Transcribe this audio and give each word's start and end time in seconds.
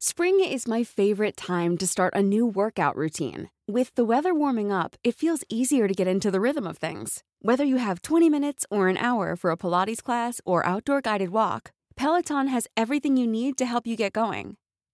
Spring 0.00 0.38
is 0.38 0.68
my 0.68 0.84
favorite 0.84 1.36
time 1.36 1.76
to 1.76 1.84
start 1.84 2.14
a 2.14 2.22
new 2.22 2.46
workout 2.46 2.94
routine. 2.94 3.50
With 3.66 3.92
the 3.96 4.04
weather 4.04 4.32
warming 4.32 4.70
up, 4.70 4.94
it 5.02 5.16
feels 5.16 5.42
easier 5.48 5.88
to 5.88 5.94
get 5.94 6.06
into 6.06 6.30
the 6.30 6.40
rhythm 6.40 6.68
of 6.68 6.78
things. 6.78 7.24
Whether 7.42 7.64
you 7.64 7.78
have 7.78 8.02
20 8.02 8.30
minutes 8.30 8.64
or 8.70 8.86
an 8.86 8.96
hour 8.96 9.34
for 9.34 9.50
a 9.50 9.56
Pilates 9.56 10.00
class 10.00 10.40
or 10.44 10.64
outdoor 10.64 11.00
guided 11.00 11.30
walk, 11.30 11.72
Peloton 11.96 12.46
has 12.46 12.68
everything 12.76 13.16
you 13.16 13.26
need 13.26 13.58
to 13.58 13.66
help 13.66 13.88
you 13.88 13.96
get 13.96 14.12
going. 14.12 14.56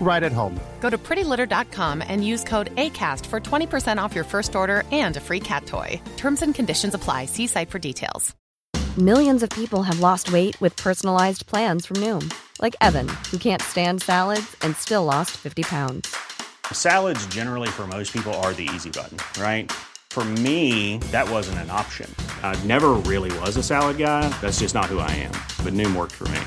right 0.00 0.22
at 0.22 0.32
home. 0.32 0.58
Go 0.80 0.88
to 0.88 0.96
prettylitter.com 0.96 2.02
and 2.06 2.26
use 2.26 2.44
code 2.44 2.74
ACAST 2.76 3.26
for 3.26 3.40
20% 3.40 3.98
off 4.02 4.14
your 4.14 4.24
first 4.24 4.56
order 4.56 4.84
and 4.90 5.16
a 5.18 5.20
free 5.20 5.40
cat 5.40 5.66
toy. 5.66 6.00
Terms 6.16 6.40
and 6.40 6.54
conditions 6.54 6.94
apply. 6.94 7.26
See 7.26 7.46
site 7.46 7.68
for 7.68 7.78
details. 7.78 8.34
Millions 8.98 9.44
of 9.44 9.50
people 9.50 9.84
have 9.84 10.00
lost 10.00 10.32
weight 10.32 10.60
with 10.60 10.74
personalized 10.74 11.46
plans 11.46 11.86
from 11.86 11.98
Noom, 11.98 12.34
like 12.60 12.74
Evan, 12.80 13.06
who 13.30 13.38
can't 13.38 13.62
stand 13.62 14.02
salads 14.02 14.56
and 14.62 14.74
still 14.74 15.04
lost 15.04 15.30
50 15.36 15.62
pounds. 15.62 16.16
Salads, 16.72 17.24
generally, 17.26 17.68
for 17.68 17.86
most 17.86 18.12
people, 18.12 18.34
are 18.42 18.52
the 18.54 18.68
easy 18.74 18.90
button, 18.90 19.18
right? 19.40 19.70
For 20.10 20.24
me, 20.24 20.98
that 21.12 21.30
wasn't 21.30 21.58
an 21.58 21.70
option. 21.70 22.12
I 22.42 22.60
never 22.64 22.94
really 23.06 23.30
was 23.38 23.56
a 23.56 23.62
salad 23.62 23.98
guy. 23.98 24.28
That's 24.40 24.58
just 24.58 24.74
not 24.74 24.86
who 24.86 24.98
I 24.98 25.10
am. 25.12 25.32
But 25.62 25.74
Noom 25.74 25.94
worked 25.94 26.14
for 26.16 26.26
me. 26.28 26.40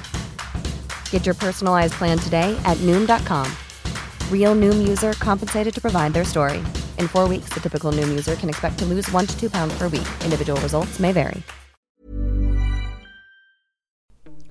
Get 1.12 1.26
your 1.26 1.36
personalized 1.36 1.94
plan 1.94 2.17
today 2.17 2.58
at 2.66 2.78
Noom.com. 2.80 3.48
Real 4.30 4.56
Noom 4.56 4.88
user 4.88 5.14
compensated 5.14 5.73
to 5.73 5.80
provide 5.80 6.14
their 6.14 6.26
story. 6.26 6.58
In 6.98 7.08
four 7.08 7.30
weeks, 7.30 7.54
the 7.54 7.62
typical 7.62 7.94
Noom 7.94 8.09
user 8.09 8.36
can 8.36 8.50
expect 8.50 8.78
to 8.80 8.86
lose 8.86 9.09
one 9.14 9.26
to 9.26 9.39
two 9.39 9.50
pounds 9.50 9.73
per 9.78 9.88
week. 9.88 10.08
Individual 10.26 10.59
results 10.62 11.00
may 11.00 11.14
vary. 11.14 11.42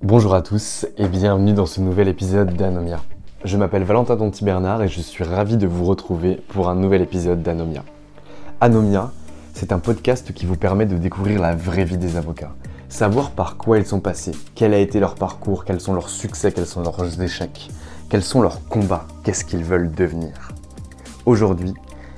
Bonjour 0.03 0.35
à 0.35 0.41
tous 0.41 0.87
et 0.97 1.09
bienvenue 1.09 1.53
dans 1.53 1.67
ce 1.67 1.81
nouvel 1.81 2.09
épisode 2.09 2.55
d'Anomia. 2.57 3.03
Je 3.45 3.57
m'appelle 3.57 3.85
Valentin 3.85 4.17
Donti 4.17 4.45
Bernard 4.45 4.83
et 4.83 4.89
je 4.89 5.01
suis 5.01 5.25
ravi 5.25 5.57
de 5.57 5.67
vous 5.67 5.85
retrouver 5.85 6.37
pour 6.49 6.69
un 6.69 6.75
nouvel 6.75 7.03
épisode 7.03 7.43
d'Anomia. 7.43 7.85
Anomia, 8.61 9.13
c'est 9.55 9.73
un 9.73 9.79
podcast 9.79 10.33
qui 10.33 10.47
vous 10.47 10.57
permet 10.57 10.87
de 10.87 10.97
découvrir 10.97 11.41
la 11.41 11.55
vraie 11.55 11.85
vie 11.85 11.99
des 11.99 12.17
avocats, 12.17 12.55
savoir 12.91 13.31
par 13.31 13.57
quoi 13.57 13.79
ils 13.79 13.87
sont 13.87 14.01
passés, 14.01 14.33
quel 14.55 14.75
a 14.75 14.79
été 14.79 15.01
leur 15.01 15.15
parcours, 15.15 15.65
quels 15.65 15.81
sont 15.81 15.95
leurs 15.95 16.11
succès, 16.11 16.53
quels 16.53 16.67
sont 16.67 16.83
leurs 16.83 17.23
échecs, 17.23 17.71
quels 18.11 18.25
sont 18.25 18.43
leurs 18.43 18.67
combats, 18.69 19.07
qu'est-ce 19.25 19.45
qu'ils 19.45 19.65
veulent 19.65 19.93
devenir. 19.93 20.51
Aujourd'hui, 21.25 21.73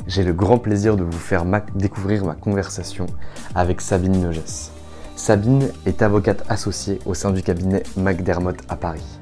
j'ai 0.07 0.25
le 0.25 0.33
grand 0.33 0.59
plaisir 0.59 0.97
de 0.97 1.05
vous 1.05 1.13
faire 1.13 1.45
découvrir 1.75 2.25
ma 2.25 2.35
conversation 2.35 3.07
avec 3.55 3.81
Sabine 3.81 4.21
Nogès. 4.21 4.73
Sabine 5.15 5.69
est 5.87 6.03
avocate 6.03 6.43
associée 6.49 6.99
au 7.05 7.15
sein 7.15 7.31
du 7.31 7.43
cabinet 7.43 7.83
McDermott 7.97 8.57
à 8.69 8.77
Paris. 8.77 9.21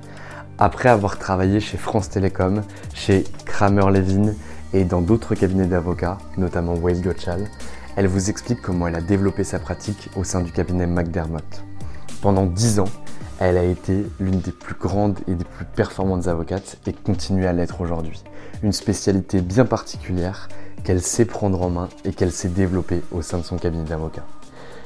Après 0.58 0.88
avoir 0.88 1.18
travaillé 1.18 1.58
chez 1.58 1.76
France 1.76 2.10
Télécom, 2.10 2.62
chez 2.94 3.24
Kramer 3.44 3.90
Levin 3.90 4.34
et 4.72 4.84
dans 4.84 5.00
d'autres 5.00 5.34
cabinets 5.34 5.66
d'avocats, 5.66 6.18
notamment 6.36 6.74
Wade 6.74 7.02
Gottschall, 7.02 7.46
elle 7.96 8.06
vous 8.06 8.30
explique 8.30 8.62
comment 8.62 8.86
elle 8.86 8.94
a 8.94 9.00
développé 9.00 9.44
sa 9.44 9.58
pratique 9.58 10.10
au 10.16 10.24
sein 10.24 10.40
du 10.40 10.52
cabinet 10.52 10.86
McDermott. 10.86 11.64
Pendant 12.22 12.46
10 12.46 12.80
ans, 12.80 12.88
elle 13.40 13.56
a 13.56 13.64
été 13.64 14.06
l'une 14.20 14.40
des 14.40 14.52
plus 14.52 14.74
grandes 14.74 15.18
et 15.26 15.34
des 15.34 15.44
plus 15.44 15.64
performantes 15.64 16.28
avocates 16.28 16.76
et 16.86 16.92
continue 16.92 17.46
à 17.46 17.52
l'être 17.52 17.80
aujourd'hui. 17.80 18.22
Une 18.62 18.72
spécialité 18.72 19.40
bien 19.40 19.64
particulière 19.64 20.48
qu'elle 20.84 21.02
sait 21.02 21.24
prendre 21.24 21.62
en 21.62 21.70
main 21.70 21.88
et 22.04 22.12
qu'elle 22.12 22.32
sait 22.32 22.48
développer 22.48 23.02
au 23.12 23.22
sein 23.22 23.38
de 23.38 23.42
son 23.42 23.56
cabinet 23.56 23.84
d'avocats. 23.84 24.26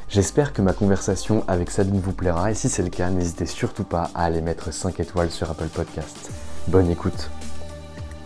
J'espère 0.08 0.52
que 0.52 0.62
ma 0.62 0.72
conversation 0.72 1.42
avec 1.48 1.70
Sabine 1.70 2.00
vous 2.00 2.12
plaira 2.12 2.50
et 2.50 2.54
si 2.54 2.68
c'est 2.68 2.82
le 2.82 2.90
cas, 2.90 3.10
n'hésitez 3.10 3.46
surtout 3.46 3.84
pas 3.84 4.10
à 4.14 4.24
aller 4.24 4.40
mettre 4.40 4.72
5 4.72 5.00
étoiles 5.00 5.30
sur 5.30 5.50
Apple 5.50 5.68
Podcast. 5.68 6.30
Bonne 6.68 6.90
écoute. 6.90 7.30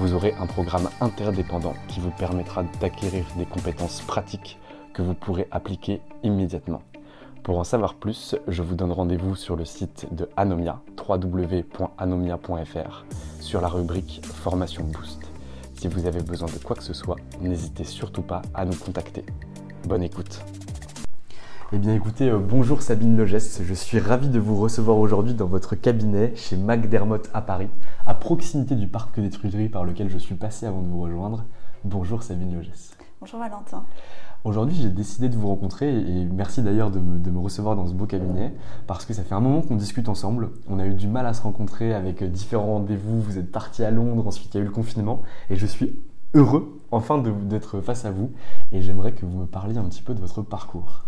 vous 0.00 0.14
aurez 0.14 0.34
un 0.40 0.46
programme 0.46 0.88
interdépendant 1.02 1.74
qui 1.88 2.00
vous 2.00 2.10
permettra 2.10 2.62
d'acquérir 2.80 3.26
des 3.36 3.44
compétences 3.44 4.00
pratiques 4.00 4.58
que 4.94 5.02
vous 5.02 5.12
pourrez 5.12 5.46
appliquer 5.50 6.00
immédiatement. 6.22 6.80
Pour 7.42 7.58
en 7.58 7.64
savoir 7.64 7.92
plus, 7.92 8.34
je 8.48 8.62
vous 8.62 8.76
donne 8.76 8.92
rendez-vous 8.92 9.34
sur 9.36 9.56
le 9.56 9.66
site 9.66 10.08
de 10.10 10.26
Anomia, 10.38 10.80
www.anomia.fr, 11.06 13.04
sur 13.40 13.60
la 13.60 13.68
rubrique 13.68 14.22
Formation 14.24 14.84
Boost. 14.84 15.20
Si 15.74 15.86
vous 15.86 16.06
avez 16.06 16.22
besoin 16.22 16.48
de 16.48 16.64
quoi 16.64 16.76
que 16.76 16.82
ce 16.82 16.94
soit, 16.94 17.16
n'hésitez 17.42 17.84
surtout 17.84 18.22
pas 18.22 18.40
à 18.54 18.64
nous 18.64 18.76
contacter. 18.76 19.26
Bonne 19.86 20.02
écoute. 20.02 20.40
Eh 21.72 21.78
bien 21.78 21.94
écoutez, 21.94 22.28
euh, 22.28 22.40
bonjour 22.40 22.82
Sabine 22.82 23.16
Logès, 23.16 23.62
je 23.62 23.74
suis 23.74 24.00
ravi 24.00 24.28
de 24.28 24.40
vous 24.40 24.56
recevoir 24.56 24.98
aujourd'hui 24.98 25.34
dans 25.34 25.46
votre 25.46 25.76
cabinet 25.76 26.32
chez 26.34 26.56
McDermott 26.56 27.30
à 27.32 27.42
Paris, 27.42 27.68
à 28.06 28.14
proximité 28.14 28.74
du 28.74 28.88
parc 28.88 29.20
des 29.20 29.30
Truderies 29.30 29.68
par 29.68 29.84
lequel 29.84 30.10
je 30.10 30.18
suis 30.18 30.34
passé 30.34 30.66
avant 30.66 30.82
de 30.82 30.88
vous 30.88 31.00
rejoindre. 31.00 31.44
Bonjour 31.84 32.24
Sabine 32.24 32.56
Logès. 32.56 32.96
Bonjour 33.20 33.38
Valentin. 33.38 33.84
Aujourd'hui, 34.42 34.74
j'ai 34.82 34.88
décidé 34.88 35.28
de 35.28 35.36
vous 35.36 35.46
rencontrer 35.46 35.96
et 35.96 36.24
merci 36.24 36.60
d'ailleurs 36.60 36.90
de 36.90 36.98
me, 36.98 37.38
recevoir 37.38 37.76
dans 37.76 37.86
ce 37.86 37.92
beau 37.92 38.06
cabinet 38.06 38.52
parce 38.88 39.04
que 39.04 39.14
ça 39.14 39.22
fait 39.22 39.36
un 39.36 39.40
moment 39.40 39.62
qu'on 39.62 39.76
discute 39.76 40.08
ensemble. 40.08 40.50
On 40.68 40.80
a 40.80 40.86
eu 40.86 40.94
du 40.94 41.06
mal 41.06 41.24
à 41.24 41.34
se 41.34 41.42
rencontrer 41.42 41.94
avec 41.94 42.24
différents 42.24 42.66
rendez-vous. 42.66 43.20
Vous 43.20 43.38
êtes 43.38 43.52
parti 43.52 43.84
à 43.84 43.92
Londres, 43.92 44.26
ensuite 44.26 44.52
il 44.52 44.56
y 44.56 44.60
a 44.60 44.64
eu 44.64 44.66
le 44.66 44.72
confinement 44.72 45.22
et 45.50 45.54
je 45.54 45.66
suis 45.66 46.00
heureux 46.34 46.80
enfin 46.90 47.18
d'être 47.18 47.80
face 47.80 48.04
à 48.06 48.10
vous 48.10 48.32
et 48.72 48.82
j'aimerais 48.82 49.12
que 49.12 49.24
vous 49.24 49.38
me 49.38 49.46
parliez 49.46 49.78
un 49.78 49.84
petit 49.84 50.02
peu 50.02 50.14
de 50.14 50.20
votre 50.20 50.42
parcours. 50.42 51.04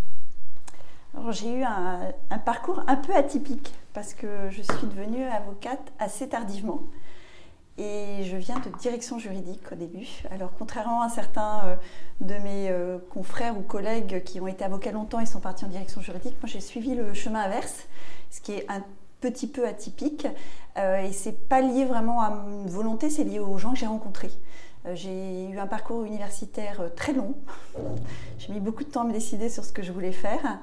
J'ai 1.31 1.53
eu 1.53 1.63
un, 1.63 2.13
un, 2.31 2.39
parcours 2.39 2.83
un 2.87 2.97
peu 2.97 3.15
atypique 3.15 3.75
parce 3.93 4.15
que 4.15 4.51
je 4.51 4.63
suis 4.63 4.87
devenue 4.87 5.25
avocate 5.25 5.93
assez 5.99 6.29
tardivement 6.29 6.83
et 7.79 8.25
je 8.25 8.37
viens 8.37 8.59
de 8.59 8.69
direction 8.79 9.19
juridique 9.19 9.73
au 9.73 9.75
début. 9.75 10.07
Alors 10.31 10.53
contrairement 10.59 11.03
à 11.03 11.09
certains 11.09 11.63
euh, 11.65 11.77
de 12.21 12.35
mes 12.35 12.71
euh, 12.71 12.99
confrères 13.11 13.57
ou 13.57 13.63
collègues 13.63 14.23
qui 14.25 14.41
ont 14.41 14.47
été 14.47 14.65
avocats 14.65 14.93
longtemps 14.93 15.21
et 15.21 15.27
sont 15.27 15.41
partis 15.41 15.65
en 15.65 15.69
direction 15.69 16.01
juridique, 16.01 16.35
moi 16.43 16.49
j'ai 16.49 16.61
suivi 16.61 16.95
le 16.95 17.15
chemin 17.15 17.41
inverse, 17.41 17.87
ce 18.31 18.41
qui 18.41 18.53
est 18.53 18.67
un 18.71 18.83
petit 19.21 19.47
peu 19.47 19.67
atypique. 19.67 20.27
Euh, 20.79 21.03
et 21.03 21.13
c'est 21.13 21.49
pas 21.49 21.61
lié 21.61 21.85
vraiment 21.85 22.21
à 22.21 22.29
une 22.47 22.69
volonté, 22.69 23.09
c'est 23.11 23.25
lié 23.25 23.39
aux 23.39 23.59
gens 23.59 23.73
que 23.73 23.79
j'ai 23.79 23.87
rencontrés. 23.87 24.33
j'ai 24.95 25.49
eu 25.49 25.59
un 25.59 25.67
parcours 25.67 26.05
universitaire 26.05 26.83
très 26.97 27.13
long. 27.13 27.35
j'ai 28.39 28.53
mis 28.53 28.61
beaucoup 28.61 28.85
de 28.85 28.91
temps 28.91 29.03
à 29.03 29.05
me 29.05 29.13
décider 29.13 29.49
sur 29.49 29.65
ce 29.65 29.73
que 29.73 29.83
je 29.83 29.93
voulais 29.93 30.13
faire. 30.13 30.59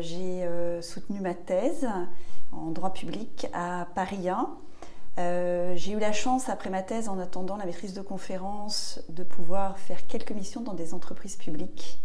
J'ai 0.00 0.48
soutenu 0.80 1.20
ma 1.20 1.34
thèse 1.34 1.88
en 2.52 2.70
droit 2.70 2.92
public 2.92 3.48
à 3.52 3.86
Paris 3.94 4.28
1 4.28 4.48
euh, 5.18 5.74
j'ai 5.76 5.92
eu 5.92 5.98
la 5.98 6.12
chance, 6.12 6.48
après 6.48 6.70
ma 6.70 6.82
thèse, 6.82 7.08
en 7.08 7.18
attendant 7.18 7.56
la 7.56 7.64
maîtrise 7.64 7.94
de 7.94 8.02
conférence, 8.02 9.00
de 9.08 9.22
pouvoir 9.22 9.78
faire 9.78 10.06
quelques 10.06 10.32
missions 10.32 10.60
dans 10.60 10.74
des 10.74 10.92
entreprises 10.92 11.36
publiques. 11.36 11.98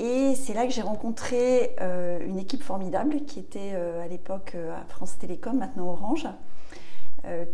Et 0.00 0.34
c'est 0.34 0.54
là 0.54 0.66
que 0.66 0.72
j'ai 0.72 0.82
rencontré 0.82 1.76
euh, 1.80 2.18
une 2.26 2.38
équipe 2.38 2.64
formidable 2.64 3.24
qui 3.26 3.38
était 3.38 3.72
euh, 3.74 4.02
à 4.04 4.08
l'époque 4.08 4.56
à 4.56 4.84
France 4.86 5.16
Télécom, 5.18 5.58
maintenant 5.58 5.88
Orange, 5.88 6.26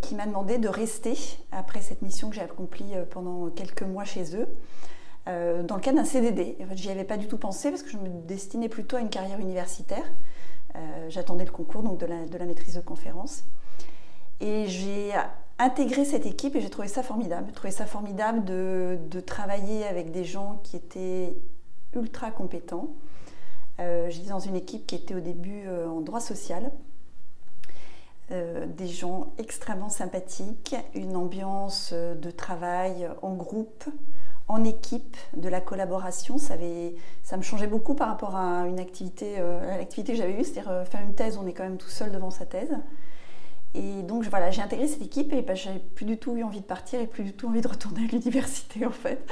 qui 0.03 0.17
m'a 0.17 0.27
demandé 0.27 0.59
de 0.59 0.69
rester 0.69 1.17
après 1.53 1.81
cette 1.81 2.03
mission 2.03 2.29
que 2.29 2.35
j'ai 2.35 2.43
accomplie 2.43 2.93
pendant 3.11 3.51
quelques 3.51 3.85
mois 3.85 4.03
chez 4.03 4.35
eux, 4.35 4.49
dans 5.65 5.77
le 5.77 5.81
cadre 5.81 5.99
d'un 5.99 6.05
CDD. 6.05 6.57
En 6.63 6.67
fait, 6.67 6.77
j'y 6.77 6.91
avais 6.91 7.05
pas 7.05 7.17
du 7.17 7.29
tout 7.29 7.39
pensé 7.39 7.71
parce 7.71 7.83
que 7.83 7.91
je 7.91 7.97
me 7.97 8.09
destinais 8.27 8.69
plutôt 8.69 8.97
à 8.97 9.01
une 9.01 9.11
carrière 9.11 9.39
universitaire. 9.39 10.05
J'attendais 11.09 11.45
le 11.45 11.51
concours 11.51 11.83
donc 11.83 11.99
de 11.99 12.07
la, 12.07 12.45
maîtrise 12.45 12.77
de 12.77 12.81
conférence. 12.81 13.45
Et 14.41 14.67
j'ai 14.69 15.13
intégré 15.59 16.05
cette 16.05 16.27
équipe 16.27 16.57
et 16.57 16.61
j'ai 16.61 16.71
trouvé 16.71 16.89
ça 16.89 17.03
formidable. 17.03 17.47
J'ai 17.49 17.55
trouvé 17.55 17.71
ça 17.71 17.87
formidable 17.87 18.45
de, 18.45 19.21
travailler 19.27 19.85
avec 19.85 20.11
des 20.13 20.25
gens 20.25 20.61
qui 20.63 20.77
étaient 20.77 21.37
ultra 21.95 22.31
compétents. 22.31 22.89
J'étais 23.79 24.31
dans 24.31 24.41
une 24.41 24.57
équipe 24.57 24.87
qui 24.87 24.95
était 24.95 25.15
au 25.15 25.21
début 25.21 25.69
en 25.69 26.01
droit 26.01 26.21
social. 26.21 26.71
des 28.31 28.87
gens 28.87 29.33
extrêmement 29.39 29.89
sympathiques, 29.89 30.77
une 30.95 31.17
ambiance 31.17 31.93
de 31.93 32.31
travail 32.31 33.09
en 33.23 33.35
groupe, 33.35 33.85
en 34.51 34.65
équipe, 34.65 35.17
de 35.37 35.49
la 35.49 35.61
collaboration. 35.61 36.37
Ça, 36.37 36.57
me 36.57 37.43
changeait 37.43 37.69
beaucoup 37.69 37.95
par 37.95 38.09
rapport 38.09 38.35
à 38.35 38.67
une 38.67 38.81
activité, 38.81 39.37
euh, 39.39 39.77
l'activité 39.79 40.13
que 40.13 40.19
j'avais 40.19 40.33
eue, 40.33 40.45
c'est-à-dire 40.45 40.71
euh, 40.71 40.85
faire 40.85 41.01
une 41.03 41.15
thèse, 41.15 41.39
on 41.39 41.47
est 41.47 41.53
quand 41.53 41.63
même 41.63 41.79
tout 41.79 41.89
seul 41.89 42.11
devant 42.11 42.31
sa 42.31 42.47
thèse. 42.47 42.77
Et 43.75 44.03
donc 44.03 44.25
voilà, 44.25 44.51
j'ai 44.51 44.61
intégré 44.61 44.89
cette 44.89 45.03
équipe 45.03 45.33
et 45.33 45.43
bah, 45.43 45.55
j'avais 45.55 45.79
plus 45.79 46.05
du 46.05 46.19
tout 46.19 46.37
eu 46.37 46.43
envie 46.43 46.61
de 46.61 46.67
partir 46.67 47.01
et 47.01 47.07
plus 47.07 47.23
du 47.23 47.33
tout 47.33 47.47
envie 47.47 47.61
de 47.61 47.69
retourner 47.69 48.01
à 48.05 48.07
l'université 48.09 48.85
en 48.85 48.91
fait. 48.91 49.25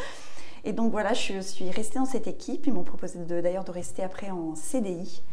Et 0.63 0.73
donc 0.73 0.93
voilà, 0.93 1.13
je 1.15 1.41
suis 1.41 1.71
restée 1.71 1.99
dans 1.99 2.05
cette 2.05 2.29
équipe. 2.29 2.69
Ils 2.69 2.73
m'ont 2.73 2.85
proposé 2.85 3.19
d'ailleurs 3.19 3.65
de, 3.65 3.73
rester 3.73 4.05
après 4.05 4.31
en 4.31 4.55
CDI. 4.55 5.25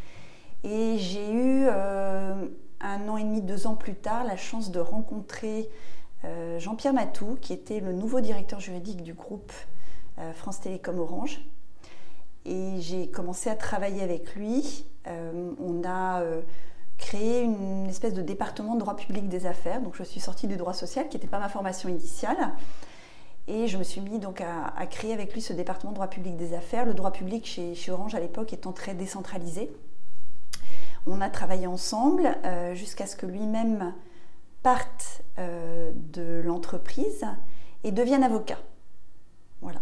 Et 0.64 0.98
j'ai 0.98 1.32
eu 1.32 1.68
euh, 1.68 2.48
un 2.82 3.08
an 3.08 3.18
et 3.18 3.24
demi, 3.24 3.44
deux 3.44 3.68
ans 3.68 3.76
plus 3.76 3.94
tard, 3.94 4.24
la 4.24 4.38
chance 4.38 4.72
de 4.72 4.80
rencontrer 4.80 5.70
Jean-Pierre 6.58 6.94
Matou, 6.94 7.38
qui 7.40 7.54
était 7.54 7.80
le 7.80 7.94
nouveau 7.94 8.20
directeur 8.20 8.60
juridique 8.60 9.04
du 9.04 9.14
groupe 9.14 9.52
France 10.33 10.62
Télécom 10.62 11.00
Orange. 11.00 11.41
Et 12.45 12.79
j'ai 12.79 13.09
commencé 13.09 13.50
à 13.50 13.56
travailler 13.56 14.03
avec 14.03 14.35
lui. 14.35 14.85
Euh, 15.07 15.51
on 15.59 15.83
a 15.83 16.21
euh, 16.21 16.41
créé 16.97 17.41
une 17.41 17.88
espèce 17.88 18.13
de 18.13 18.21
département 18.21 18.75
de 18.75 18.79
droit 18.79 18.95
public 18.95 19.27
des 19.27 19.47
affaires. 19.47 19.81
Donc 19.81 19.95
je 19.95 20.03
suis 20.03 20.19
sortie 20.19 20.47
du 20.47 20.56
droit 20.56 20.73
social, 20.73 21.09
qui 21.09 21.17
n'était 21.17 21.27
pas 21.27 21.39
ma 21.39 21.50
formation 21.50 21.89
initiale. 21.89 22.53
Et 23.47 23.67
je 23.67 23.77
me 23.77 23.83
suis 23.83 24.01
mis 24.01 24.19
donc 24.19 24.41
à, 24.41 24.85
créer 24.88 25.13
avec 25.13 25.33
lui 25.33 25.41
ce 25.41 25.53
département 25.53 25.91
de 25.91 25.95
droit 25.95 26.07
public 26.07 26.38
des 26.38 26.53
affaires. 26.53 26.85
Le 26.85 26.94
droit 26.94 27.12
public 27.12 27.45
chez, 27.45 27.75
Orange 27.91 28.13
à 28.13 28.19
l'époque 28.19 28.53
étant 28.53 28.71
très 28.71 28.94
décentralisé. 28.94 29.71
On 31.07 31.21
a 31.21 31.29
travaillé 31.29 31.67
ensemble 31.67 32.35
jusqu'à 32.73 33.06
ce 33.06 33.15
que 33.15 33.27
lui-même 33.27 33.94
parte 34.63 35.21
de 35.38 36.41
l'entreprise 36.44 37.23
et 37.83 37.91
devienne 37.91 38.23
avocat. 38.23 38.57
Voilà. 39.62 39.79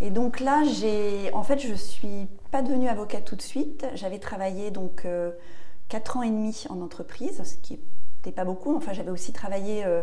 Et 0.00 0.10
donc 0.10 0.40
là, 0.40 0.62
j'ai, 0.64 1.32
en 1.34 1.42
fait, 1.42 1.58
je 1.58 1.74
suis 1.74 2.26
pas 2.50 2.62
devenue 2.62 2.88
avocate 2.88 3.24
tout 3.24 3.36
de 3.36 3.42
suite. 3.42 3.86
J'avais 3.94 4.18
travaillé 4.18 4.70
donc 4.70 5.04
euh, 5.04 5.32
quatre 5.88 6.16
ans 6.16 6.22
et 6.22 6.30
demi 6.30 6.64
en 6.70 6.80
entreprise, 6.80 7.42
ce 7.44 7.54
qui 7.56 7.78
n'était 8.16 8.32
pas 8.32 8.44
beaucoup. 8.44 8.74
Enfin, 8.74 8.94
j'avais 8.94 9.10
aussi 9.10 9.32
travaillé, 9.32 9.84
euh, 9.84 10.02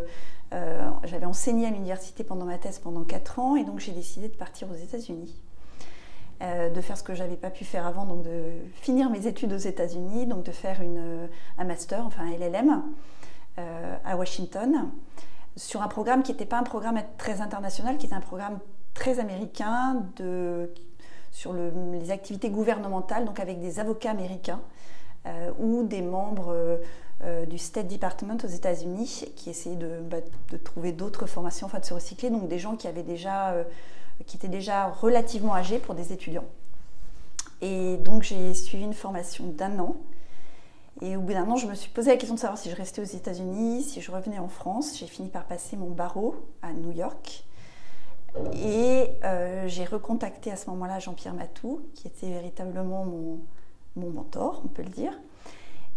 euh, 0.54 0.88
j'avais 1.04 1.26
enseigné 1.26 1.66
à 1.66 1.72
l'université 1.72 2.24
pendant 2.24 2.46
ma 2.46 2.60
thèse 2.60 2.78
pendant 2.78 3.04
quatre 3.04 3.40
ans, 3.40 3.56
et 3.56 3.64
donc 3.64 3.80
j'ai 3.80 3.92
décidé 3.92 4.28
de 4.28 4.36
partir 4.36 4.70
aux 4.70 4.76
États-Unis. 4.76 5.42
de 6.42 6.82
faire 6.82 6.96
ce 6.96 7.02
que 7.02 7.16
j'avais 7.16 7.36
pas 7.36 7.50
pu 7.50 7.66
faire 7.66 7.88
avant, 7.88 8.06
donc 8.06 8.22
de 8.22 8.52
finir 8.76 9.10
mes 9.10 9.26
études 9.26 9.54
aux 9.54 9.58
États-Unis, 9.58 10.28
donc 10.28 10.44
de 10.44 10.52
faire 10.52 10.84
une, 10.84 11.28
un 11.58 11.64
master, 11.64 12.06
enfin 12.06 12.26
un 12.28 12.38
LLM 12.38 12.84
à 14.06 14.16
Washington, 14.16 14.92
sur 15.56 15.82
un 15.82 15.88
programme 15.88 16.22
qui 16.22 16.32
n'était 16.32 16.46
pas 16.46 16.60
un 16.60 16.64
programme 16.64 17.02
très 17.18 17.42
international, 17.42 17.98
qui 17.98 18.06
était 18.06 18.14
un 18.14 18.22
programme 18.22 18.60
très 18.98 19.20
américain 19.20 20.04
de, 20.18 20.74
sur 21.32 21.54
les 21.54 22.10
activités 22.10 22.50
gouvernementales, 22.50 23.26
donc 23.26 23.40
avec 23.40 23.62
des 23.62 23.80
avocats 23.80 24.10
américains 24.10 24.60
euh, 25.28 25.52
ou 25.60 25.84
des 25.84 26.02
membres 26.02 26.52
euh, 26.52 26.78
euh, 27.24 27.46
du 27.46 27.60
State 27.60 27.88
Department 27.88 28.38
aux 28.44 28.48
États-Unis 28.48 29.26
qui 29.36 29.52
essayaient 29.52 29.76
de, 29.76 30.00
bah, 30.02 30.18
de 30.50 30.58
trouver 30.58 30.92
d'autres 30.92 31.28
formations, 31.28 31.68
enfin 31.68 31.80
de 31.80 31.86
se 31.86 31.94
recycler, 31.94 32.32
donc 32.32 32.48
des 32.48 32.58
gens 32.58 32.76
qui, 32.76 32.88
avaient 32.88 33.04
déjà, 33.04 33.56
qui 34.26 34.38
étaient 34.38 34.48
déjà 34.48 34.88
relativement 34.88 35.54
âgés 35.54 35.78
pour 35.78 35.94
des 35.94 36.12
étudiants. 36.12 36.46
Et 37.62 37.98
donc 37.98 38.24
j'ai 38.24 38.54
suivi 38.56 38.84
une 38.84 38.94
formation 38.94 39.46
d'un 39.46 39.78
an. 39.80 39.96
Et 41.02 41.16
au 41.16 41.22
bout 41.22 41.34
d'un 41.34 41.48
an, 41.48 41.56
je 41.56 41.68
me 41.68 41.76
suis 41.76 41.92
posé 41.92 42.10
la 42.10 42.18
question 42.18 42.34
de 42.34 42.40
savoir 42.40 42.58
si 42.58 42.72
je 42.72 42.76
restais 42.76 43.02
aux 43.02 43.06
États-Unis, 43.06 43.84
si 43.84 44.02
je 44.02 44.12
revenais 44.12 44.40
en 44.40 44.48
France. 44.48 44.98
J'ai 44.98 45.06
fini 45.06 45.30
par 45.30 45.46
passer 45.46 45.78
mon 45.78 45.92
barreau 45.92 46.36
à 46.64 46.74
New 46.74 46.92
York. 46.92 47.47
Et 48.54 49.12
euh, 49.24 49.68
j'ai 49.68 49.86
recontacté 49.86 50.52
à 50.52 50.56
ce 50.56 50.70
moment-là 50.70 51.00
Jean-Pierre 51.00 51.34
Matou, 51.34 51.82
qui 51.94 52.08
était 52.08 52.30
véritablement 52.30 53.06
mon, 53.06 53.40
mentor, 53.96 54.62
on 54.64 54.68
peut 54.68 54.84
le 54.84 54.90
dire, 54.90 55.14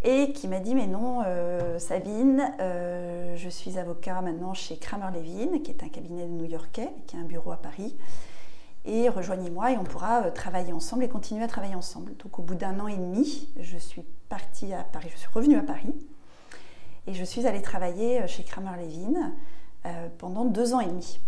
et 0.05 0.33
qui 0.33 0.49
m'a 0.49 0.61
dit 0.61 0.75
Mais 0.75 0.87
non, 0.87 1.23
euh, 1.27 1.79
Sabine, 1.79 2.53
euh, 2.61 3.37
je 3.37 3.49
suis 3.49 3.79
avocat 3.79 4.21
maintenant 4.23 4.55
chez 4.55 4.79
Kramer 4.79 5.11
Levin, 5.13 5.59
qui 5.59 5.71
est 5.71 5.83
un 5.83 5.89
cabinet 5.89 6.27
new-yorkais, 6.27 6.89
qui 7.07 7.17
a 7.17 7.21
un 7.21 7.25
bureau 7.25 7.53
à 7.53 7.57
Paris. 7.57 7.97
Et 8.87 9.11
rejoignez-moi 9.11 9.73
et 9.73 9.77
on 9.77 9.85
pourra 9.85 10.31
travailler 10.31 10.73
ensemble 10.73 11.05
et 11.05 11.09
continuer 11.09 11.45
à 11.45 11.49
travailler 11.49 11.75
ensemble. 11.75 12.17
Donc 12.17 12.39
au 12.39 12.43
bout 12.43 12.55
d'un 12.55 12.81
an 12.81 12.89
et 12.89 12.97
demi, 12.97 13.51
je 13.61 13.77
suis 13.77 14.03
partie 14.31 14.73
à 14.73 14.85
Paris, 14.85 15.11
je 15.13 15.19
suis 15.19 15.29
revenue 15.35 15.59
à 15.59 15.63
Paris 15.63 15.93
et 17.07 17.13
je 17.13 17.25
suis 17.25 17.47
allée 17.47 17.61
travailler 17.61 18.27
chez 18.27 18.43
Kramer 18.43 18.83
Levin 18.83 19.35
pendant 20.17 20.47
deux 20.47 20.73
ans 20.73 20.81
et 20.81 20.87
demi. 20.87 21.21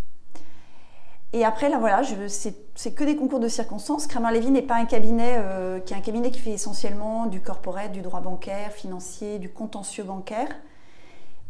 Et 1.34 1.44
après, 1.44 1.70
là, 1.70 1.78
voilà, 1.78 2.02
c'est 2.28 2.94
que 2.94 3.04
des 3.04 3.16
concours 3.16 3.40
de 3.40 3.48
circonstances. 3.48 4.06
Kramer 4.06 4.38
Levy 4.38 4.50
n'est 4.50 4.60
pas 4.60 4.74
un 4.74 4.84
cabinet 4.84 5.36
euh, 5.38 5.80
qui 5.80 5.94
est 5.94 5.96
un 5.96 6.00
cabinet 6.00 6.30
qui 6.30 6.40
fait 6.40 6.50
essentiellement 6.50 7.26
du 7.26 7.40
corporate, 7.40 7.90
du 7.90 8.02
droit 8.02 8.20
bancaire, 8.20 8.72
financier, 8.72 9.38
du 9.38 9.48
contentieux 9.48 10.04
bancaire. 10.04 10.48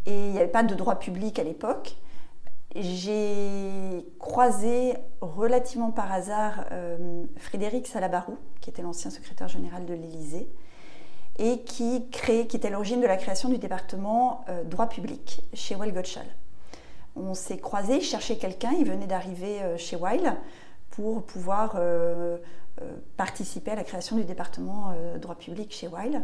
Et 0.06 0.26
il 0.26 0.32
n'y 0.32 0.38
avait 0.38 0.46
pas 0.46 0.62
de 0.62 0.74
droit 0.74 1.00
public 1.00 1.38
à 1.40 1.42
l'époque. 1.42 1.96
J'ai 2.76 4.06
croisé 4.20 4.94
relativement 5.20 5.90
par 5.90 6.12
hasard 6.12 6.64
euh, 6.70 7.24
Frédéric 7.36 7.88
Salabarou, 7.88 8.38
qui 8.60 8.70
était 8.70 8.82
l'ancien 8.82 9.10
secrétaire 9.10 9.48
général 9.48 9.84
de 9.84 9.94
l'Élysée, 9.94 10.48
et 11.38 11.62
qui, 11.62 12.08
crée, 12.10 12.46
qui 12.46 12.56
était 12.56 12.68
à 12.68 12.70
l'origine 12.70 13.00
de 13.00 13.06
la 13.06 13.16
création 13.16 13.48
du 13.48 13.58
département 13.58 14.44
euh, 14.48 14.62
droit 14.64 14.88
public 14.88 15.42
chez 15.54 15.74
Well 15.74 15.92
Gottschall 15.92 16.26
on 17.16 17.34
s'est 17.34 17.58
croisés, 17.58 18.00
il 18.00 18.38
quelqu'un, 18.38 18.72
il 18.78 18.86
venait 18.86 19.06
d'arriver 19.06 19.60
euh, 19.62 19.76
chez 19.76 19.96
Weil 19.96 20.36
pour 20.90 21.24
pouvoir 21.24 21.74
euh, 21.76 22.38
euh, 22.80 22.96
participer 23.16 23.72
à 23.72 23.74
la 23.74 23.84
création 23.84 24.16
du 24.16 24.24
département 24.24 24.94
droit 25.20 25.34
public 25.34 25.72
chez 25.72 25.88
Weil. 25.88 26.22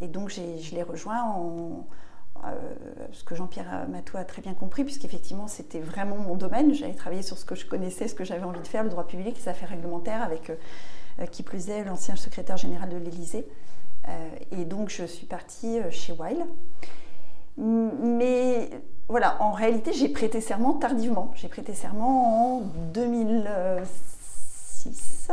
Et 0.00 0.08
donc 0.08 0.30
je 0.30 0.74
l'ai 0.74 0.82
rejoint 0.82 1.22
en, 1.22 1.86
ce 3.12 3.22
que 3.24 3.34
Jean-Pierre 3.34 3.86
Matou 3.88 4.16
a 4.16 4.24
très 4.24 4.42
bien 4.42 4.54
compris, 4.54 4.84
puisqu'effectivement 4.84 5.46
c'était 5.46 5.80
vraiment 5.80 6.16
mon 6.16 6.34
domaine. 6.34 6.74
J'allais 6.74 6.94
travailler 6.94 7.22
sur 7.22 7.38
ce 7.38 7.44
que 7.44 7.54
je 7.54 7.64
connaissais, 7.64 8.08
ce 8.08 8.14
que 8.14 8.24
j'avais 8.24 8.44
envie 8.44 8.60
de 8.60 8.66
faire, 8.66 8.82
le 8.82 8.90
droit 8.90 9.06
public, 9.06 9.36
les 9.38 9.48
affaires 9.48 9.68
réglementaires, 9.68 10.22
avec 10.22 10.50
qui 11.30 11.42
plus 11.42 11.70
est 11.70 11.84
l'ancien 11.84 12.16
secrétaire 12.16 12.56
général 12.56 12.88
de 12.88 12.96
l'Élysée. 12.96 13.46
et 14.50 14.64
donc 14.64 14.90
je 14.90 15.04
suis 15.04 15.26
partie 15.26 15.78
chez 15.90 16.12
Weil. 16.12 16.44
Mais 17.56 18.68
voilà, 19.08 19.36
en 19.40 19.52
réalité, 19.52 19.92
j'ai 19.92 20.08
prêté 20.08 20.40
serment 20.40 20.72
tardivement. 20.74 21.32
J'ai 21.34 21.48
prêté 21.48 21.74
serment 21.74 22.56
en 22.56 22.60
2006. 22.94 25.30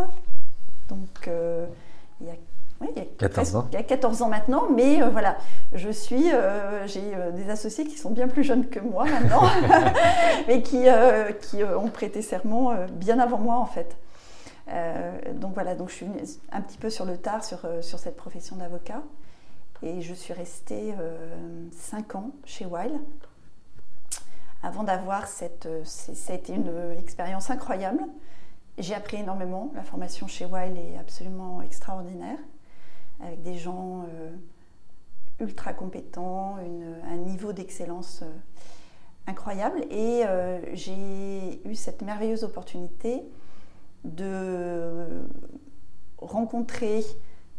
Donc, 0.90 1.28
euh, 1.28 1.68
il, 2.20 2.28
y 2.28 2.30
a, 2.30 2.34
14 3.18 3.56
ans. 3.56 3.68
il 3.72 3.76
y 3.76 3.78
a 3.78 3.84
14 3.84 4.24
ans 4.24 4.28
maintenant. 4.28 4.68
Mais 4.76 5.02
euh, 5.02 5.08
voilà, 5.08 5.38
je 5.72 5.90
suis, 5.90 6.34
euh, 6.34 6.86
j'ai 6.86 7.14
des 7.34 7.50
associés 7.50 7.86
qui 7.86 7.98
sont 7.98 8.12
bien 8.12 8.28
plus 8.28 8.44
jeunes 8.44 8.68
que 8.68 8.82
moi 8.82 9.06
maintenant, 9.06 9.44
mais 10.48 10.62
qui, 10.62 10.88
qui 11.44 11.64
ont 11.64 11.88
prêté 11.88 12.22
serment 12.22 12.76
bien 12.92 13.20
avant 13.20 13.38
moi 13.38 13.56
en 13.56 13.66
fait. 13.66 13.96
donc 15.36 15.54
voilà, 15.54 15.76
donc 15.76 15.88
je 15.90 15.96
suis 15.96 16.08
un 16.52 16.60
petit 16.60 16.78
peu 16.78 16.90
sur 16.90 17.06
le 17.06 17.16
tard 17.16 17.46
sur, 17.46 17.60
sur 17.80 18.00
cette 18.00 18.18
profession 18.18 18.58
d'avocat. 18.58 19.02
Et 19.84 20.02
je 20.02 20.14
suis 20.14 20.34
restée 20.34 20.94
5 21.72 22.16
ans 22.16 22.32
chez 22.46 22.66
Weil 22.66 23.00
avant 24.64 24.84
d'avoir 24.84 25.28
cette... 25.28 25.66
Euh, 25.66 25.82
ça 25.86 26.34
a 26.34 26.36
été 26.36 26.54
une 26.54 26.96
expérience 27.00 27.50
incroyable. 27.50 28.04
J'ai 28.78 28.94
appris 28.94 29.18
énormément. 29.18 29.72
La 29.76 29.84
formation 29.84 30.28
chez 30.28 30.46
Weil 30.46 30.78
est 30.78 30.98
absolument 30.98 31.62
extraordinaire, 31.62 32.38
avec 33.20 33.42
des 33.44 33.58
gens 33.58 34.04
euh, 34.04 34.32
ultra 35.40 35.74
compétents, 35.74 36.58
un 36.58 37.18
niveau 37.18 37.54
d'excellence 37.54 38.22
euh, 38.24 38.32
incroyable. 39.28 39.82
Et 39.92 40.24
j'ai 40.74 41.62
eu 41.68 41.76
cette 41.76 42.02
merveilleuse 42.02 42.44
opportunité 42.44 43.22
de 44.04 45.24
rencontrer 46.18 47.04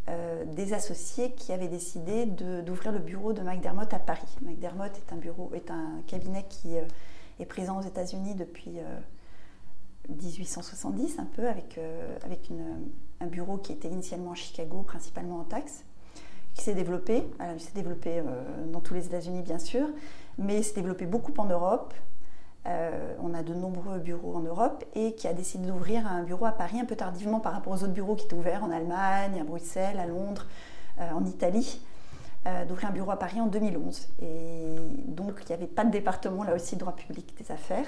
euh, 0.09 0.45
des 0.45 0.73
associés 0.73 1.31
qui 1.31 1.53
avaient 1.53 1.69
décidé 1.69 2.27
d'ouvrir 2.27 2.91
le 2.91 2.99
bureau 2.99 3.33
de 3.33 3.41
McDermott 3.41 3.95
à 3.95 4.01
Paris. 4.01 4.37
McDermott 4.43 4.91
est 4.97 5.13
un, 5.13 5.17
bureau, 5.17 5.53
est 5.55 5.71
un 5.71 6.03
cabinet 6.09 6.45
qui 6.49 6.77
euh, 6.77 6.83
est 7.39 7.47
présent 7.47 7.79
aux 7.79 7.83
États-Unis 7.83 8.35
depuis 8.35 8.81
1870, 10.09 11.19
euh, 11.19 11.23
un 11.23 11.25
peu, 11.27 11.47
avec, 11.47 11.79
avec 12.25 12.51
un 13.21 13.27
bureau 13.27 13.59
qui 13.59 13.73
était 13.73 13.89
initialement 13.89 14.33
à 14.33 14.35
Chicago, 14.35 14.83
principalement 14.83 15.39
en 15.39 15.45
taxes, 15.45 15.85
qui 16.55 16.63
s'est 16.65 16.75
développé. 16.75 17.23
Alors, 17.39 17.55
il 17.55 17.61
s'est 17.61 17.75
développé 17.75 18.23
dans 18.73 18.81
tous 18.81 18.95
les 18.95 19.07
États-Unis, 19.07 19.43
bien 19.43 19.61
sûr, 19.61 19.87
mais 20.37 20.59
il 20.59 20.65
s'est 20.65 20.75
développé 20.75 21.07
beaucoup 21.07 21.33
en 21.39 21.45
Europe. 21.45 21.95
Euh, 22.67 23.15
on 23.21 23.35
a 23.35 23.43
de 23.43 23.55
nombreux 23.55 23.99
bureaux 23.99 24.37
en 24.37 24.41
Europe 24.41 24.85
et 24.95 25.15
qui 25.15 25.27
a 25.27 25.33
décidé 25.33 25.67
d'ouvrir 25.67 26.07
un 26.07 26.23
bureau 26.23 26.47
à 26.47 26.53
Paris 26.53 26.79
un 26.79 26.85
peu 26.85 26.95
tardivement 26.95 27.41
par 27.41 27.53
rapport 27.55 27.73
aux 27.73 27.83
autres 27.83 27.93
bureaux 27.93 28.15
qui 28.15 28.27
étaient 28.27 28.37
ouverts 28.37 28.63
en 28.63 28.71
Allemagne, 28.71 29.41
à 29.41 29.45
Bruxelles, 29.45 29.99
à 29.99 30.07
Londres, 30.07 30.47
en 30.99 31.25
Italie. 31.25 31.81
d'ouvrir 32.69 32.91
un 32.91 32.93
bureau 32.93 33.11
à 33.11 33.19
Paris 33.19 33.41
en 33.41 33.47
2011. 33.47 34.09
Et 34.21 34.77
donc, 35.07 35.35
il 35.41 35.49
n'y 35.49 35.55
avait 35.55 35.67
pas 35.67 35.85
de 35.85 35.91
département, 35.91 36.45
là 36.45 36.55
aussi, 36.55 36.77
droit 36.77 36.95
public 36.95 37.35
des 37.39 37.51
affaires. 37.51 37.87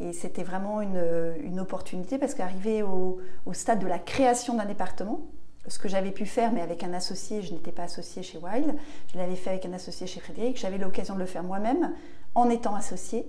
Et 0.00 0.14
c'était 0.14 0.42
vraiment 0.42 0.80
une, 0.80 1.60
opportunité 1.60 2.16
parce 2.16 2.34
qu'arrivé 2.34 2.82
au, 2.82 3.20
stade 3.52 3.80
de 3.80 3.86
la 3.86 3.98
création 3.98 4.54
d'un 4.54 4.64
département, 4.64 5.20
ce 5.66 5.78
que 5.78 5.88
j'avais 5.88 6.10
pu 6.10 6.24
faire, 6.24 6.52
mais 6.52 6.62
avec 6.62 6.82
un 6.82 6.94
associé, 6.94 7.42
je 7.42 7.52
n'étais 7.52 7.70
pas 7.70 7.82
associée 7.82 8.22
chez 8.22 8.38
Wild, 8.38 8.74
je 9.12 9.18
l'avais 9.18 9.36
fait 9.36 9.50
avec 9.50 9.66
un 9.66 9.74
associé 9.74 10.06
chez 10.06 10.20
Frédéric, 10.20 10.56
j'avais 10.56 10.78
l'occasion 10.78 11.14
de 11.14 11.20
le 11.20 11.26
faire 11.26 11.42
moi-même 11.42 11.92
en 12.34 12.48
étant 12.48 12.74
associée 12.74 13.26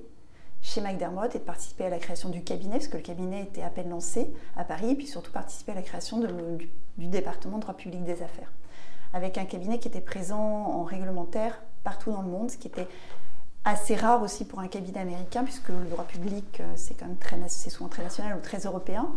chez 0.62 0.82
McDermott 0.82 1.36
et 1.36 1.40
de 1.40 1.44
participer 1.44 1.86
à 1.86 1.90
la 1.90 1.98
création 1.98 2.30
du 2.30 2.44
cabinet, 2.44 2.78
parce 2.78 2.88
que 2.88 2.98
le 2.98 3.04
cabinet 3.04 3.44
était 3.44 3.64
à 3.64 3.70
peine 3.70 3.90
lancé 3.90 4.32
à 4.56 4.64
Paris, 4.64 4.92
et 4.92 4.96
puis 4.96 5.08
surtout 5.08 5.32
participer 5.32 5.72
à 5.72 5.76
la 5.76 5.82
création 5.82 6.20
du, 6.20 6.70
du, 6.98 7.08
département 7.08 7.58
de 7.58 7.62
droit 7.62 7.74
public 7.74 8.04
des 8.04 8.22
affaires, 8.22 8.52
avec 9.14 9.38
un 9.38 9.46
cabinet 9.46 9.80
qui 9.80 9.88
était 9.88 10.02
présent 10.02 10.40
en 10.40 10.84
réglementaire 10.84 11.62
partout 11.84 12.12
dans 12.12 12.22
le 12.22 12.30
monde, 12.30 12.52
ce 12.52 12.58
qui 12.58 12.68
était 12.68 12.88
assez 13.64 13.96
rare 13.96 14.22
aussi 14.22 14.46
pour 14.46 14.60
un 14.60 14.68
cabinet 14.68 15.00
américain, 15.00 15.44
puisque 15.44 15.70
le 15.70 15.90
droit 15.90 16.06
public, 16.06 16.60
euh, 16.60 16.74
c'est 16.76 16.96
quand 16.96 17.06
même 17.06 17.50
souvent 17.50 17.90
très 17.90 18.04
national 18.04 18.38
ou 18.38 18.42
très 18.42 18.60
européen. 18.60 19.10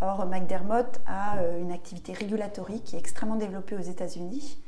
Or, 0.00 0.26
McDermott 0.26 1.00
a 1.06 1.38
euh, 1.38 1.60
une 1.60 1.70
activité 1.70 2.12
régulatorie 2.12 2.80
qui 2.80 2.96
est 2.96 2.98
extrêmement 2.98 3.36
développée 3.36 3.76
aux 3.76 3.82
États-Unis. 3.82 4.58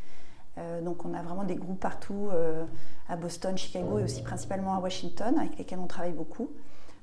Euh, 0.59 0.81
donc, 0.81 1.05
on 1.05 1.15
a 1.15 1.23
vraiment 1.23 1.45
des 1.45 1.57
groupes 1.57 1.81
partout, 1.81 2.31
à 3.09 3.17
Boston, 3.17 3.57
Chicago 3.57 3.99
et 3.99 4.05
aussi 4.05 4.23
principalement 4.23 4.75
à 4.75 4.81
Washington, 4.81 5.39
avec 5.39 5.59
lesquels 5.59 5.79
on 5.79 5.87
travaille 5.87 6.13
beaucoup. 6.13 6.51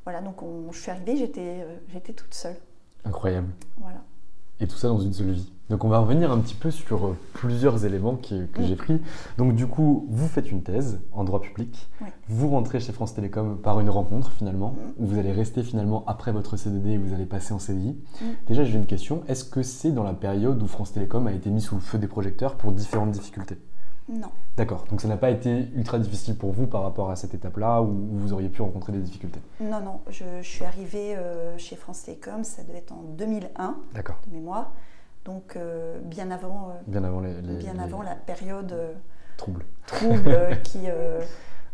Voilà, 0.03 0.21
donc 0.21 0.41
je 0.71 0.77
suis 0.77 0.91
arrivée, 0.91 1.15
j'étais, 1.15 1.65
j'étais 1.89 2.13
toute 2.13 2.33
seule. 2.33 2.57
Incroyable. 3.05 3.49
Voilà. 3.77 4.01
Et 4.59 4.67
tout 4.67 4.77
ça 4.77 4.87
dans 4.87 4.99
une 4.99 5.13
seule 5.13 5.31
vie. 5.31 5.51
Donc 5.69 5.85
on 5.85 5.89
va 5.89 5.99
revenir 5.99 6.31
un 6.31 6.39
petit 6.39 6.55
peu 6.55 6.71
sur 6.71 7.07
euh, 7.07 7.17
plusieurs 7.33 7.85
éléments 7.85 8.17
que, 8.17 8.47
j'ai 8.63 8.75
pris. 8.75 8.99
Donc 9.37 9.55
du 9.55 9.65
coup, 9.65 10.05
vous 10.09 10.27
faites 10.27 10.51
une 10.51 10.61
thèse 10.61 10.99
en 11.13 11.23
droit 11.23 11.41
public, 11.41 11.89
vous 12.27 12.49
rentrez 12.49 12.79
chez 12.79 12.91
France 12.91 13.13
Télécom 13.13 13.57
par 13.57 13.79
une 13.79 13.89
rencontre 13.89 14.31
finalement, 14.33 14.75
où 14.97 15.07
vous 15.07 15.17
allez 15.17 15.31
rester 15.31 15.63
finalement 15.63 16.03
après 16.05 16.31
votre 16.31 16.57
CDD 16.57 16.91
et 16.91 16.97
vous 16.97 17.13
allez 17.13 17.25
passer 17.25 17.53
en 17.53 17.59
CDI. 17.59 17.97
Déjà 18.47 18.63
j'ai 18.65 18.77
une 18.77 18.85
question, 18.85 19.23
est-ce 19.27 19.45
que 19.45 19.63
c'est 19.63 19.91
dans 19.91 20.03
la 20.03 20.13
période 20.13 20.61
où 20.61 20.67
France 20.67 20.91
Télécom 20.91 21.27
a 21.27 21.31
été 21.31 21.49
mis 21.49 21.61
sous 21.61 21.75
le 21.75 21.81
feu 21.81 21.97
des 21.97 22.07
projecteurs 22.07 22.55
pour 22.55 22.73
différentes 22.73 23.11
difficultés? 23.11 23.57
Non. 24.09 24.29
D'accord, 24.57 24.85
donc 24.89 25.01
ça 25.01 25.07
n'a 25.07 25.17
pas 25.17 25.29
été 25.29 25.69
ultra 25.75 25.97
difficile 25.97 26.35
pour 26.35 26.51
vous 26.51 26.67
par 26.67 26.83
rapport 26.83 27.09
à 27.09 27.15
cette 27.15 27.33
étape-là 27.33 27.81
où 27.81 28.09
vous 28.11 28.33
auriez 28.33 28.49
pu 28.49 28.61
rencontrer 28.61 28.91
des 28.91 28.99
difficultés? 28.99 29.39
Non, 29.61 29.79
non, 29.79 30.01
je, 30.09 30.41
suis 30.41 30.65
arrivée 30.65 31.15
euh, 31.15 31.57
chez 31.57 31.75
France 31.75 32.03
Télécom, 32.03 32.43
ça 32.43 32.63
devait 32.63 32.79
être 32.79 32.91
en 32.91 33.03
2001 33.03 33.77
de 33.95 34.33
mémoire. 34.33 34.73
Donc 35.23 35.55
euh, 35.55 35.99
bien 36.01 36.31
avant, 36.31 36.69
euh, 36.69 36.73
bien 36.85 37.03
avant, 37.05 37.21
les, 37.21 37.33
bien 37.57 37.79
avant 37.79 38.01
la 38.01 38.15
période 38.15 38.75
trouble, 39.37 39.65
trouble 39.87 40.37
qui 40.63 40.79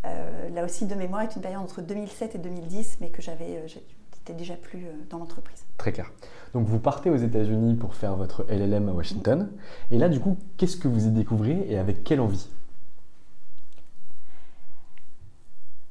là 0.04 0.64
aussi 0.64 0.86
de 0.86 0.94
mémoire 0.94 1.24
est 1.24 1.36
une 1.36 1.42
période 1.42 1.62
entre 1.62 1.82
2007 1.82 2.36
et 2.36 2.38
2010, 2.38 2.98
mais 3.02 3.10
que 3.10 3.24
j'avais 3.24 3.68
j'étais 3.68 4.34
déjà 4.34 4.54
plus 4.54 4.86
dans 5.10 5.18
l'entreprise. 5.18 5.66
Très 5.78 5.92
clair. 5.92 6.12
Donc 6.54 6.68
vous 6.68 6.80
partez 6.80 7.10
aux 7.10 7.16
États-Unis 7.16 7.76
pour 7.76 7.96
faire 7.96 8.16
votre 8.16 8.46
LLM 8.50 8.90
à 8.90 8.92
Washington, 8.92 9.50
et 9.92 9.98
là 9.98 10.10
du 10.10 10.20
coup 10.20 10.38
qu'est-ce 10.58 10.78
que 10.78 10.88
vous 10.88 11.08
y 11.08 11.12
découvrez 11.12 11.66
et 11.70 11.78
avec 11.78 12.04
quelle 12.04 12.22
envie? 12.22 12.50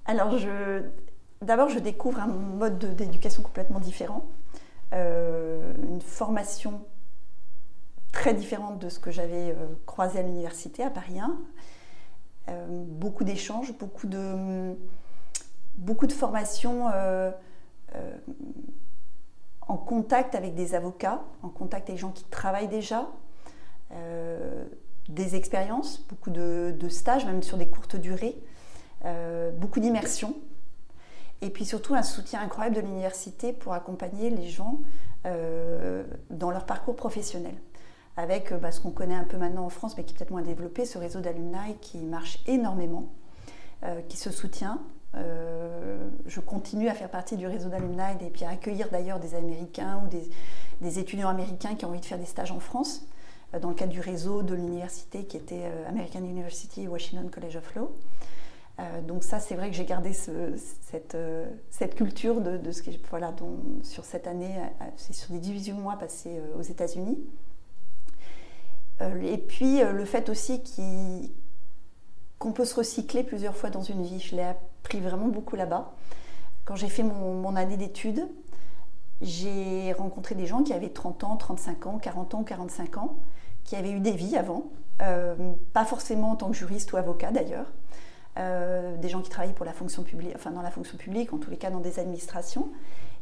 Alors 0.07 0.39
je 0.39 0.83
D'abord, 1.41 1.69
je 1.69 1.79
découvre 1.79 2.19
un 2.19 2.27
mode 2.27 2.97
d'éducation 2.97 3.45
complètement 3.45 3.79
différent, 3.79 4.27
une 4.93 6.01
formation 6.01 6.81
très 8.13 8.35
différente 8.35 8.79
de 8.79 8.89
ce 8.89 8.99
que 8.99 9.11
j'avais 9.11 9.51
euh, 9.51 9.67
croisé 9.87 10.19
à 10.19 10.23
l'université 10.23 10.83
à 10.83 10.91
Paris 10.91 11.21
1. 11.21 11.39
Euh, 12.49 12.67
beaucoup 12.69 13.23
d'échanges, 13.23 13.77
beaucoup 13.79 14.07
de, 14.07 14.75
beaucoup 15.77 16.07
de 16.07 16.13
formations 16.13 16.89
euh, 16.93 17.31
en 19.69 19.77
contact 19.77 20.35
avec 20.35 20.55
des 20.55 20.75
avocats, 20.75 21.23
en 21.43 21.49
contact 21.49 21.89
avec 21.89 21.97
des 21.97 22.01
gens 22.01 22.11
qui 22.11 22.25
travaillent 22.25 22.69
déjà, 22.69 23.09
des 25.09 25.37
expériences, 25.37 26.05
beaucoup 26.09 26.31
de, 26.31 26.89
stages, 26.89 27.25
même 27.27 27.43
sur 27.43 27.57
des 27.59 27.69
courtes 27.69 27.97
durées, 27.97 28.37
beaucoup 29.55 29.81
d'immersion. 29.81 30.35
Et 31.43 31.51
puis 31.51 31.65
surtout 31.65 31.95
un 31.95 32.03
soutien 32.03 32.41
incroyable 32.41 32.77
de 32.77 32.81
l'université 32.81 33.53
pour 33.53 33.75
accompagner 33.75 34.31
les 34.31 34.49
gens 34.49 34.81
dans 35.25 36.51
leur 36.51 36.65
parcours 36.65 36.97
professionnel 36.97 37.55
avec 38.19 38.51
euh, 38.51 38.59
bah, 38.59 38.73
ce 38.73 38.81
qu'on 38.81 38.91
connaît 38.91 39.15
un 39.15 39.25
peu 39.25 39.39
maintenant 39.39 39.65
en 39.65 39.71
France, 39.71 39.97
mais 39.97 40.05
qui 40.05 40.13
est 40.13 40.19
peut-être 40.19 40.33
moins 40.33 40.43
développé, 40.43 40.85
ce 40.85 40.99
réseau 40.99 41.21
d'alumni 41.21 41.77
qui 41.81 41.99
marche 41.99 42.41
énormément, 42.47 43.09
euh, 43.85 44.03
qui 44.09 44.17
se 44.19 44.31
soutient. 44.31 44.81
Euh, 45.19 46.09
je 46.27 46.41
continue 46.41 46.89
à 46.89 46.95
faire 46.95 47.11
partie 47.11 47.37
du 47.37 47.47
réseau 47.47 47.69
d'alumni 47.69 48.03
et 48.21 48.31
puis 48.31 48.45
à 48.45 48.51
accueillir 48.51 48.89
d'ailleurs 48.91 49.19
des 49.19 49.35
Américains 49.35 50.03
ou 50.05 50.09
des, 50.09 50.99
étudiants 50.99 51.29
américains 51.29 51.75
qui 51.75 51.85
ont 51.85 51.89
envie 51.89 52.01
de 52.01 52.07
faire 52.07 52.19
des 52.19 52.25
stages 52.25 52.53
en 52.53 52.61
France, 52.61 53.07
dans 53.61 53.69
le 53.69 53.75
cadre 53.75 53.93
du 53.93 54.01
réseau 54.01 54.43
de 54.43 54.55
l'université 54.55 55.25
qui 55.25 55.37
était 55.37 55.65
American 55.89 56.21
University 56.21 56.87
Washington 56.87 57.31
College 57.31 57.57
of 57.57 57.75
Law. 57.75 57.91
donc 59.07 59.25
ça, 59.25 59.41
c'est 59.41 59.55
vrai 59.55 59.71
que 59.71 59.77
j'ai 59.77 59.87
gardé 59.87 60.13
cette, 60.13 61.17
culture 61.97 62.41
de, 62.41 62.71
ce 62.71 62.83
que 62.83 62.91
voilà, 63.11 63.35
sur 63.83 64.05
cette 64.05 64.27
année, 64.27 64.55
c'est 64.97 65.15
sur 65.15 65.33
des 65.33 65.41
18 65.41 65.73
mois 65.73 65.97
passés 65.97 66.41
aux 66.57 66.63
États-Unis. 66.63 67.19
Euh, 69.01 69.21
et 69.23 69.39
puis 69.39 69.83
euh, 69.83 69.93
le 69.93 70.05
fait 70.05 70.29
aussi 70.29 70.63
qu'on 72.39 72.53
peut 72.53 72.65
se 72.65 72.75
recycler 72.75 73.23
plusieurs 73.23 73.57
fois 73.57 73.71
dans 73.71 73.83
une 73.83 74.03
vie. 74.03 74.21
Je 74.21 74.37
l'ai 74.37 74.43
appris 74.83 75.01
vraiment 75.01 75.29
beaucoup 75.29 75.57
là-bas. 75.57 75.93
Quand 76.65 76.77
j'ai 76.77 76.89
fait 76.89 77.03
mon, 77.03 77.57
année 77.57 77.77
d'études, 77.77 78.27
j'ai 79.21 79.93
rencontré 79.93 80.35
des 80.35 80.47
gens 80.47 80.63
qui 80.63 80.73
avaient 80.73 80.91
30 80.91 81.25
ans, 81.25 81.37
35 81.37 81.87
ans, 81.87 81.99
40 81.99 82.35
ans, 82.35 82.45
45 82.45 82.99
ans, 82.99 83.17
qui 83.65 83.77
avaient 83.77 83.91
eu 83.91 84.01
des 84.01 84.13
vies 84.13 84.37
avant, 84.37 84.71
euh, 85.03 85.35
pas 85.73 85.85
forcément 85.85 86.33
en 86.33 86.37
tant 86.37 86.49
que 86.49 86.57
juriste 86.57 86.93
ou 86.93 86.97
avocat 86.97 87.31
d'ailleurs, 87.31 87.73
des 88.37 89.09
gens 89.09 89.21
qui 89.21 89.31
travaillaient 89.31 89.53
pour 89.53 89.67
la 89.67 89.73
fonction 89.73 90.05
publique, 90.05 90.33
enfin 90.37 90.53
dans 90.53 90.63
la 90.63 90.71
fonction 90.71 90.97
publique, 90.97 91.33
en 91.33 91.39
tous 91.39 91.51
les 91.51 91.57
cas 91.57 91.71
dans 91.71 91.81
des 91.81 91.99
administrations, 91.99 92.69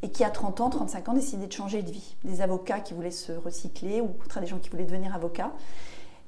et 0.02 0.10
qui 0.10 0.24
à 0.24 0.30
30 0.30 0.60
ans, 0.60 0.70
35 0.70 1.08
ans 1.08 1.14
décidaient 1.14 1.46
de 1.46 1.52
changer 1.52 1.82
de 1.82 1.90
vie. 1.90 2.16
Des 2.24 2.40
avocats 2.40 2.80
qui 2.80 2.94
voulaient 2.94 3.10
se 3.10 3.32
recycler 3.32 4.00
ou 4.00 4.10
au 4.10 4.40
des 4.40 4.46
gens 4.46 4.58
qui 4.58 4.68
voulaient 4.68 4.84
devenir 4.84 5.14
avocats. 5.14 5.52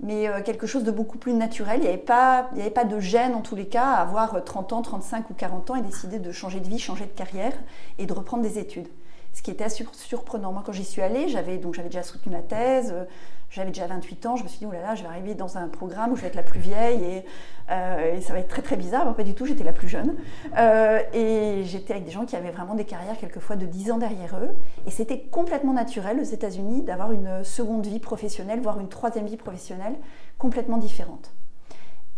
Mais 0.01 0.29
euh, 0.29 0.43
quelque 0.43 0.67
chose 0.67 0.85
de 0.85 0.91
beaucoup 0.91 1.19
plus 1.19 1.35
naturel. 1.35 1.81
Il 1.81 1.83
n'y 1.83 1.89
avait, 1.89 1.97
pas, 1.99 2.51
avait 2.53 2.71
pas 2.71 2.85
de 2.85 3.01
gêne 3.01 3.35
en 3.35 3.41
tous 3.41 3.57
les 3.57 3.67
cas 3.67 3.87
à 3.87 4.01
avoir 4.01 4.45
30 4.45 4.73
ans, 4.73 4.83
35 4.83 5.31
ou 5.31 5.35
40 5.35 5.71
ans 5.71 5.77
et 5.77 5.83
décider 5.83 6.19
de 6.19 6.31
changer 6.33 6.61
de 6.61 6.69
vie, 6.69 6.79
changer 6.79 7.07
de 7.07 7.11
carrière 7.11 7.53
et 7.99 8.07
de 8.07 8.13
reprendre 8.13 8.43
des 8.43 8.59
études. 8.59 8.89
Ce 9.33 9.43
qui 9.43 9.51
était 9.51 9.69
surprenant. 9.69 10.53
Moi, 10.53 10.63
quand 10.65 10.73
j'y 10.73 10.85
suis 10.85 11.03
allée, 11.03 11.29
j'avais 11.29 11.59
donc 11.59 11.75
j'avais 11.75 11.89
déjà 11.89 12.03
soutenu 12.03 12.33
ma 12.33 12.43
thèse, 12.43 12.93
euh, 12.93 13.05
j'avais 13.51 13.71
déjà 13.71 13.87
28 13.87 14.27
ans, 14.27 14.37
je 14.37 14.43
me 14.43 14.49
suis 14.49 14.59
dit, 14.59 14.67
oh 14.67 14.73
là 14.73 14.83
là, 14.83 14.95
je 14.95 15.03
vais 15.03 15.09
arriver 15.09 15.35
dans 15.35 15.57
un 15.57 15.69
programme 15.69 16.13
où 16.13 16.17
je 16.17 16.21
vais 16.21 16.29
être 16.29 16.35
la 16.35 16.43
plus 16.43 16.61
vieille 16.61 17.03
et, 17.03 17.25
euh, 17.71 18.21
ça 18.21 18.35
va 18.35 18.41
être 18.41 18.49
très 18.49 18.63
très 18.63 18.77
bizarre. 18.77 19.15
pas 19.15 19.25
du 19.25 19.35
tout, 19.35 19.47
j'étais 19.47 19.65
la 19.65 19.73
plus 19.73 19.89
jeune. 19.89 20.17
Euh, 20.57 21.01
et 21.15 21.63
j'étais 21.65 21.95
avec 21.95 22.05
des 22.05 22.11
gens 22.11 22.27
qui 22.27 22.37
avaient 22.37 22.51
vraiment 22.51 22.75
des 22.75 22.85
carrières 22.85 23.17
quelquefois 23.17 23.57
de 23.57 23.65
10 23.65 23.93
ans 23.93 23.99
derrière 23.99 24.39
eux. 24.39 24.51
Et 24.87 24.91
c'était 24.91 25.21
complètement 25.21 25.73
naturel 25.73 26.21
aux 26.21 26.25
États-Unis 26.25 26.83
d'avoir 26.83 27.13
une 27.13 27.43
seconde 27.43 27.87
vie 27.87 28.01
professionnelle, 28.01 28.61
voire 28.61 28.81
une 28.81 28.89
troisième 28.89 29.27
vie 29.27 29.37
professionnelle 29.37 29.97
complètement 30.37 30.77
différente. 30.77 31.33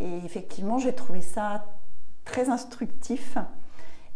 Et 0.01 0.17
effectivement, 0.25 0.79
j'ai 0.79 0.95
trouvé 0.95 1.21
ça 1.21 1.65
très 2.25 2.49
instructif. 2.49 3.39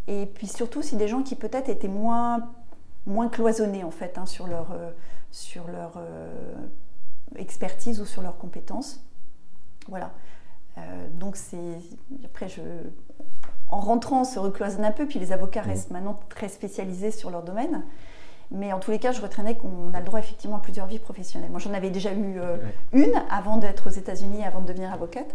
Et 0.08 0.26
puis 0.26 0.48
surtout, 0.48 0.82
si 0.82 0.96
des 0.96 1.08
gens 1.08 1.22
qui 1.22 1.36
peut-être 1.36 1.68
étaient 1.68 1.88
moins, 1.88 2.50
moins 3.06 3.28
cloisonnés 3.28 3.84
en 3.84 3.90
fait 3.90 4.18
hein, 4.18 4.26
sur 4.26 4.46
leur, 4.46 4.72
euh, 4.72 4.90
sur 5.30 5.66
leur 5.68 5.98
expertise 7.36 8.00
ou 8.00 8.06
sur 8.06 8.22
leurs 8.22 8.38
compétences. 8.38 9.04
Voilà. 9.88 10.12
Euh, 10.78 11.08
donc 11.08 11.36
c'est 11.36 11.78
après 12.24 12.48
je 12.48 12.60
en 13.70 13.78
rentrant 13.78 14.22
on 14.22 14.24
se 14.24 14.40
recloisonne 14.40 14.84
un 14.84 14.90
peu 14.90 15.06
puis 15.06 15.20
les 15.20 15.30
avocats 15.30 15.62
mmh. 15.62 15.68
restent 15.68 15.90
maintenant 15.92 16.18
très 16.28 16.48
spécialisés 16.48 17.10
sur 17.10 17.30
leur 17.30 17.42
domaine. 17.42 17.84
Mais 18.50 18.72
en 18.72 18.78
tous 18.78 18.90
les 18.90 18.98
cas, 18.98 19.10
je 19.12 19.20
retraînais 19.20 19.56
qu'on 19.56 19.92
a 19.94 20.00
le 20.00 20.04
droit 20.04 20.20
effectivement 20.20 20.58
à 20.58 20.60
plusieurs 20.60 20.86
vies 20.86 20.98
professionnelles. 20.98 21.50
Moi, 21.50 21.60
j'en 21.60 21.72
avais 21.72 21.90
déjà 21.90 22.12
eu 22.12 22.38
euh, 22.38 22.56
une 22.92 23.14
avant 23.30 23.56
d'être 23.56 23.88
aux 23.88 23.92
États-Unis, 23.92 24.44
avant 24.44 24.60
de 24.60 24.66
devenir 24.66 24.92
avocate. 24.92 25.34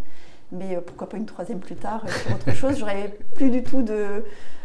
Mais 0.51 0.75
euh, 0.75 0.81
pourquoi 0.85 1.07
pas 1.09 1.17
une 1.17 1.25
troisième 1.25 1.59
plus 1.59 1.75
tard 1.75 2.03
euh, 2.05 2.09
sur 2.09 2.35
autre 2.35 2.51
chose? 2.53 2.77
J'aurais 2.79 3.17
plus 3.35 3.49
du 3.49 3.63
tout 3.63 3.81
de, 3.81 4.23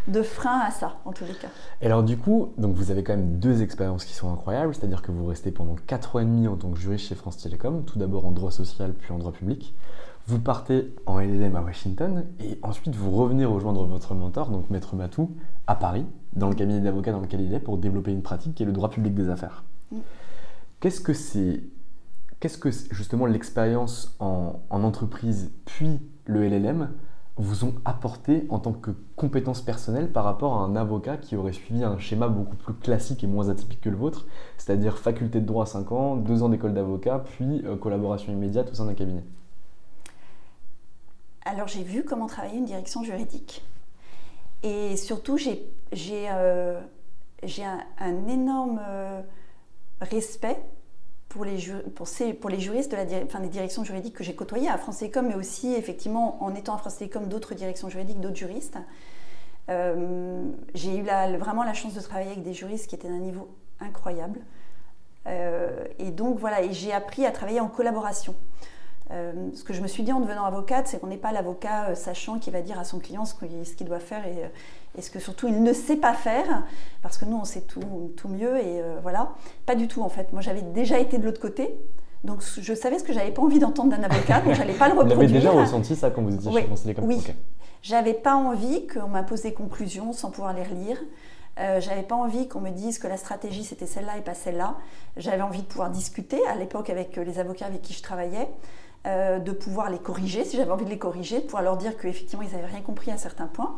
de 0.09 0.23
frein 0.23 0.61
à 0.61 0.71
ça, 0.71 0.99
en 1.05 1.13
tous 1.13 1.25
les 1.25 1.35
cas. 1.35 1.49
Et 1.81 1.87
alors 1.87 2.03
du 2.03 2.17
coup, 2.17 2.53
donc 2.59 2.75
vous 2.75 2.91
avez 2.91 3.03
quand 3.03 3.15
même 3.15 3.39
deux 3.39 3.63
expériences 3.63 4.05
qui 4.05 4.15
sont 4.15 4.33
incroyables, 4.33 4.75
c'est-à-dire 4.75 5.03
que 5.03 5.13
vous 5.13 5.27
restez 5.27 5.51
pendant 5.51 5.77
4 5.87 6.17
ans 6.17 6.19
et 6.21 6.25
demi 6.25 6.49
en 6.49 6.57
tant 6.57 6.71
que 6.71 6.79
juriste 6.79 7.09
chez 7.09 7.15
France 7.15 7.39
Télécom, 7.39 7.85
tout 7.85 7.99
d'abord 7.99 8.27
en 8.27 8.31
droit 8.31 8.51
social 8.51 8.93
puis 8.93 9.13
en 9.13 9.19
droit 9.19 9.33
public. 9.33 9.75
Vous 10.27 10.39
partez 10.39 10.95
en 11.05 11.19
LLM 11.19 11.55
à 11.55 11.61
Washington 11.61 12.25
et 12.41 12.59
ensuite 12.63 12.95
vous 12.97 13.11
revenez 13.11 13.45
rejoindre 13.45 13.85
votre 13.85 14.15
mentor, 14.15 14.49
donc 14.49 14.71
Maître 14.71 14.97
Matou, 14.97 15.31
à 15.67 15.75
Paris, 15.75 16.07
dans 16.33 16.49
le 16.49 16.55
cabinet 16.55 16.81
d'avocat 16.81 17.13
dans 17.13 17.21
lequel 17.21 17.43
il 17.43 17.53
est, 17.53 17.61
pour 17.61 17.77
développer 17.77 18.11
une 18.11 18.23
pratique 18.23 18.55
qui 18.55 18.63
est 18.63 18.67
le 18.67 18.73
droit 18.73 18.89
public 18.89 19.15
des 19.15 19.29
affaires. 19.29 19.65
Mm. 19.93 19.99
Qu'est-ce 20.81 21.01
que 21.01 21.13
c'est 21.13 21.63
Qu'est-ce 22.45 22.59
que 22.59 22.71
justement 22.71 23.25
l'expérience 23.25 24.15
en, 24.21 24.61
entreprise 24.69 25.51
puis 25.65 25.99
le 26.27 26.47
LLM 26.47 26.91
vous 27.39 27.65
ont 27.65 27.75
apporté 27.87 28.45
en 28.51 28.59
tant 28.59 28.75
que 28.75 28.91
compétences 29.17 29.63
personnelles 29.63 30.13
par 30.13 30.25
rapport 30.25 30.59
à 30.59 30.59
un 30.59 30.77
avocat 30.77 31.17
qui 31.17 31.37
aurait 31.37 31.55
suivi 31.55 31.83
un 31.83 31.97
schéma 31.97 32.29
beaucoup 32.29 32.57
plus 32.57 32.75
classique 32.75 33.25
et 33.25 33.27
moins 33.27 33.49
atypique 33.49 33.81
que 33.81 33.89
le 33.89 33.97
vôtre, 33.97 34.27
c'est-à-dire 34.59 34.99
faculté 34.99 35.41
de 35.41 35.47
droit 35.47 35.63
à 35.63 35.67
5 35.67 35.91
ans, 35.93 36.17
2 36.17 36.43
ans 36.43 36.51
d'école 36.51 36.75
d'avocat, 36.75 37.25
puis 37.25 37.63
euh, 37.65 37.77
collaboration 37.77 38.31
immédiate 38.31 38.71
au 38.71 38.75
sein 38.75 38.85
d'un 38.85 38.93
cabinet? 38.93 39.25
Alors 41.47 41.67
j'ai 41.67 41.83
vu 41.83 42.05
comment 42.05 42.27
travailler 42.27 42.59
une 42.59 42.67
direction 42.67 43.05
juridique. 43.05 43.65
Et 44.63 44.99
surtout, 44.99 45.39
j'ai 45.39 45.67
euh, 46.31 46.79
un, 47.43 47.79
un, 48.01 48.29
énorme 48.29 48.83
euh, 48.87 49.23
respect 50.03 50.63
pour 51.35 51.45
les, 51.45 51.59
juristes 51.59 52.93
de 52.93 52.97
la, 52.97 53.25
enfin, 53.25 53.41
des 53.41 53.49
directions 53.49 53.83
juridiques 53.83 54.15
que 54.15 54.23
j'ai 54.23 54.37
côtoyées 54.37 54.69
à 54.69 54.79
France 54.79 54.99
Télécom, 54.99 55.27
mais 55.27 55.35
aussi 55.35 55.75
effectivement 55.75 56.41
en 56.45 56.55
étant 56.55 56.77
à 56.77 56.79
France 56.79 56.99
Télécom 56.99 57.27
d'autres 57.27 57.57
directions 57.57 57.89
juridiques, 57.89 58.21
d'autres 58.21 58.37
juristes. 58.37 58.79
Euh, 59.69 60.45
j'ai 60.75 60.97
eu 60.97 61.03
vraiment 61.03 61.65
la 61.65 61.75
chance 61.75 61.95
de 61.95 62.01
travailler 62.01 62.31
avec 62.31 62.45
des 62.45 62.55
juristes 62.55 62.87
qui 62.87 62.95
étaient 62.95 63.09
d'un 63.09 63.19
niveau 63.19 63.49
incroyable. 63.81 64.41
Euh, 65.27 65.85
et 65.99 66.13
donc 66.13 66.39
voilà, 66.39 66.71
j'ai 66.71 66.93
appris 66.93 67.27
à 67.27 67.33
travailler 67.33 67.59
en 67.59 67.69
collaboration. 67.69 68.37
Euh, 69.11 69.51
ce 69.55 69.65
que 69.65 69.73
je 69.73 69.83
me 69.83 69.89
suis 69.89 70.05
dit 70.05 70.13
en 70.13 70.21
devenant 70.21 70.45
avocate, 70.45 70.87
c'est 70.87 71.01
qu'on 71.01 71.09
n'est 71.09 71.17
pas 71.17 71.33
l'avocat 71.33 71.97
sachant 71.97 72.39
qui 72.39 72.53
va 72.53 72.63
dire 72.63 72.79
à 72.79 72.85
son 72.85 73.01
client 73.01 73.25
ce 73.25 73.35
qu'il 73.35 73.87
doit 73.89 73.99
faire 73.99 74.25
et, 74.25 74.45
et 74.97 75.03
ce 75.03 75.11
que 75.11 75.19
surtout 75.19 75.49
il 75.49 75.63
ne 75.63 75.73
sait 75.73 75.97
pas 75.97 76.15
faire, 76.15 76.65
parce 77.03 77.19
que 77.19 77.25
nous 77.25 77.37
on 77.37 77.45
sait 77.45 77.63
tout, 77.63 78.13
tout 78.17 78.29
mieux 78.29 78.57
et 78.59 78.81
euh, 78.81 78.99
voilà. 79.03 79.33
Pas 79.67 79.75
du 79.75 79.89
tout 79.89 80.03
en 80.03 80.09
fait. 80.09 80.33
Moi 80.33 80.43
j'avais 80.43 80.63
déjà 80.63 80.99
été 80.99 81.19
de 81.19 81.25
l'autre 81.25 81.41
côté, 81.41 81.75
donc 82.25 82.43
je 82.43 82.75
savais 82.75 82.99
ce 82.99 83.05
que 83.05 83.13
j'avais 83.13 83.31
pas 83.31 83.43
envie 83.43 83.59
d'entendre 83.59 83.97
d'un 83.97 84.03
avocat, 84.03 84.41
donc 84.41 84.55
j'allais 84.55 84.75
pas 84.75 84.89
le 84.89 84.95
reproduire. 84.99 85.17
Vous 85.17 85.23
avez 85.23 85.33
déjà 85.33 85.51
ressenti 85.51 85.95
ça 85.95 86.11
quand 86.11 86.23
vous 86.23 86.35
étiez 86.35 86.53
chez 86.53 86.65
Conseil 86.67 86.95
Oui. 87.03 87.23
J'avais 87.83 88.15
pas 88.15 88.35
envie 88.35 88.87
qu'on 88.87 89.09
m'impose 89.09 89.43
des 89.43 89.53
conclusions 89.53 90.15
sans 90.15 90.31
pouvoir 90.31 90.55
les 90.55 90.63
relire. 90.63 90.99
Euh, 91.61 91.81
j'avais 91.81 92.03
pas 92.03 92.17
envie 92.17 92.49
qu'on 92.49 92.61
me 92.61 92.71
dise 92.71 92.99
que 92.99 93.07
la 93.07 93.17
stratégie 93.17 93.63
c'était 93.63 93.87
celle-là 93.87 94.19
et 94.19 94.23
pas 94.23 94.35
celle-là. 94.35 94.77
J'avais 95.17 95.43
envie 95.43 95.61
de 95.61 95.67
pouvoir 95.67 95.91
discuter 95.91 96.45
à 96.47 96.57
l'époque 96.57 96.91
avec 96.91 97.17
euh, 97.17 97.25
les 97.25 97.39
avocats 97.39 97.67
avec 97.67 97.83
qui 97.83 97.93
je 97.93 98.03
travaillais, 98.03 98.49
euh, 99.07 99.39
de 99.39 99.53
pouvoir 99.53 99.91
les 99.91 99.99
corriger 99.99 100.45
si 100.45 100.57
j'avais 100.57 100.71
envie 100.71 100.87
de 100.87 100.91
les 100.91 100.99
corriger, 100.99 101.41
de 101.41 101.45
pouvoir 101.45 101.63
leur 101.63 101.77
dire 101.77 101.97
qu'effectivement 101.97 102.43
ils 102.43 102.53
n'avaient 102.53 102.73
rien 102.73 102.81
compris 102.81 103.11
à 103.13 103.19
certains 103.19 103.47
points. 103.47 103.77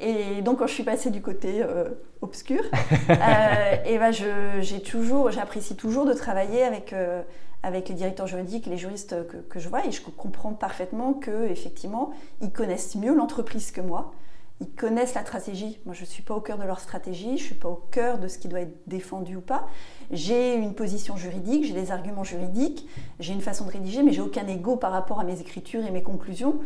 Et 0.00 0.42
donc, 0.42 0.58
quand 0.58 0.66
je 0.66 0.74
suis 0.74 0.84
passée 0.84 1.10
du 1.10 1.20
côté 1.20 1.62
euh, 1.62 1.88
obscur, 2.20 2.62
euh, 3.10 3.76
et 3.84 3.98
ben 3.98 4.12
j'ai 4.12 4.80
toujours, 4.80 5.30
j'apprécie 5.30 5.76
toujours 5.76 6.06
de 6.06 6.12
travailler 6.12 6.62
avec, 6.62 6.92
euh, 6.92 7.22
avec 7.62 7.88
les 7.88 7.94
directeurs 7.94 8.26
juridiques, 8.26 8.66
les 8.66 8.76
juristes 8.76 9.26
que, 9.26 9.36
que, 9.38 9.58
je 9.58 9.68
vois, 9.68 9.84
et 9.84 9.90
je 9.90 10.00
comprends 10.02 10.52
parfaitement 10.52 11.14
que 11.14 11.48
effectivement, 11.48 12.12
ils 12.40 12.52
connaissent 12.52 12.94
mieux 12.94 13.14
l'entreprise 13.14 13.72
que 13.72 13.80
moi 13.80 14.12
ils 14.60 14.70
connaissent 14.70 15.14
la 15.14 15.22
stratégie. 15.22 15.78
Moi, 15.86 15.94
je 15.94 16.00
ne 16.00 16.06
suis 16.06 16.22
pas 16.22 16.34
au 16.34 16.40
cœur 16.40 16.58
de 16.58 16.64
leur 16.64 16.80
stratégie, 16.80 17.36
je 17.36 17.42
ne 17.42 17.46
suis 17.46 17.54
pas 17.54 17.68
au 17.68 17.80
cœur 17.90 18.18
de 18.18 18.26
ce 18.26 18.38
qui 18.38 18.48
doit 18.48 18.60
être 18.60 18.76
défendu 18.86 19.36
ou 19.36 19.40
pas. 19.40 19.68
J'ai 20.10 20.54
une 20.54 20.74
position 20.74 21.16
juridique, 21.16 21.64
j'ai 21.64 21.74
des 21.74 21.92
arguments 21.92 22.24
juridiques, 22.24 22.88
j'ai 23.20 23.32
une 23.32 23.40
façon 23.40 23.66
de 23.66 23.70
rédiger, 23.70 24.02
mais 24.02 24.12
j'ai 24.12 24.20
aucun 24.20 24.46
ego 24.46 24.76
par 24.76 24.90
rapport 24.90 25.20
à 25.20 25.24
mes 25.24 25.40
écritures 25.40 25.86
et 25.86 25.90
mes 25.90 26.02
conclusions. 26.02 26.56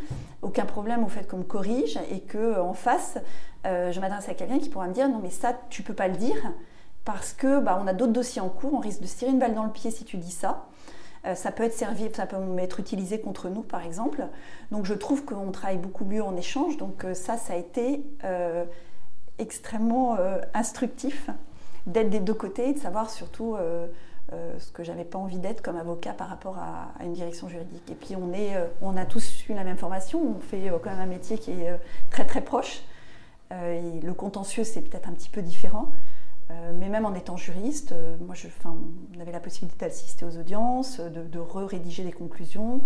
Aucun 0.41 0.65
problème 0.65 1.05
au 1.05 1.09
fait 1.09 1.29
qu'on 1.29 1.39
me 1.39 1.45
corrige 1.45 1.99
et 2.11 2.21
que 2.21 2.59
en 2.61 2.73
face, 2.73 3.19
euh, 3.67 3.93
je 3.93 4.01
m'adresse 4.01 4.29
à 4.29 4.35
quelqu'un 4.35 4.59
qui 4.59 4.71
pourra 4.71 4.89
me 4.89 4.95
dire 4.95 5.09
non 5.09 5.21
mais 5.23 5.31
ça, 5.31 5.55
tu 5.69 5.83
peux 5.83 5.95
pas 5.95 6.09
le 6.09 6.17
dire 6.17 6.53
parce 7.05 7.33
que 7.33 7.61
bah, 7.61 7.79
on 7.83 7.87
a 7.87 7.93
d'autres 7.93 8.13
dossiers 8.13 8.41
en 8.41 8.49
cours, 8.49 8.75
on 8.75 8.79
risque 8.79 9.01
de 9.01 9.07
se 9.07 9.17
tirer 9.17 9.33
une 9.33 9.39
balle 9.39 9.55
dans 9.55 9.65
le 9.65 9.73
pied 9.73 9.91
si 9.91 10.05
tu 10.05 10.17
dis 10.17 10.31
ça. 10.31 10.67
Euh, 11.25 11.35
ça 11.35 11.52
peut 11.52 11.62
être 11.62 11.75
servi, 11.75 12.09
ça 12.14 12.26
peut 12.26 12.37
être 12.59 12.81
utilisé 12.81 13.21
contre 13.21 13.49
nous, 13.49 13.62
par 13.62 13.85
exemple. 13.85 14.27
Donc 14.70 14.87
je 14.87 14.94
trouve 14.94 15.25
qu'on 15.25 15.51
travaille 15.53 15.79
beaucoup 15.79 16.05
mieux 16.05 16.23
en 16.23 16.37
échange. 16.37 16.77
Donc 16.77 17.05
euh, 17.05 17.14
ça, 17.14 17.37
ça 17.37 17.55
a 17.55 17.57
été 17.57 18.05
euh, 18.25 18.64
extrêmement 19.38 20.18
instructif 20.55 21.31
d'être 21.87 22.11
des 22.11 22.20
deux 22.20 22.35
côtés, 22.35 22.75
de 22.75 22.79
savoir 22.79 23.11
surtout 23.11 23.57
ce 24.31 24.70
que 24.70 24.85
j'avais 24.85 25.05
pas 25.05 25.18
envie 25.18 25.38
d'être 25.38 25.62
comme 25.62 25.77
avocat 25.77 26.12
par 26.12 26.29
rapport 26.29 26.59
à, 26.59 27.03
une 27.03 27.14
direction 27.14 27.49
juridique. 27.49 27.90
Et 27.90 27.94
puis 27.94 28.14
on, 28.14 28.33
est, 28.33 28.55
on 28.83 28.97
a 28.97 29.05
tous 29.05 29.49
eu 29.49 29.55
la 29.55 29.64
même 29.64 29.79
formation, 29.79 30.37
on 30.37 30.38
fait 30.38 30.70
quand 30.85 30.90
même 30.90 31.01
un 31.01 31.07
métier 31.07 31.38
qui 31.38 31.51
est 31.51 31.75
très 32.11 32.25
très 32.25 32.42
proche. 32.42 32.83
le 33.51 34.12
contentieux, 34.12 34.64
c'est 34.64 34.83
peut-être 34.83 35.09
un 35.09 35.12
petit 35.12 35.31
peu 35.31 35.42
différent. 35.42 35.90
Euh, 36.53 36.73
mais 36.75 36.88
même 36.88 37.07
en 37.07 37.15
étant 37.15 37.37
juriste, 37.37 37.93
euh, 37.93 38.17
moi, 38.21 38.35
je, 38.35 38.49
on 38.65 39.21
avait 39.21 39.33
la 39.33 39.41
possibilité 39.41 39.87
d'assister 39.87 40.25
aux 40.25 40.37
audiences, 40.37 41.01
de, 41.01 41.23
de 41.23 41.38
re-rédiger 41.38 42.05
des 42.05 42.12
conclusions. 42.12 42.83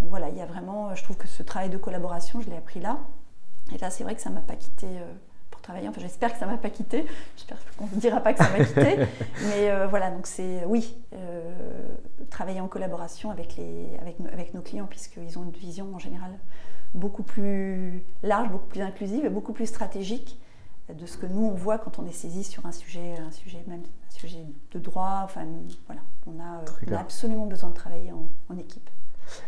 voilà, 0.00 0.28
il 0.28 0.36
y 0.36 0.40
a 0.40 0.46
vraiment, 0.46 0.94
je 0.94 1.02
trouve 1.02 1.16
que 1.16 1.28
ce 1.28 1.42
travail 1.42 1.68
de 1.68 1.78
collaboration, 1.78 2.40
je 2.40 2.48
l'ai 2.48 2.56
appris 2.56 2.80
là. 2.80 2.98
Et 3.74 3.78
là, 3.78 3.90
c'est 3.90 4.04
vrai 4.04 4.14
que 4.14 4.20
ça 4.20 4.30
ne 4.30 4.36
m'a 4.36 4.40
pas 4.40 4.56
quitté 4.56 4.86
euh, 4.86 5.12
pour 5.50 5.60
travailler. 5.60 5.88
Enfin, 5.88 6.00
j'espère 6.00 6.32
que 6.32 6.38
ça 6.38 6.46
ne 6.46 6.52
m'a 6.52 6.58
pas 6.58 6.70
quitté. 6.70 7.06
J'espère 7.36 7.58
qu'on 7.76 7.86
ne 7.86 8.00
dira 8.00 8.20
pas 8.20 8.32
que 8.32 8.42
ça 8.42 8.50
m'a 8.50 8.64
quitté. 8.64 8.98
Mais 9.46 9.86
voilà, 9.86 10.10
donc 10.10 10.26
c'est, 10.26 10.64
oui, 10.66 10.96
travailler 12.30 12.60
en 12.60 12.68
collaboration 12.68 13.30
avec, 13.30 13.56
les, 13.56 13.96
avec, 14.00 14.16
avec 14.32 14.54
nos 14.54 14.62
clients, 14.62 14.86
puisqu'ils 14.88 15.38
ont 15.38 15.44
une 15.44 15.50
vision 15.50 15.94
en 15.94 15.98
général 15.98 16.30
beaucoup 16.94 17.22
plus 17.22 18.04
large, 18.22 18.50
beaucoup 18.50 18.66
plus 18.66 18.82
inclusive 18.82 19.24
et 19.24 19.30
beaucoup 19.30 19.52
plus 19.52 19.66
stratégique 19.66 20.38
de 20.88 21.06
ce 21.06 21.16
que 21.16 21.26
nous 21.26 21.44
on 21.44 21.54
voit 21.54 21.78
quand 21.78 21.98
on 21.98 22.06
est 22.06 22.12
saisi 22.12 22.44
sur 22.44 22.66
un 22.66 22.72
sujet, 22.72 23.14
un 23.18 23.30
sujet 23.30 23.64
même 23.66 23.80
un 23.80 24.10
sujet 24.10 24.44
de 24.72 24.78
droit. 24.78 25.20
Enfin, 25.24 25.42
voilà, 25.86 26.02
on 26.26 26.40
a, 26.40 26.98
absolument 26.98 27.46
besoin 27.46 27.70
de 27.70 27.74
travailler 27.74 28.12
en, 28.12 28.56
équipe. 28.58 28.88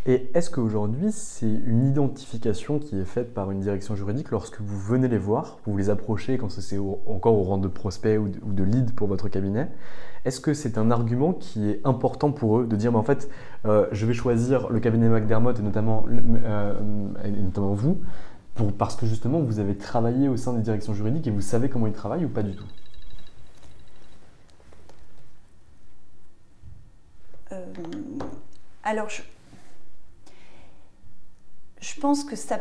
Et 0.06 0.30
est-ce 0.34 0.50
qu'aujourd'hui, 0.50 1.10
c'est 1.12 1.46
une 1.46 1.86
identification 1.86 2.78
qui 2.78 2.98
est 2.98 3.04
faite 3.04 3.34
par 3.34 3.50
une 3.50 3.60
direction 3.60 3.96
juridique 3.96 4.30
lorsque 4.30 4.60
vous 4.60 4.78
venez 4.78 5.08
les 5.08 5.18
voir, 5.18 5.58
vous 5.66 5.76
les 5.76 5.90
approchez 5.90 6.38
quand 6.38 6.48
c'est 6.48 6.78
encore 6.78 7.34
au 7.34 7.42
rang 7.42 7.58
de 7.58 7.68
prospect 7.68 8.16
ou 8.16 8.28
de, 8.28 8.62
lead 8.64 8.94
pour 8.94 9.08
votre 9.08 9.28
cabinet? 9.28 9.68
Est-ce 10.24 10.40
que 10.40 10.54
c'est 10.54 10.78
un 10.78 10.90
argument 10.90 11.34
qui 11.34 11.68
est 11.68 11.80
important 11.84 12.32
pour 12.32 12.60
eux 12.60 12.66
de 12.66 12.76
dire, 12.76 12.92
mais 12.92 12.98
en 12.98 13.02
fait, 13.02 13.28
euh, 13.66 13.86
je 13.92 14.06
vais 14.06 14.14
choisir 14.14 14.70
le 14.70 14.80
cabinet 14.80 15.08
McDermott 15.08 15.58
et 15.58 15.62
notamment, 15.62 16.06
euh, 16.08 16.72
et 17.24 17.30
notamment 17.30 17.74
vous, 17.74 18.00
parce 18.78 18.96
que 18.96 19.06
justement 19.06 19.40
vous 19.40 19.58
avez 19.58 19.76
travaillé 19.76 20.28
au 20.28 20.36
sein 20.36 20.52
des 20.52 20.62
directions 20.62 20.94
juridiques 20.94 21.26
et 21.26 21.30
vous 21.30 21.40
savez 21.40 21.68
comment 21.68 21.86
ils 21.86 21.92
travaillent 21.92 22.24
ou 22.24 22.28
pas 22.28 22.42
du 22.42 22.54
tout 22.54 22.66
euh, 27.52 27.64
Alors, 28.84 29.08
je, 29.08 29.22
je, 31.80 32.00
pense 32.00 32.24
que 32.24 32.36
ça, 32.36 32.60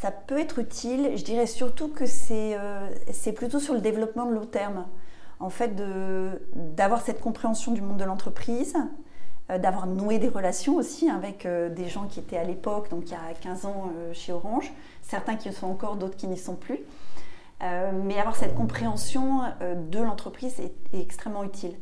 ça 0.00 0.10
peut 0.10 0.38
être 0.38 0.58
utile. 0.58 1.12
Je 1.16 1.24
dirais 1.24 1.46
surtout 1.46 1.88
que 1.88 2.06
c'est 2.06 2.56
euh, 2.56 2.88
plutôt 3.34 3.58
sur 3.58 3.74
le 3.74 3.80
développement 3.80 4.26
de 4.26 4.34
long 4.34 4.46
terme. 4.46 4.86
En 5.40 5.50
fait, 5.50 5.72
d'avoir 6.54 7.00
cette 7.00 7.20
compréhension 7.20 7.72
du 7.72 7.80
monde 7.80 7.96
de 7.96 8.04
l'entreprise, 8.04 8.74
euh, 9.50 9.58
d'avoir 9.58 9.86
noué 9.86 10.18
des 10.18 10.28
relations 10.28 10.76
aussi 10.76 11.08
avec 11.08 11.46
euh, 11.46 11.68
des 11.68 11.88
gens 11.88 12.06
qui 12.06 12.18
étaient 12.18 12.36
à 12.36 12.44
l'époque, 12.44 12.90
donc 12.90 13.04
il 13.06 13.12
y 13.12 13.14
a 13.14 13.34
15 13.40 13.64
ans 13.64 13.92
chez 14.12 14.32
Orange, 14.32 14.72
certains 15.08 15.36
qui 15.36 15.52
sont 15.52 15.66
encore, 15.66 15.96
d'autres 15.96 16.16
qui 16.16 16.26
n'y 16.26 16.38
sont 16.38 16.54
plus. 16.54 16.80
mais 17.60 18.18
avoir 18.18 18.36
cette 18.36 18.54
compréhension 18.54 19.40
de 19.60 19.98
l'entreprise 19.98 20.60
est, 20.60 20.74
extrêmement 20.92 21.42
utile 21.44 21.74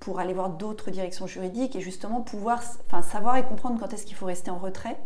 pour 0.00 0.18
aller 0.18 0.34
voir 0.34 0.50
d'autres 0.50 0.90
directions 0.90 1.26
juridiques 1.26 1.76
et 1.76 1.80
justement 1.80 2.20
pouvoir 2.20 2.62
savoir 3.02 3.36
et 3.36 3.44
comprendre 3.44 3.78
quand 3.78 3.92
est-ce 3.92 4.04
qu'il 4.04 4.16
faut 4.16 4.26
rester 4.26 4.50
en 4.50 4.58
retrait 4.58 4.98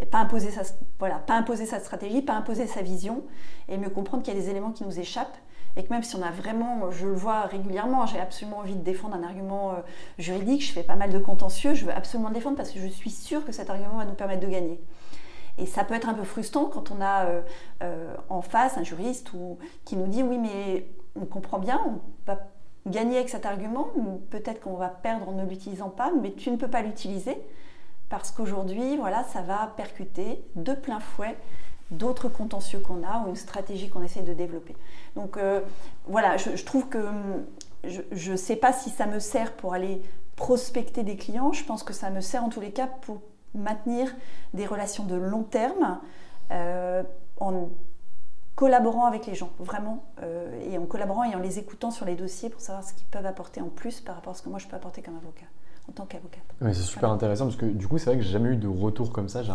et 0.00 0.06
pas 0.06 0.18
imposer, 0.18 0.50
sa, 0.50 0.62
voilà, 0.98 1.16
pas 1.16 1.34
imposer 1.34 1.66
sa 1.66 1.80
stratégie, 1.80 2.22
pas 2.22 2.34
imposer 2.34 2.66
sa 2.66 2.82
vision 2.82 3.24
et 3.68 3.76
mieux 3.78 3.90
comprendre 3.90 4.22
qu'il 4.22 4.34
y 4.34 4.36
a 4.36 4.40
des 4.40 4.48
éléments 4.48 4.70
qui 4.70 4.84
nous 4.84 4.98
échappent 4.98 5.36
et 5.76 5.84
que 5.84 5.92
même 5.92 6.02
si 6.02 6.16
on 6.16 6.22
a 6.22 6.30
vraiment, 6.30 6.90
je 6.90 7.06
le 7.06 7.12
vois 7.12 7.42
régulièrement, 7.42 8.06
j'ai 8.06 8.18
absolument 8.18 8.58
envie 8.58 8.74
de 8.74 8.82
défendre 8.82 9.14
un 9.14 9.22
argument 9.22 9.72
euh, 9.72 9.74
juridique, 10.18 10.64
je 10.64 10.72
fais 10.72 10.82
pas 10.82 10.96
mal 10.96 11.12
de 11.12 11.18
contentieux, 11.18 11.74
je 11.74 11.84
veux 11.84 11.92
absolument 11.92 12.28
le 12.28 12.34
défendre 12.34 12.56
parce 12.56 12.70
que 12.70 12.80
je 12.80 12.86
suis 12.86 13.10
sûre 13.10 13.44
que 13.44 13.52
cet 13.52 13.70
argument 13.70 13.96
va 13.96 14.04
nous 14.04 14.14
permettre 14.14 14.40
de 14.40 14.50
gagner. 14.50 14.80
Et 15.58 15.66
ça 15.66 15.84
peut 15.84 15.94
être 15.94 16.08
un 16.08 16.14
peu 16.14 16.24
frustrant 16.24 16.66
quand 16.66 16.90
on 16.90 17.00
a 17.00 17.26
euh, 17.26 17.40
euh, 17.82 18.14
en 18.28 18.42
face 18.42 18.78
un 18.78 18.84
juriste 18.84 19.32
ou, 19.32 19.58
qui 19.84 19.96
nous 19.96 20.06
dit 20.06 20.22
oui 20.22 20.38
mais 20.38 20.88
on 21.20 21.26
comprend 21.26 21.58
bien, 21.58 21.80
on 21.86 22.00
va 22.26 22.38
gagner 22.86 23.16
avec 23.16 23.28
cet 23.28 23.44
argument, 23.44 23.88
peut-être 24.30 24.60
qu'on 24.60 24.76
va 24.76 24.88
perdre 24.88 25.28
en 25.28 25.32
ne 25.32 25.44
l'utilisant 25.44 25.90
pas, 25.90 26.10
mais 26.22 26.32
tu 26.32 26.50
ne 26.50 26.56
peux 26.56 26.68
pas 26.68 26.82
l'utiliser 26.82 27.36
parce 28.08 28.30
qu'aujourd'hui, 28.30 28.96
voilà, 28.96 29.24
ça 29.24 29.42
va 29.42 29.72
percuter 29.76 30.42
de 30.54 30.72
plein 30.72 31.00
fouet 31.00 31.36
d'autres 31.90 32.28
contentieux 32.28 32.80
qu'on 32.80 33.02
a 33.02 33.24
ou 33.24 33.28
une 33.28 33.36
stratégie 33.36 33.88
qu'on 33.88 34.02
essaie 34.02 34.22
de 34.22 34.32
développer. 34.32 34.76
Donc 35.16 35.36
euh, 35.36 35.60
voilà, 36.06 36.36
je, 36.36 36.62
trouve 36.64 36.88
que 36.88 37.02
je 37.84 38.32
ne 38.32 38.36
sais 38.36 38.56
pas 38.56 38.72
si 38.72 38.90
ça 38.90 39.06
me 39.06 39.18
sert 39.18 39.52
pour 39.54 39.74
aller 39.74 40.02
prospecter 40.36 41.02
des 41.02 41.16
clients, 41.16 41.52
je 41.52 41.64
pense 41.64 41.82
que 41.82 41.92
ça 41.92 42.10
me 42.10 42.20
sert 42.20 42.44
en 42.44 42.48
tous 42.48 42.60
les 42.60 42.70
cas 42.70 42.86
pour 42.86 43.20
maintenir 43.54 44.14
des 44.54 44.66
relations 44.66 45.04
de 45.04 45.14
long 45.14 45.42
terme 45.42 45.98
euh, 46.50 47.02
en 47.38 47.68
collaborant 48.54 49.06
avec 49.06 49.26
les 49.26 49.34
gens, 49.34 49.50
vraiment, 49.60 50.04
euh, 50.22 50.60
et 50.68 50.78
en 50.78 50.86
collaborant 50.86 51.22
et 51.22 51.34
en 51.34 51.38
les 51.38 51.60
écoutant 51.60 51.92
sur 51.92 52.04
les 52.06 52.16
dossiers 52.16 52.50
pour 52.50 52.60
savoir 52.60 52.84
ce 52.84 52.92
qu'ils 52.92 53.06
peuvent 53.06 53.26
apporter 53.26 53.60
en 53.60 53.68
plus 53.68 54.00
par 54.00 54.16
rapport 54.16 54.32
à 54.32 54.34
ce 54.34 54.42
que 54.42 54.48
moi 54.48 54.58
je 54.58 54.66
peux 54.66 54.74
apporter 54.74 55.00
comme 55.00 55.16
avocat 55.16 55.46
en 55.88 55.92
tant 55.92 56.06
qu'avocate. 56.06 56.42
Oui, 56.60 56.74
c'est 56.74 56.82
super 56.82 57.10
intéressant 57.10 57.44
parce 57.46 57.56
que 57.56 57.66
du 57.66 57.86
coup, 57.88 57.98
c'est 57.98 58.06
vrai 58.06 58.16
que 58.16 58.22
j'ai 58.22 58.32
jamais 58.32 58.50
eu 58.50 58.56
de 58.56 58.68
retour 58.68 59.12
comme 59.12 59.28
ça. 59.28 59.42
J'ai 59.42 59.52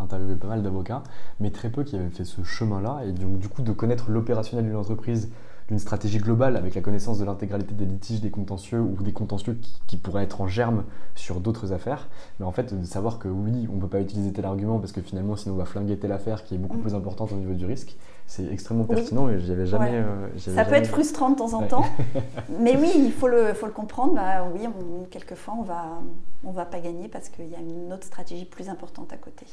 interviewé 0.00 0.36
pas 0.36 0.48
mal 0.48 0.62
d'avocats, 0.62 1.02
mais 1.38 1.50
très 1.50 1.70
peu 1.70 1.84
qui 1.84 1.96
avaient 1.96 2.10
fait 2.10 2.24
ce 2.24 2.42
chemin-là. 2.42 3.02
Et 3.06 3.12
donc, 3.12 3.38
du 3.38 3.48
coup, 3.48 3.62
de 3.62 3.72
connaître 3.72 4.10
l'opérationnel 4.10 4.66
d'une 4.66 4.76
entreprise, 4.76 5.30
d'une 5.70 5.78
stratégie 5.78 6.18
globale 6.18 6.56
avec 6.56 6.74
la 6.74 6.82
connaissance 6.82 7.18
de 7.18 7.24
l'intégralité 7.24 7.74
des 7.74 7.86
litiges, 7.86 8.20
des 8.20 8.30
contentieux 8.30 8.80
ou 8.80 9.02
des 9.02 9.12
contentieux 9.12 9.58
qui, 9.86 9.96
pourraient 9.96 10.24
être 10.24 10.40
en 10.40 10.48
germe 10.48 10.84
sur 11.14 11.40
d'autres 11.40 11.72
affaires. 11.72 12.08
Mais 12.38 12.46
en 12.46 12.52
fait, 12.52 12.78
de 12.78 12.84
savoir 12.84 13.18
que 13.18 13.28
oui, 13.28 13.68
on 13.70 13.76
ne 13.76 13.80
peut 13.80 13.88
pas 13.88 14.00
utiliser 14.00 14.32
tel 14.32 14.44
argument 14.44 14.78
parce 14.78 14.92
que 14.92 15.00
finalement, 15.00 15.36
sinon, 15.36 15.54
on 15.54 15.58
va 15.58 15.64
flinguer 15.64 15.98
telle 15.98 16.12
affaire 16.12 16.44
qui 16.44 16.54
est 16.54 16.58
beaucoup 16.58 16.78
mm. 16.78 16.82
plus 16.82 16.94
importante 16.94 17.32
au 17.32 17.36
niveau 17.36 17.54
du 17.54 17.66
risque 17.66 17.96
c'est 18.30 18.46
extrêmement 18.46 18.84
pertinent 18.84 19.28
et 19.28 19.40
j'y 19.40 19.50
avais 19.50 19.66
jamais. 19.66 19.90
Euh, 19.92 20.28
ça 20.38 20.64
peut 20.64 20.76
être 20.76 20.86
frustrant 20.86 21.30
de 21.30 21.34
temps 21.34 21.52
en 21.52 21.66
temps, 21.66 21.84
mais 22.60 22.76
oui, 22.76 22.92
il 22.94 23.10
faut 23.10 23.26
le, 23.26 23.54
faut 23.54 23.66
le 23.66 23.72
comprendre. 23.72 24.14
Bah, 24.14 24.46
oui, 24.54 24.68
quelquefois, 25.10 25.54
on 25.58 25.62
va, 25.62 26.00
on 26.44 26.52
va 26.52 26.64
pas 26.64 26.78
gagner 26.78 27.08
parce 27.08 27.28
qu'il 27.28 27.48
y 27.48 27.56
a 27.56 27.58
une 27.58 27.92
autre 27.92 28.04
stratégie 28.04 28.44
plus 28.44 28.68
importante 28.68 29.12
à 29.12 29.16
côté. 29.16 29.46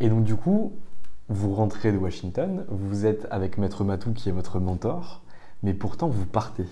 Et 0.00 0.08
donc, 0.08 0.24
du 0.24 0.34
coup, 0.34 0.72
vous 1.28 1.54
rentrez 1.54 1.92
de 1.92 1.98
Washington, 1.98 2.64
vous 2.68 3.06
êtes 3.06 3.28
avec 3.30 3.58
Maître 3.58 3.84
Matou 3.84 4.12
qui 4.12 4.28
est 4.28 4.32
votre 4.32 4.58
mentor, 4.58 5.22
mais 5.62 5.74
pourtant, 5.74 6.08
vous 6.08 6.26
partez. 6.26 6.66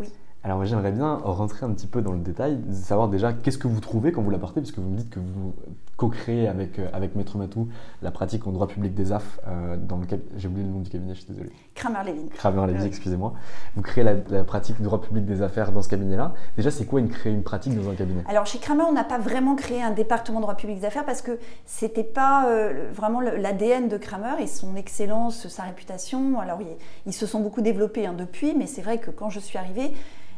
Oui. 0.00 0.08
Alors, 0.42 0.64
j'aimerais 0.64 0.92
bien 0.92 1.14
rentrer 1.14 1.64
un 1.64 1.72
petit 1.72 1.86
peu 1.86 2.02
dans 2.02 2.12
le 2.12 2.18
détail, 2.18 2.60
savoir 2.72 3.08
déjà 3.08 3.32
qu'est-ce 3.32 3.58
que 3.58 3.68
vous 3.68 3.80
trouvez 3.80 4.12
quand 4.12 4.22
vous 4.22 4.30
la 4.30 4.38
partez, 4.38 4.60
puisque 4.60 4.78
vous 4.78 4.88
me 4.88 4.96
dites 4.96 5.10
que 5.10 5.20
vous 5.20 5.54
co-créé 5.96 6.48
avec, 6.48 6.78
euh, 6.78 6.88
avec 6.92 7.14
Maître 7.14 7.38
Matou 7.38 7.68
la 8.02 8.10
pratique 8.10 8.46
en 8.46 8.52
droit 8.52 8.66
public 8.66 8.94
des 8.94 9.12
AF 9.12 9.40
euh, 9.46 9.76
dans 9.76 9.96
le 9.96 10.06
j'ai 10.36 10.48
oublié 10.48 10.66
le 10.66 10.72
nom 10.72 10.80
du 10.80 10.90
cabinet, 10.90 11.14
je 11.14 11.20
suis 11.20 11.32
désolé. 11.32 11.50
Kramer-Levin. 11.74 12.28
Kramer-Levin, 12.34 12.84
excusez-moi. 12.84 13.34
Vous 13.76 13.82
créez 13.82 14.04
la, 14.04 14.44
pratique 14.44 14.80
droit 14.82 15.00
public 15.00 15.24
des 15.24 15.42
affaires 15.42 15.72
dans 15.72 15.82
ce 15.82 15.88
cabinet-là. 15.88 16.34
Déjà, 16.56 16.70
c'est 16.70 16.84
quoi 16.84 17.00
une, 17.00 17.08
créer 17.08 17.32
une 17.32 17.42
pratique 17.42 17.74
dans 17.76 17.88
un 17.90 17.94
cabinet? 17.94 18.22
Alors 18.28 18.46
chez 18.46 18.58
Kramer, 18.58 18.84
on 18.88 18.92
n'a 18.92 19.04
pas 19.04 19.18
vraiment 19.18 19.54
créé 19.54 19.82
un 19.82 19.90
département 19.90 20.40
droit 20.40 20.56
public 20.56 20.80
des 20.80 20.86
affaires 20.86 21.04
parce 21.04 21.22
que 21.22 21.38
c'était 21.64 22.04
pas 22.04 22.48
euh, 22.48 22.90
vraiment 22.92 23.20
l'ADN 23.20 23.88
de 23.88 23.96
Kramer 23.96 24.42
et 24.42 24.46
son 24.46 24.76
excellence, 24.76 25.48
sa 25.48 25.62
réputation. 25.64 26.40
Alors 26.40 26.58
ils, 27.06 27.12
se 27.12 27.26
sont 27.26 27.40
beaucoup 27.40 27.60
développés 27.60 28.06
hein, 28.06 28.14
depuis, 28.16 28.54
mais 28.54 28.66
c'est 28.66 28.82
vrai 28.82 28.98
que 28.98 29.10
quand 29.10 29.30
je 29.30 29.40
suis 29.40 29.58
arrivée, 29.58 29.92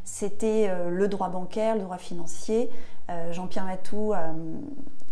c'était 0.05 0.71
le 0.89 1.09
droit 1.09 1.31
bancaire, 1.31 1.75
le 1.75 1.81
droit 1.81 1.99
financier. 1.99 2.71
Jean-Pierre 3.33 3.65
Matou 3.65 4.13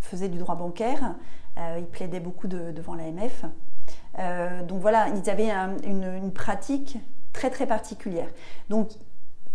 faisait 0.04 0.28
du 0.28 0.38
droit 0.38 0.54
bancaire. 0.54 1.14
Euh, 1.58 1.76
il 1.78 1.86
plaidait 1.86 2.20
beaucoup 2.20 2.48
devant 2.48 2.94
l'AMF. 2.94 3.44
Euh, 4.18 4.62
donc 4.62 4.80
voilà, 4.80 5.08
ils 5.08 5.30
avaient 5.30 5.50
une, 5.50 6.32
pratique 6.32 6.98
très 7.32 7.50
très 7.50 7.66
particulière. 7.66 8.28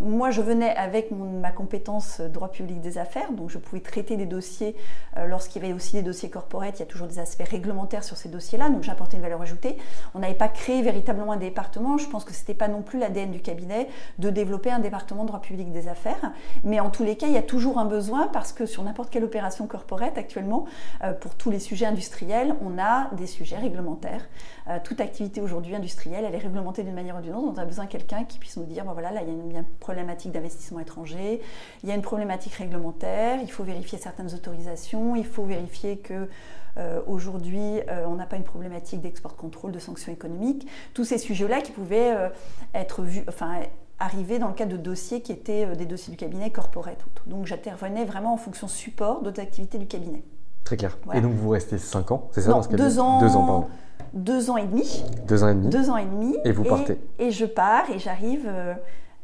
Moi, 0.02 0.32
je 0.32 0.42
venais 0.42 0.74
avec 0.76 1.12
ma 1.12 1.52
compétence 1.52 2.22
droit 2.22 2.50
public 2.50 2.80
des 2.80 2.98
affaires, 2.98 3.34
donc 3.34 3.50
je 3.50 3.58
pouvais 3.58 3.82
traiter 3.82 4.16
des 4.16 4.26
dossiers 4.26 4.76
euh, 5.18 5.26
lorsqu'il 5.26 5.62
y 5.62 5.66
avait 5.66 5.74
aussi 5.74 5.94
des 5.94 6.02
dossiers 6.02 6.30
corporate, 6.30 6.78
il 6.78 6.80
y 6.80 6.84
a 6.84 6.86
toujours 6.86 7.08
des 7.08 7.20
aspects 7.20 7.48
réglementaires 7.48 8.04
sur 8.06 8.16
ces 8.16 8.30
dossiers-là, 8.30 8.70
donc 8.70 8.84
j'apportais 8.84 9.18
une 9.18 9.24
valeur 9.24 9.42
ajoutée. 9.42 9.78
On 10.16 10.20
n'avait 10.20 10.36
pas 10.36 10.48
créé 10.48 10.82
véritablement 10.82 11.34
un 11.34 11.38
département, 11.38 11.98
je 11.98 12.08
pense 12.08 12.24
que 12.24 12.34
ce 12.34 12.40
n'était 12.40 12.54
pas 12.54 12.70
non 12.70 12.82
plus 12.82 12.98
l'ADN 12.98 13.32
du 13.32 13.42
cabinet 13.42 13.90
de 14.20 14.30
développer 14.30 14.72
un 14.72 14.80
département 14.80 15.26
droit 15.26 15.42
public 15.42 15.72
des 15.72 15.90
affaires, 15.90 16.32
mais 16.64 16.80
en 16.80 16.90
tous 16.90 17.04
les 17.04 17.18
cas, 17.18 17.28
il 17.28 17.34
y 17.34 17.38
a 17.38 17.44
toujours 17.44 17.78
un 17.78 17.86
besoin 17.86 18.28
parce 18.28 18.54
que 18.54 18.66
sur 18.66 18.84
n'importe 18.84 19.10
quelle 19.10 19.26
opération 19.26 19.68
corporate 19.68 20.18
actuellement, 20.18 20.66
euh, 21.04 21.12
pour 21.12 21.36
tous 21.36 21.52
les 21.52 21.60
sujets 21.60 21.86
industriels, 21.86 22.56
on 22.62 22.80
a 22.80 23.10
des 23.16 23.28
sujets 23.28 23.58
réglementaires. 23.58 24.28
Euh, 24.70 24.78
toute 24.84 25.02
activité 25.02 25.42
aujourd'hui 25.42 25.74
industrielle, 25.74 26.26
elle 26.28 26.36
est 26.36 26.40
réglementée 26.40 26.84
d'une 26.84 26.94
manière 26.94 27.18
ou 27.18 27.22
d'une 27.22 27.34
autre, 27.34 27.54
on 27.56 27.58
a 27.58 27.66
besoin 27.66 27.86
de 27.86 27.90
quelqu'un 27.90 28.24
qui 28.24 28.38
puisse 28.38 28.56
nous 28.58 28.66
dire, 28.66 28.84
voilà, 28.86 29.12
là, 29.12 29.22
il 29.24 29.28
y 29.28 29.32
a 29.32 29.34
une, 29.34 29.66
problématique 29.80 30.32
d'investissement 30.32 30.80
étranger, 30.80 31.42
il 31.82 31.90
y 31.90 31.92
a 31.92 31.96
une 31.96 32.04
problématique 32.04 32.54
réglementaire, 32.54 33.40
il 33.42 33.52
faut 33.52 33.64
vérifier 33.64 33.98
certaines 33.98 34.32
autorisations, 34.34 35.16
il 35.16 35.26
faut 35.26 35.44
vérifier 35.44 35.98
que 35.98 36.30
euh, 36.78 37.02
aujourd'hui 37.08 37.82
euh, 37.90 38.06
on 38.06 38.16
n'a 38.16 38.28
pas 38.28 38.36
une 38.36 38.44
problématique 38.44 39.02
d'export 39.02 39.36
contrôle, 39.36 39.72
de 39.72 39.80
sanctions 39.80 40.12
économiques, 40.12 40.68
tous 40.94 41.04
ces 41.04 41.18
sujets-là 41.18 41.62
qui 41.62 41.72
pouvaient 41.72 42.30
être 42.76 43.02
vus, 43.02 43.24
enfin 43.28 43.62
arriver 43.98 44.38
dans 44.38 44.50
le 44.50 44.54
cadre 44.54 44.74
de 44.74 44.78
dossiers 44.78 45.22
qui 45.22 45.32
étaient 45.32 45.66
des 45.76 45.86
dossiers 45.86 46.12
du 46.12 46.18
cabinet 46.18 46.52
corporate. 46.52 47.04
Donc 47.26 47.48
j'intervenais 47.48 48.06
vraiment 48.06 48.34
en 48.34 48.38
fonction 48.38 48.68
support 48.68 49.24
d'autres 49.24 49.42
activités 49.42 49.80
du 49.80 49.88
cabinet. 49.88 50.24
Très 50.64 50.78
clair. 50.78 50.98
Et 51.14 51.22
donc 51.22 51.34
vous 51.34 51.50
restez 51.50 51.78
5 51.78 52.12
ans, 52.12 52.30
c'est 52.32 52.42
ça 52.42 52.52
dans 52.52 52.62
ce 52.62 52.70
Deux 52.70 53.00
ans. 53.00 53.20
Deux 53.20 53.36
ans, 53.36 53.46
pardon 53.46 53.68
deux 54.14 54.50
ans 54.50 54.58
et 54.58 54.66
demi. 54.66 55.04
Deux 55.28 55.44
ans 55.44 55.50
et 55.50 55.54
demi. 55.54 55.70
Deux 55.70 55.90
ans 55.92 55.98
et 55.98 56.06
demi. 56.06 56.36
Et 56.44 56.52
vous 56.52 56.64
partez. 56.64 56.98
Et 57.20 57.30
je 57.30 57.46
pars 57.46 57.90
et 57.92 58.00
j'arrive 58.00 58.50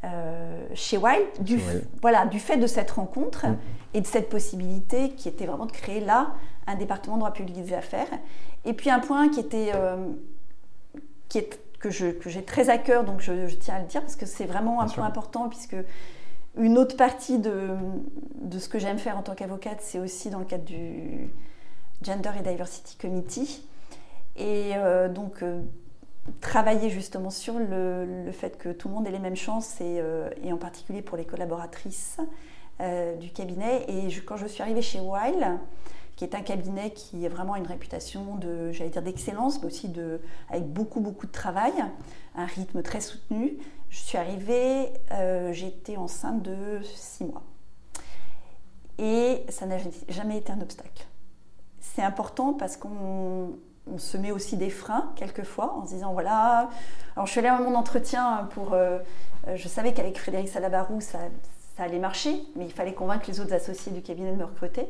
euh, 0.04 0.68
chez 0.74 0.98
Wild, 0.98 1.26
du, 1.40 1.60
voilà, 2.02 2.26
du 2.26 2.40
fait 2.40 2.58
de 2.58 2.68
cette 2.68 2.92
rencontre 2.92 3.48
mm. 3.48 3.58
et 3.96 4.02
de 4.02 4.08
cette 4.08 4.30
possibilité 4.30 5.10
qui 5.12 5.28
était 5.28 5.46
vraiment 5.46 5.66
de 5.66 5.72
créer 5.72 6.00
là 6.00 6.34
un 6.68 6.76
département 6.76 7.16
de 7.16 7.22
droit 7.22 7.34
public 7.34 7.56
des 7.56 7.74
affaires. 7.74 8.08
Et 8.66 8.74
puis 8.74 8.90
un 8.90 9.00
point 9.00 9.30
qui 9.30 9.40
était, 9.40 9.72
euh, 9.74 9.98
qui 11.30 11.40
est, 11.40 11.60
que, 11.80 11.90
je, 11.90 12.08
que 12.08 12.30
j'ai 12.30 12.44
très 12.44 12.70
à 12.70 12.78
cœur, 12.78 13.04
donc 13.04 13.22
je, 13.22 13.56
tiens 13.56 13.76
à 13.76 13.80
le 13.80 13.86
dire 13.86 14.02
parce 14.02 14.16
que 14.16 14.26
c'est 14.26 14.46
vraiment 14.46 14.82
un 14.82 14.88
point 14.88 15.06
important 15.06 15.50
puisque 15.50 15.76
une 16.58 16.78
autre 16.78 16.96
partie 16.96 17.40
de, 17.40 17.78
ce 18.58 18.70
que 18.70 18.80
j'aime 18.80 18.98
faire 18.98 19.18
en 19.18 19.24
tant 19.24 19.36
qu'avocate, 19.36 19.80
c'est 19.82 20.00
aussi 20.00 20.30
dans 20.30 20.40
le 20.40 20.46
cadre 20.46 20.66
du 20.66 21.30
Gender 22.02 22.32
et 22.40 22.44
Diversity 22.44 22.98
Committee. 22.98 23.68
Et 24.38 24.72
euh, 24.76 25.08
donc 25.08 25.44
travailler 26.42 26.90
justement 26.90 27.30
sur 27.30 27.60
le, 27.60 28.30
fait 28.32 28.58
que 28.58 28.70
tout 28.70 28.88
le 28.88 28.96
monde 28.96 29.08
ait 29.08 29.12
les 29.12 29.20
mêmes 29.20 29.36
chances 29.36 29.80
et, 29.82 30.00
euh, 30.00 30.30
en 30.52 30.58
particulier 30.58 31.02
pour 31.02 31.18
les 31.18 31.26
collaboratrices 31.26 32.18
euh, 32.82 33.16
du 33.16 33.30
cabinet. 33.30 33.86
Et 33.88 34.08
quand 34.26 34.38
je 34.38 34.48
suis 34.48 34.62
arrivée 34.62 34.82
chez 34.82 35.00
Weil, 35.00 35.60
qui 36.16 36.24
est 36.24 36.36
un 36.36 36.42
cabinet 36.42 36.92
qui 36.92 37.26
a 37.26 37.30
vraiment 37.30 37.56
une 37.56 37.68
réputation 37.68 38.36
de, 38.36 38.72
j'allais 38.72 38.90
dire, 38.90 39.02
d'excellence, 39.02 39.60
mais 39.62 39.68
aussi 39.68 39.90
de, 39.90 40.22
avec 40.50 40.66
beaucoup, 40.66 41.02
beaucoup 41.02 41.28
de 41.28 41.32
travail, 41.32 41.74
un 42.36 42.46
rythme 42.46 42.82
très 42.82 43.02
soutenu, 43.02 43.58
je 43.96 44.02
suis 44.02 44.18
arrivée, 44.18 44.92
euh, 45.14 45.54
j'étais 45.54 45.96
enceinte 45.96 46.42
de 46.42 46.82
six 46.84 47.24
mois. 47.24 47.44
Et 48.98 49.46
ça 49.48 49.66
n'a 49.66 49.78
jamais 50.10 50.38
été 50.38 50.52
un 50.52 50.60
obstacle. 50.60 51.08
C'est 51.80 52.02
important 52.02 52.52
parce 52.52 52.76
qu'on 52.76 53.54
on 53.90 53.98
se 53.98 54.18
met 54.18 54.32
aussi 54.32 54.58
des 54.58 54.70
freins 54.70 55.14
quelquefois 55.16 55.76
en 55.76 55.86
se 55.86 55.94
disant 55.94 56.12
voilà. 56.12 56.70
Alors 57.16 57.26
je 57.26 57.32
suis 57.32 57.40
allée 57.40 57.48
à 57.48 57.58
mon 57.58 57.74
entretien 57.74 58.50
pour. 58.52 58.74
Euh, 58.74 59.00
euh, 59.48 59.56
je 59.56 59.68
savais 59.70 59.94
qu'avec 59.94 60.20
Frédéric 60.20 60.50
Salabarou 60.50 61.00
ça, 61.00 61.20
allait 61.78 62.00
marcher, 62.00 62.44
mais 62.58 62.66
il 62.66 62.74
fallait 62.74 62.94
convaincre 62.94 63.26
les 63.30 63.40
autres 63.40 63.54
associés 63.54 63.94
du 63.94 64.02
cabinet 64.02 64.34
de 64.34 64.38
me 64.38 64.46
recruter. 64.46 64.88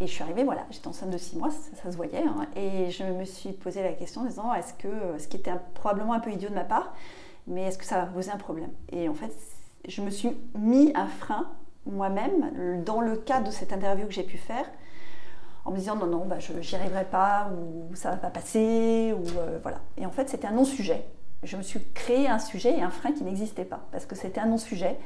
Et 0.00 0.08
je 0.08 0.12
suis 0.12 0.22
arrivée, 0.24 0.42
voilà, 0.42 0.66
j'étais 0.70 0.88
enceinte 0.88 1.10
de 1.10 1.18
six 1.18 1.36
mois, 1.36 1.50
ça, 1.50 1.92
se 1.92 1.96
voyait, 1.96 2.24
hein, 2.24 2.46
et 2.56 2.90
je 2.90 3.04
me 3.04 3.26
suis 3.26 3.52
posé 3.52 3.82
la 3.82 3.92
question 3.92 4.22
en 4.22 4.24
disant 4.24 4.54
est-ce 4.54 4.72
que, 4.72 4.88
ce 5.18 5.28
qui 5.28 5.36
était 5.36 5.52
probablement 5.74 6.14
un 6.14 6.20
peu 6.20 6.30
idiot 6.32 6.48
de 6.48 6.54
ma 6.54 6.64
part, 6.64 6.94
mais 7.50 7.64
est-ce 7.64 7.78
que 7.78 7.84
ça 7.84 7.98
va 7.98 8.06
poser 8.06 8.30
un 8.30 8.38
problème? 8.38 8.70
Et 8.90 9.08
en 9.08 9.14
fait, 9.14 9.32
je 9.86 10.00
me 10.00 10.10
suis 10.10 10.30
mis 10.54 10.92
un 10.94 11.06
frein 11.06 11.50
moi-même 11.86 12.82
dans 12.84 13.00
le 13.00 13.16
cadre 13.16 13.46
de 13.48 13.52
cette 13.52 13.72
interview 13.72 14.06
que 14.06 14.12
j'ai 14.12 14.22
pu 14.22 14.38
faire 14.38 14.64
en 15.64 15.72
me 15.72 15.76
disant 15.76 15.96
non, 15.96 16.06
non, 16.06 16.24
bah, 16.26 16.38
je 16.38 16.52
n'y 16.52 16.74
arriverai 16.74 17.04
pas, 17.04 17.50
ou 17.52 17.94
ça 17.94 18.10
va 18.10 18.16
pas 18.16 18.30
passer, 18.30 19.14
ou 19.16 19.38
euh, 19.38 19.58
voilà. 19.62 19.80
Et 19.98 20.06
en 20.06 20.10
fait, 20.10 20.28
c'était 20.28 20.46
un 20.46 20.52
non-sujet. 20.52 21.04
Je 21.42 21.56
me 21.56 21.62
suis 21.62 21.80
créé 21.94 22.28
un 22.28 22.38
sujet 22.38 22.78
et 22.78 22.82
un 22.82 22.90
frein 22.90 23.12
qui 23.12 23.24
n'existait 23.24 23.64
pas, 23.64 23.80
parce 23.92 24.06
que 24.06 24.14
c'était 24.14 24.40
un 24.40 24.46
non-sujet. 24.46 24.96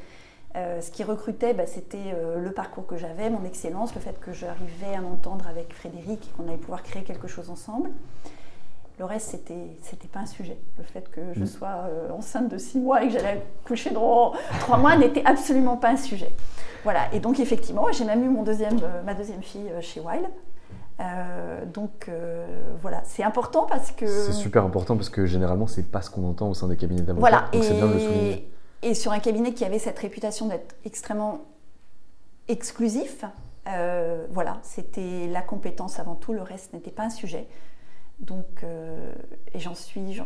Euh, 0.55 0.79
ce 0.79 0.89
qui 0.89 1.03
recrutait, 1.03 1.53
bah, 1.53 1.67
c'était 1.67 2.13
euh, 2.13 2.39
le 2.39 2.51
parcours 2.51 2.87
que 2.87 2.95
j'avais, 2.95 3.29
mon 3.29 3.43
excellence, 3.43 3.93
le 3.93 4.01
fait 4.01 4.17
que 4.19 4.31
j'arrivais 4.31 4.95
à 4.95 5.01
m'entendre 5.01 5.47
avec 5.47 5.73
Frédéric 5.73 6.27
et 6.27 6.31
qu'on 6.37 6.47
allait 6.47 6.57
pouvoir 6.57 6.81
créer 6.81 7.03
quelque 7.03 7.27
chose 7.27 7.49
ensemble. 7.49 7.91
Le 8.97 9.05
reste, 9.05 9.31
c'était, 9.31 9.77
c'était 9.81 10.07
pas 10.07 10.19
un 10.19 10.25
sujet. 10.25 10.57
Le 10.77 10.83
fait 10.83 11.09
que 11.11 11.21
je 11.33 11.41
mm. 11.41 11.47
sois 11.47 11.89
enceinte 12.17 12.49
de 12.49 12.57
six 12.57 12.79
mois 12.79 13.03
et 13.03 13.07
que 13.07 13.13
j'allais 13.13 13.41
coucher 13.65 13.91
dans 13.91 14.33
trois 14.61 14.77
mois 14.77 14.95
n'était 14.95 15.25
absolument 15.25 15.77
pas 15.77 15.89
un 15.89 15.97
sujet. 15.97 16.33
Voilà, 16.83 17.13
et 17.13 17.19
donc 17.19 17.39
effectivement, 17.39 17.91
j'ai 17.91 18.05
même 18.05 18.23
eu 18.23 18.29
mon 18.29 18.43
deuxième, 18.43 18.79
ma 19.05 19.13
deuxième 19.13 19.41
fille 19.41 19.69
chez 19.81 19.99
Wild. 19.99 20.27
Euh, 21.01 21.65
donc 21.65 22.07
euh, 22.07 22.45
voilà, 22.81 23.01
c'est 23.03 23.23
important 23.23 23.65
parce 23.65 23.91
que. 23.91 24.07
C'est 24.07 24.33
super 24.33 24.63
important 24.63 24.95
parce 24.95 25.09
que 25.09 25.25
généralement, 25.25 25.67
c'est 25.67 25.83
pas 25.83 26.01
ce 26.01 26.09
qu'on 26.09 26.27
entend 26.27 26.49
au 26.49 26.53
sein 26.53 26.67
des 26.67 26.77
cabinets 26.77 27.01
d'avocats. 27.01 27.19
Voilà, 27.19 27.41
donc 27.51 27.63
et, 27.63 27.73
bien 27.73 27.87
de 27.87 27.93
le 27.93 27.99
souligner. 27.99 28.51
Et 28.81 28.93
sur 28.93 29.11
un 29.11 29.19
cabinet 29.19 29.53
qui 29.53 29.65
avait 29.65 29.79
cette 29.79 29.99
réputation 29.99 30.47
d'être 30.47 30.75
extrêmement 30.85 31.41
exclusif, 32.47 33.25
voilà, 34.31 34.59
c'était 34.61 35.27
la 35.27 35.41
compétence 35.41 35.99
avant 35.99 36.15
tout, 36.15 36.33
le 36.33 36.41
reste 36.41 36.73
n'était 36.73 36.91
pas 36.91 37.03
un 37.03 37.09
sujet. 37.09 37.47
Donc, 38.19 38.63
et 39.53 39.59
j'en 39.59 39.75
suis, 39.75 40.21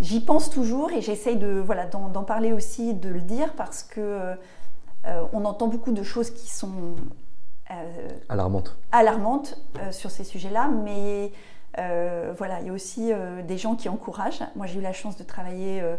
j'y 0.00 0.20
pense 0.20 0.50
toujours 0.50 0.92
et 0.92 1.00
j'essaye 1.00 1.36
de 1.36 1.62
voilà 1.64 1.86
d'en 1.86 2.24
parler 2.24 2.52
aussi, 2.52 2.94
de 2.94 3.08
le 3.08 3.20
dire 3.20 3.54
parce 3.54 3.82
que 3.82 4.34
on 5.04 5.44
entend 5.46 5.68
beaucoup 5.68 5.92
de 5.92 6.02
choses 6.02 6.30
qui 6.30 6.50
sont 6.50 6.96
alarmantes, 8.28 8.76
alarmantes 8.92 9.58
sur 9.92 10.10
ces 10.10 10.24
sujets-là, 10.24 10.68
mais 10.68 11.32
euh, 11.78 12.34
voilà, 12.36 12.60
il 12.60 12.66
y 12.66 12.70
a 12.70 12.72
aussi 12.72 13.12
euh, 13.12 13.42
des 13.42 13.58
gens 13.58 13.76
qui 13.76 13.88
encouragent. 13.88 14.42
Moi, 14.56 14.66
j'ai 14.66 14.78
eu 14.78 14.82
la 14.82 14.92
chance 14.92 15.16
de 15.16 15.22
travailler 15.22 15.80
euh, 15.80 15.96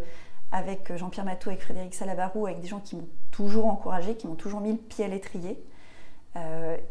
avec 0.51 0.95
Jean-Pierre 0.95 1.25
Matou, 1.25 1.49
avec 1.49 1.61
Frédéric 1.61 1.93
Salabarou, 1.93 2.45
avec 2.45 2.61
des 2.61 2.67
gens 2.67 2.79
qui 2.79 2.97
m'ont 2.97 3.07
toujours 3.31 3.67
encouragé, 3.67 4.15
qui 4.15 4.27
m'ont 4.27 4.35
toujours 4.35 4.59
mis 4.59 4.71
le 4.71 4.77
pied 4.77 5.05
à 5.05 5.07
l'étrier, 5.07 5.63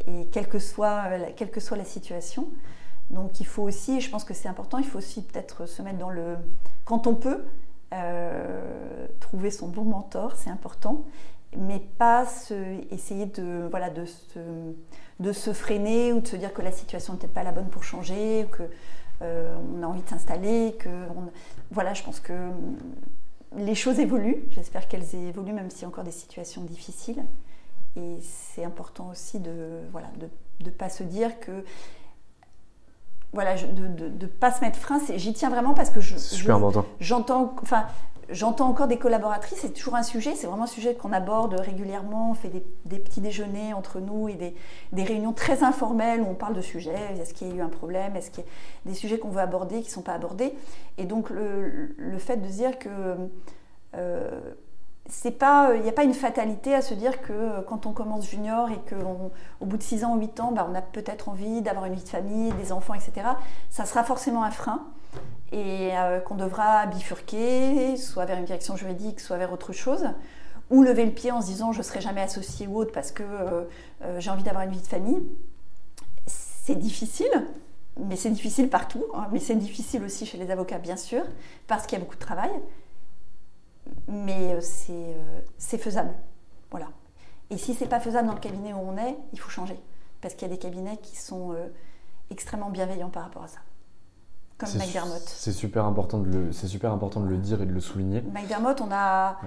et 0.07 0.27
quelle 0.31 0.47
que, 0.47 0.59
soit, 0.59 1.03
quelle 1.35 1.49
que 1.49 1.59
soit 1.59 1.77
la 1.77 1.85
situation. 1.85 2.47
Donc, 3.11 3.39
il 3.39 3.45
faut 3.45 3.63
aussi, 3.63 4.01
je 4.01 4.09
pense 4.09 4.23
que 4.23 4.33
c'est 4.33 4.47
important, 4.47 4.77
il 4.77 4.85
faut 4.85 4.97
aussi 4.97 5.21
peut-être 5.21 5.65
se 5.65 5.81
mettre 5.81 5.97
dans 5.97 6.09
le. 6.09 6.37
Quand 6.85 7.07
on 7.07 7.15
peut, 7.15 7.43
trouver 9.19 9.51
son 9.51 9.67
bon 9.67 9.83
mentor, 9.83 10.35
c'est 10.37 10.49
important, 10.49 11.03
mais 11.57 11.79
pas 11.79 12.25
essayer 12.89 13.25
de, 13.25 13.67
voilà, 13.69 13.89
de 13.89 14.05
se 14.05 14.39
de 15.21 15.31
se 15.33 15.53
freiner 15.53 16.13
ou 16.13 16.19
de 16.19 16.27
se 16.27 16.35
dire 16.35 16.51
que 16.51 16.61
la 16.61 16.71
situation 16.71 17.13
n'est 17.13 17.19
peut-être 17.19 17.33
pas 17.33 17.43
la 17.43 17.51
bonne 17.51 17.69
pour 17.69 17.83
changer, 17.83 18.47
que 18.51 18.63
euh, 19.21 19.55
on 19.75 19.83
a 19.83 19.85
envie 19.85 20.01
de 20.01 20.09
s'installer, 20.09 20.75
que 20.79 20.89
voilà, 21.69 21.93
je 21.93 22.03
pense 22.03 22.19
que 22.19 22.49
les 23.55 23.75
choses 23.75 23.99
évoluent. 23.99 24.43
J'espère 24.49 24.87
qu'elles 24.87 25.15
évoluent 25.15 25.53
même 25.53 25.69
s'il 25.69 25.83
y 25.83 25.85
a 25.85 25.87
encore 25.87 26.03
des 26.03 26.11
situations 26.11 26.63
difficiles. 26.63 27.23
Et 27.95 28.17
c'est 28.21 28.63
important 28.63 29.09
aussi 29.09 29.39
de 29.39 29.81
voilà 29.91 30.07
de 30.17 30.29
ne 30.65 30.69
pas 30.71 30.89
se 30.89 31.03
dire 31.03 31.39
que 31.39 31.63
voilà, 33.33 33.55
de 33.55 34.09
ne 34.09 34.27
pas 34.27 34.51
se 34.51 34.61
mettre 34.61 34.77
frein. 34.77 34.99
J'y 35.15 35.33
tiens 35.33 35.49
vraiment 35.49 35.73
parce 35.73 35.89
que 35.89 36.01
je, 36.01 36.15
j'entends, 36.99 37.55
enfin, 37.61 37.85
J'entends 38.31 38.69
encore 38.69 38.87
des 38.87 38.97
collaboratrices, 38.97 39.59
c'est 39.59 39.73
toujours 39.73 39.95
un 39.95 40.03
sujet, 40.03 40.35
c'est 40.35 40.47
vraiment 40.47 40.63
un 40.63 40.67
sujet 40.67 40.95
qu'on 40.95 41.11
aborde 41.11 41.59
régulièrement. 41.59 42.31
On 42.31 42.33
fait 42.33 42.51
des, 42.85 42.99
petits 42.99 43.19
déjeuners 43.19 43.73
entre 43.73 43.99
nous 43.99 44.29
et 44.29 44.35
des, 44.35 45.03
réunions 45.03 45.33
très 45.33 45.63
informelles 45.63 46.21
où 46.21 46.27
on 46.29 46.35
parle 46.35 46.53
de 46.53 46.61
sujets. 46.61 46.95
Est-ce 47.19 47.33
qu'il 47.33 47.49
y 47.49 47.51
a 47.51 47.55
eu 47.55 47.61
un 47.61 47.69
problème 47.69 48.15
Est-ce 48.15 48.31
qu'il 48.31 48.43
y 48.43 48.47
a 48.87 48.91
des 48.91 48.95
sujets 48.95 49.19
qu'on 49.19 49.29
veut 49.29 49.41
aborder 49.41 49.81
qui 49.81 49.87
ne 49.87 49.93
sont 49.93 50.01
pas 50.01 50.13
abordés 50.13 50.53
Et 50.97 51.03
donc 51.03 51.29
le, 51.29 52.17
fait 52.19 52.37
de 52.37 52.47
dire 52.47 52.79
que 52.79 52.89
euh, 53.97 54.39
c'est 55.11 55.31
pas, 55.31 55.75
il 55.75 55.81
n'y 55.81 55.89
a 55.89 55.91
pas 55.91 56.05
une 56.05 56.13
fatalité 56.13 56.73
à 56.73 56.81
se 56.81 56.93
dire 56.93 57.21
que 57.21 57.61
quand 57.67 57.85
on 57.85 57.91
commence 57.91 58.29
junior 58.29 58.69
et 58.71 58.79
qu'au 58.89 59.65
bout 59.65 59.75
de 59.75 59.83
6 59.83 60.05
ans 60.05 60.15
ou 60.15 60.19
8 60.19 60.39
ans, 60.39 60.51
bah, 60.53 60.65
on 60.71 60.73
a 60.73 60.81
peut-être 60.81 61.27
envie 61.27 61.61
d'avoir 61.61 61.85
une 61.85 61.95
vie 61.95 62.03
de 62.03 62.09
famille, 62.09 62.53
des 62.53 62.71
enfants, 62.71 62.93
etc. 62.93 63.27
Ça 63.69 63.83
sera 63.85 64.05
forcément 64.05 64.43
un 64.43 64.51
frein 64.51 64.87
et 65.51 65.89
euh, 65.93 66.21
qu'on 66.21 66.35
devra 66.35 66.85
bifurquer, 66.85 67.97
soit 67.97 68.23
vers 68.23 68.37
une 68.37 68.45
direction 68.45 68.77
juridique, 68.77 69.19
soit 69.19 69.37
vers 69.37 69.51
autre 69.51 69.73
chose, 69.73 70.07
ou 70.69 70.81
lever 70.81 71.05
le 71.05 71.11
pied 71.11 71.29
en 71.31 71.41
se 71.41 71.47
disant 71.47 71.73
je 71.73 71.79
ne 71.79 71.83
serai 71.83 71.99
jamais 71.99 72.21
associé 72.21 72.67
ou 72.67 72.77
autre 72.77 72.93
parce 72.93 73.11
que 73.11 73.23
euh, 73.23 73.63
euh, 74.03 74.19
j'ai 74.21 74.29
envie 74.29 74.43
d'avoir 74.43 74.63
une 74.63 74.71
vie 74.71 74.81
de 74.81 74.87
famille. 74.87 75.21
C'est 76.25 76.75
difficile, 76.75 77.47
mais 77.99 78.15
c'est 78.15 78.29
difficile 78.29 78.69
partout, 78.69 79.03
hein, 79.13 79.27
mais 79.33 79.39
c'est 79.39 79.55
difficile 79.55 80.03
aussi 80.05 80.25
chez 80.25 80.37
les 80.37 80.51
avocats 80.51 80.77
bien 80.77 80.95
sûr, 80.95 81.23
parce 81.67 81.85
qu'il 81.85 81.97
y 81.97 82.01
a 82.01 82.03
beaucoup 82.05 82.15
de 82.15 82.21
travail, 82.21 82.51
mais 84.07 84.59
c'est 84.61 85.77
faisable. 85.77 86.13
Voilà. 86.69 86.87
Et 87.49 87.57
si 87.57 87.73
c'est 87.73 87.87
pas 87.87 87.99
faisable 87.99 88.27
dans 88.27 88.33
le 88.33 88.39
cabinet 88.39 88.73
où 88.73 88.79
on 88.79 88.97
est, 88.97 89.17
il 89.33 89.39
faut 89.39 89.49
changer, 89.49 89.79
parce 90.21 90.33
qu'il 90.33 90.47
y 90.47 90.51
a 90.51 90.53
des 90.53 90.59
cabinets 90.59 90.97
qui 90.97 91.15
sont 91.15 91.55
extrêmement 92.29 92.69
bienveillants 92.69 93.09
par 93.09 93.23
rapport 93.23 93.43
à 93.43 93.47
ça. 93.47 93.59
McDermott. 94.77 95.23
C'est 95.25 95.51
super, 95.51 95.85
important 95.85 96.19
de 96.19 96.29
le, 96.29 96.51
super 96.53 96.91
important 96.91 97.21
de 97.21 97.27
le 97.27 97.37
dire 97.37 97.61
et 97.61 97.65
de 97.65 97.73
le 97.73 97.79
souligner. 97.79 98.21
McDermott, 98.21 98.81
on 98.81 98.91
a, 98.91 99.39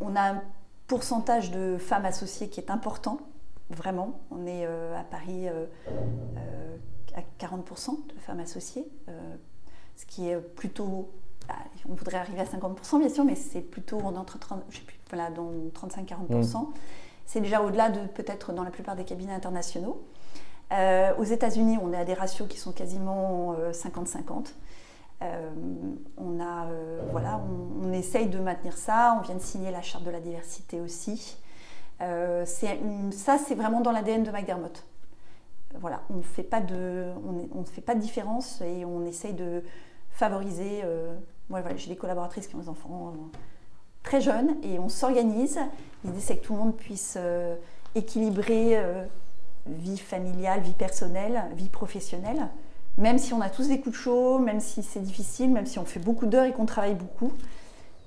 on 0.00 0.16
a 0.16 0.32
un 0.32 0.42
pourcentage 0.86 1.50
de 1.50 1.78
femmes 1.78 2.04
associées 2.04 2.48
qui 2.48 2.60
est 2.60 2.70
important, 2.70 3.20
vraiment. 3.70 4.20
On 4.30 4.46
est 4.46 4.66
euh, 4.66 4.98
à 4.98 5.04
Paris 5.04 5.48
euh, 5.48 5.66
euh, 5.88 6.76
à 7.14 7.22
40% 7.38 8.06
de 8.08 8.20
femmes 8.20 8.40
associées, 8.40 8.86
ce 9.96 10.06
qui 10.06 10.28
est 10.28 10.38
plutôt. 10.38 11.10
Bah, 11.50 11.56
on 11.88 11.94
voudrait 11.94 12.18
arriver 12.18 12.40
à 12.40 12.44
50% 12.44 13.00
bien 13.00 13.08
sûr, 13.08 13.24
mais 13.24 13.34
c'est 13.34 13.60
plutôt 13.60 13.98
on 14.04 14.14
entre 14.14 14.38
30, 14.38 14.62
je 14.70 14.78
sais 14.78 14.84
plus, 14.84 15.00
voilà, 15.10 15.30
35-40%. 15.30 16.62
Mm. 16.62 16.66
C'est 17.26 17.40
déjà 17.40 17.60
au-delà 17.60 17.90
de 17.90 18.06
peut-être 18.06 18.52
dans 18.52 18.62
la 18.62 18.70
plupart 18.70 18.94
des 18.94 19.04
cabinets 19.04 19.32
internationaux. 19.32 20.00
Euh, 20.72 21.12
aux 21.16 21.24
États-Unis, 21.24 21.78
on 21.82 21.92
est 21.92 21.96
à 21.96 22.04
des 22.04 22.14
ratios 22.14 22.48
qui 22.48 22.58
sont 22.58 22.70
quasiment 22.70 23.56
50-50. 23.72 24.20
Euh, 24.22 24.42
euh, 25.22 25.50
on, 26.16 26.40
a, 26.40 26.66
voilà, 27.10 27.40
on, 27.82 27.92
essaye 27.92 28.28
de 28.28 28.38
maintenir 28.38 28.76
ça. 28.76 29.16
On 29.18 29.22
vient 29.22 29.34
de 29.34 29.40
signer 29.40 29.72
la 29.72 29.82
charte 29.82 30.04
de 30.04 30.10
la 30.10 30.20
diversité 30.20 30.80
aussi. 30.80 31.36
ça, 31.98 32.44
c'est 32.44 33.54
vraiment 33.56 33.80
dans 33.80 33.90
l'ADN 33.90 34.22
de 34.22 34.30
McDermott. 34.30 34.84
Voilà, 35.80 36.02
on 36.10 36.18
ne 36.18 36.22
fait 36.22 36.42
pas 36.44 36.60
de, 36.60 37.06
on, 37.54 37.64
fait 37.64 37.80
pas 37.80 37.96
de 37.96 38.00
différence 38.00 38.60
et 38.60 38.84
on 38.84 39.04
essaye 39.04 39.34
de 39.34 39.64
favoriser. 40.12 40.82
Voilà, 41.50 41.76
J'ai 41.76 41.88
des 41.88 41.96
collaboratrices 41.96 42.46
qui 42.46 42.54
ont 42.54 42.60
des 42.60 42.68
enfants 42.68 43.12
très 44.02 44.20
jeunes 44.20 44.56
et 44.62 44.78
on 44.78 44.88
s'organise. 44.88 45.58
L'idée, 46.04 46.20
c'est 46.20 46.36
que 46.36 46.44
tout 46.44 46.54
le 46.54 46.60
monde 46.60 46.76
puisse 46.76 47.18
équilibrer 47.94 48.82
vie 49.66 49.98
familiale, 49.98 50.60
vie 50.60 50.72
personnelle, 50.72 51.42
vie 51.54 51.68
professionnelle. 51.68 52.48
Même 52.98 53.18
si 53.18 53.32
on 53.32 53.40
a 53.40 53.48
tous 53.48 53.68
des 53.68 53.80
coups 53.80 53.96
de 53.96 54.00
chaud, 54.00 54.38
même 54.38 54.60
si 54.60 54.82
c'est 54.82 55.00
difficile, 55.00 55.50
même 55.50 55.66
si 55.66 55.78
on 55.78 55.84
fait 55.84 56.00
beaucoup 56.00 56.26
d'heures 56.26 56.44
et 56.44 56.52
qu'on 56.52 56.66
travaille 56.66 56.94
beaucoup, 56.94 57.32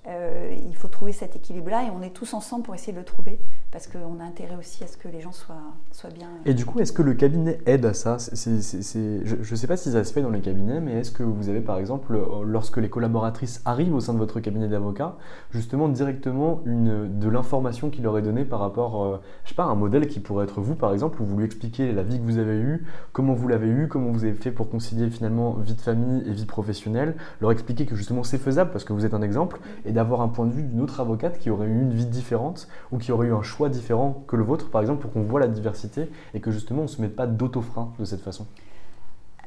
euh, 0.08 0.54
il 0.68 0.76
faut 0.76 0.88
trouver 0.88 1.14
cet 1.14 1.36
équilibre-là 1.36 1.84
et 1.84 1.90
on 1.90 2.02
est 2.02 2.10
tous 2.10 2.34
ensemble 2.34 2.64
pour 2.64 2.76
essayer 2.76 2.94
de 2.94 2.98
le 2.98 3.06
trouver 3.06 3.40
parce 3.72 3.88
qu'on 3.88 4.20
a 4.20 4.24
intérêt 4.24 4.56
aussi 4.56 4.84
à 4.84 4.88
ce 4.88 4.98
que 4.98 5.08
les 5.08 5.22
gens 5.22 5.32
soient, 5.32 5.56
soient 5.92 6.10
bien. 6.10 6.28
Et 6.46 6.54
du 6.54 6.66
coup, 6.66 6.80
est-ce 6.80 6.92
que 6.92 7.02
le 7.02 7.14
cabinet 7.14 7.60
aide 7.66 7.86
à 7.86 7.94
ça? 7.94 8.18
Je 8.18 9.52
ne 9.52 9.56
sais 9.56 9.68
pas 9.68 9.78
si 9.78 9.92
ça 9.92 10.04
se 10.04 10.14
fait 10.14 10.22
dans 10.22 10.30
les 10.30 10.42
cabinets, 10.42 10.80
mais 10.80 10.94
est-ce 11.00 11.12
que 11.12 11.24
vous 11.24 11.50
avez 11.50 11.62
par 11.62 11.78
exemple, 11.78 12.20
lorsque 12.46 12.78
les 12.78 12.90
collaboratrices 12.90 13.62
arrivent 13.66 13.96
au 13.96 14.00
sein 14.00 14.14
de 14.14 14.20
votre 14.20 14.40
cabinet 14.40 14.68
d'avocat, 14.68 15.16
justement 15.52 15.90
directement 15.90 16.62
une, 16.66 17.20
de 17.20 17.30
l'information 17.30 17.90
qui 17.90 18.02
leur 18.02 18.18
est 18.18 18.22
donnée 18.22 18.46
par 18.46 18.60
rapport, 18.60 19.04
euh, 19.04 19.22
je 19.44 19.50
sais 19.50 19.56
pas, 19.56 19.64
un 19.64 19.76
modèle 19.76 20.08
qui 20.08 20.20
pourrait 20.20 20.46
être 20.46 20.62
vous 20.62 20.76
par 20.76 20.94
exemple, 20.94 21.22
où 21.22 21.26
vous 21.26 21.38
lui 21.38 21.46
expliquez 21.46 21.92
la 21.92 22.04
vie 22.04 22.20
que 22.20 22.26
vous 22.26 22.38
avez 22.38 22.58
eue, 22.58 22.86
comment 23.12 23.34
vous 23.34 23.48
l'avez 23.48 23.68
eue, 23.68 23.88
comment 23.88 24.12
vous 24.12 24.24
avez 24.24 24.34
fait 24.34 24.52
pour 24.52 24.70
concilier 24.70 25.10
finalement 25.10 25.54
vie 25.54 25.76
de 25.76 25.82
famille 25.82 26.24
et 26.28 26.32
vie 26.32 26.46
professionnelle, 26.46 27.16
leur 27.42 27.52
expliquer 27.52 27.86
que 27.86 27.96
justement 27.96 28.24
c'est 28.24 28.38
faisable 28.38 28.72
parce 28.72 28.84
que 28.84 28.94
vous 28.94 29.06
êtes 29.06 29.14
un 29.14 29.22
exemple, 29.22 29.60
d'avoir 29.94 30.22
un 30.22 30.28
point 30.28 30.46
de 30.46 30.52
vue 30.52 30.64
d'une 30.64 30.82
autre 30.82 31.00
avocate 31.00 31.40
qui 31.40 31.50
aurait 31.50 31.68
eu 31.68 31.82
une 31.82 31.94
vie 31.94 32.06
différente 32.06 32.68
ou 32.92 32.98
qui 32.98 33.12
aurait 33.12 33.28
eu 33.28 33.34
un 33.34 33.42
choix 33.42 33.70
différent 33.70 34.24
que 34.28 34.36
le 34.36 34.44
vôtre, 34.44 34.70
par 34.70 34.82
exemple, 34.82 35.02
pour 35.02 35.12
qu'on 35.12 35.24
voit 35.24 35.40
la 35.40 35.48
diversité 35.48 36.10
et 36.34 36.42
que 36.42 36.52
justement 36.52 36.82
on 36.82 36.84
ne 36.84 36.88
se 36.88 37.02
mette 37.02 37.16
pas 37.16 37.28
d'autofrein 37.28 37.94
de 38.00 38.06
cette 38.06 38.22
façon 38.22 38.46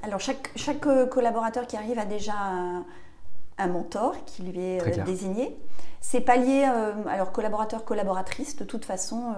Alors 0.02 0.20
chaque, 0.20 0.50
chaque 0.56 0.86
euh, 0.86 1.06
collaborateur 1.06 1.66
qui 1.66 1.76
arrive 1.76 1.98
a 1.98 2.06
déjà 2.06 2.34
un, 3.58 3.66
mentor 3.68 4.14
qui 4.24 4.42
lui 4.42 4.60
est 4.60 4.98
euh, 4.98 5.04
désigné. 5.04 5.56
C'est 6.00 6.20
pas 6.20 6.36
lié, 6.36 6.68
euh, 6.72 6.92
alors 7.08 7.32
collaborateur, 7.32 7.84
collaboratrice, 7.84 8.56
de 8.56 8.64
toute 8.64 8.84
façon, 8.84 9.34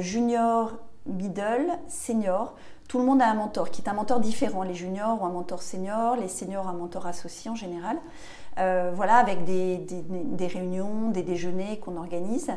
junior, 0.00 0.72
middle, 1.06 1.70
senior, 1.88 2.54
tout 2.88 2.98
le 2.98 3.04
monde 3.04 3.20
a 3.20 3.30
un 3.30 3.34
mentor 3.34 3.70
qui 3.70 3.82
est 3.82 3.88
un 3.88 3.92
mentor 3.92 4.18
différent. 4.18 4.62
Les 4.62 4.74
juniors 4.74 5.22
ont 5.22 5.26
un 5.26 5.30
mentor 5.30 5.62
senior, 5.62 6.16
les 6.16 6.28
seniors 6.28 6.64
ont 6.64 6.70
un 6.70 6.72
mentor 6.72 7.06
associé 7.06 7.50
en 7.50 7.54
général. 7.54 7.98
Voilà, 8.58 9.16
avec 9.16 9.44
des, 9.44 9.86
réunions, 10.46 11.10
des 11.10 11.22
déjeuners 11.22 11.78
qu'on 11.78 11.96
organise. 11.96 12.50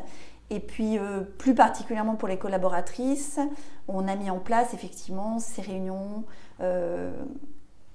Et 0.51 0.59
puis, 0.59 0.99
euh, 0.99 1.21
plus 1.21 1.55
particulièrement 1.55 2.15
pour 2.15 2.27
les 2.27 2.37
collaboratrices, 2.37 3.39
on 3.87 4.05
a 4.09 4.15
mis 4.17 4.29
en 4.29 4.37
place 4.37 4.73
effectivement 4.73 5.39
ces 5.39 5.61
réunions 5.61 6.25
euh, 6.59 7.09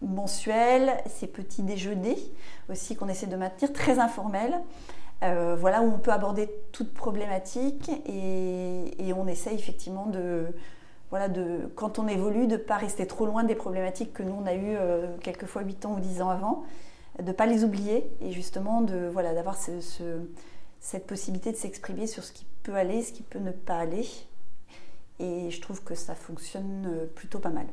mensuelles, 0.01 0.95
ces 1.07 1.27
petits 1.27 1.63
déjeuners 1.63 2.17
aussi 2.71 2.97
qu'on 2.97 3.09
essaie 3.09 3.27
de 3.27 3.37
maintenir, 3.37 3.75
très 3.75 3.99
informels. 3.99 4.59
Euh, 5.23 5.55
voilà, 5.59 5.83
où 5.83 5.93
on 5.93 5.99
peut 5.99 6.13
aborder 6.13 6.49
toute 6.73 6.95
problématique 6.95 7.91
et, 8.07 9.13
on 9.15 9.27
essaie 9.27 9.55
effectivement 9.55 10.07
de, 10.07 10.47
voilà, 11.11 11.29
de, 11.29 11.71
quand 11.75 11.99
on 11.99 12.09
évolue, 12.09 12.47
de 12.47 12.57
ne 12.57 12.57
pas 12.57 12.77
rester 12.77 13.07
trop 13.07 13.27
loin 13.27 13.45
des 13.45 13.55
problématiques 13.55 14.15
que 14.15 14.23
nous 14.23 14.35
on 14.35 14.47
a 14.47 14.55
eues 14.55 14.77
quelquefois 15.23 15.63
8 15.63 15.87
ans 15.87 15.95
ou 15.95 16.01
10 16.01 16.23
ans 16.23 16.31
avant, 16.31 16.65
de 17.19 17.29
ne 17.29 17.33
pas 17.33 17.47
les 17.47 17.65
oublier 17.65 18.11
et 18.21 18.33
justement 18.33 18.83
de, 18.83 19.09
voilà, 19.13 19.35
d'avoir 19.35 19.57
ce 19.57 19.81
cette 20.87 21.07
possibilité 21.07 21.51
de 21.51 21.57
s'exprimer 21.57 22.07
sur 22.07 22.23
ce 22.23 22.33
qui 22.33 22.47
peut 22.63 22.77
aller, 22.77 23.03
ce 23.03 23.13
qui 23.13 23.23
peut 23.23 23.41
ne 23.41 23.51
pas 23.51 23.79
aller. 23.79 24.07
Et 25.19 25.51
je 25.51 25.61
trouve 25.61 25.83
que 25.83 25.95
ça 25.95 26.15
fonctionne 26.15 26.87
euh, 26.87 27.07
plutôt 27.13 27.41
pas 27.41 27.51
mal. 27.51 27.67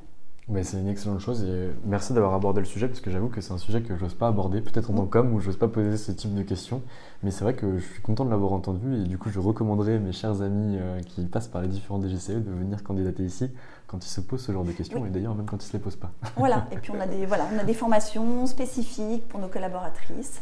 c'est 0.63 0.79
une 0.79 0.88
excellente 0.88 1.19
chose 1.19 1.43
et 1.43 1.69
merci 1.86 2.13
d'avoir 2.13 2.34
abordé 2.34 2.62
le 2.62 2.65
sujet 2.65 2.88
parce 2.88 3.01
que 3.01 3.12
j'avoue 3.12 3.27
que 3.27 3.39
c'est 3.39 3.51
un 3.51 3.58
sujet 3.58 3.82
que 3.82 3.95
je 3.95 4.03
n'ose 4.03 4.15
pas 4.15 4.29
aborder, 4.29 4.62
peut-être 4.62 4.89
en 4.89 4.95
tant 4.95 5.06
qu'homme 5.06 5.34
où 5.34 5.39
je 5.41 5.47
n'ose 5.47 5.58
pas 5.58 5.67
poser 5.67 5.97
ce 5.97 6.12
type 6.12 6.34
de 6.34 6.41
questions, 6.41 6.82
mais 7.21 7.32
c'est 7.32 7.43
vrai 7.43 7.53
que 7.53 7.77
je 7.77 7.84
suis 7.84 8.01
content 8.01 8.25
de 8.25 8.29
l'avoir 8.32 8.53
entendu 8.53 8.95
et 8.95 9.03
du 9.03 9.17
coup 9.17 9.29
je 9.29 9.39
recommanderais 9.39 9.99
mes 9.99 10.13
chers 10.13 10.41
amis 10.41 10.77
euh, 10.79 10.99
qui 11.01 11.25
passent 11.25 11.49
par 11.49 11.62
les 11.62 11.67
différents 11.67 12.01
DGCE 12.01 12.43
de 12.43 12.51
venir 12.51 12.82
candidater 12.82 13.23
ici 13.23 13.51
quand 13.93 14.06
ils 14.06 14.10
se 14.10 14.21
posent 14.21 14.43
ce 14.43 14.51
genre 14.51 14.63
de 14.63 14.71
questions 14.71 15.06
et 15.06 15.10
d'ailleurs 15.10 15.36
même 15.36 15.45
quand 15.45 15.58
ils 15.58 15.65
ne 15.65 15.71
se 15.71 15.73
les 15.73 15.79
posent 15.79 15.95
pas. 15.95 16.12
Voilà, 16.36 16.67
et 16.71 16.77
puis 16.77 16.91
on 16.91 16.99
a 16.99 17.08
des, 17.08 17.25
voilà, 17.25 17.47
on 17.53 17.60
a 17.60 17.63
des 17.63 17.73
formations 17.73 18.45
spécifiques 18.47 19.27
pour 19.29 19.39
nos 19.39 19.47
collaboratrices 19.47 20.41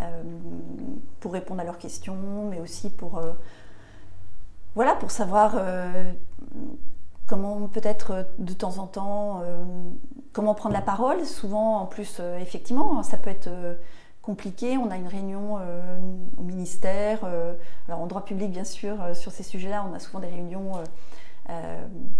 euh, 0.00 0.22
pour 1.20 1.34
répondre 1.34 1.60
à 1.60 1.64
leurs 1.64 1.78
questions, 1.78 2.48
mais 2.50 2.60
aussi 2.60 2.90
pour, 2.90 3.18
euh, 3.18 3.32
voilà, 4.74 4.94
pour 4.94 5.10
savoir 5.10 5.54
comment 7.32 7.66
peut-être 7.68 8.10
euh, 8.10 8.22
de 8.38 8.52
temps 8.52 8.76
en 8.76 8.86
temps, 8.86 9.40
euh, 9.42 9.64
comment 10.34 10.54
prendre 10.54 10.74
la 10.74 10.82
parole. 10.82 11.24
Souvent, 11.24 11.78
en 11.78 11.86
plus, 11.86 12.18
euh, 12.20 12.38
effectivement, 12.38 13.02
ça 13.02 13.16
peut 13.16 13.30
être 13.30 13.48
compliqué. 14.20 14.76
On 14.76 14.90
a 14.90 14.96
une 14.96 15.08
réunion 15.08 15.56
au 16.38 16.42
ministère, 16.42 17.24
alors 17.88 18.00
en 18.00 18.06
droit 18.06 18.24
public 18.24 18.52
bien 18.52 18.62
sûr, 18.62 18.96
sur 19.14 19.32
ces 19.32 19.42
sujets-là, 19.42 19.84
on 19.90 19.96
a 19.96 19.98
souvent 19.98 20.20
des 20.20 20.28
réunions 20.28 20.74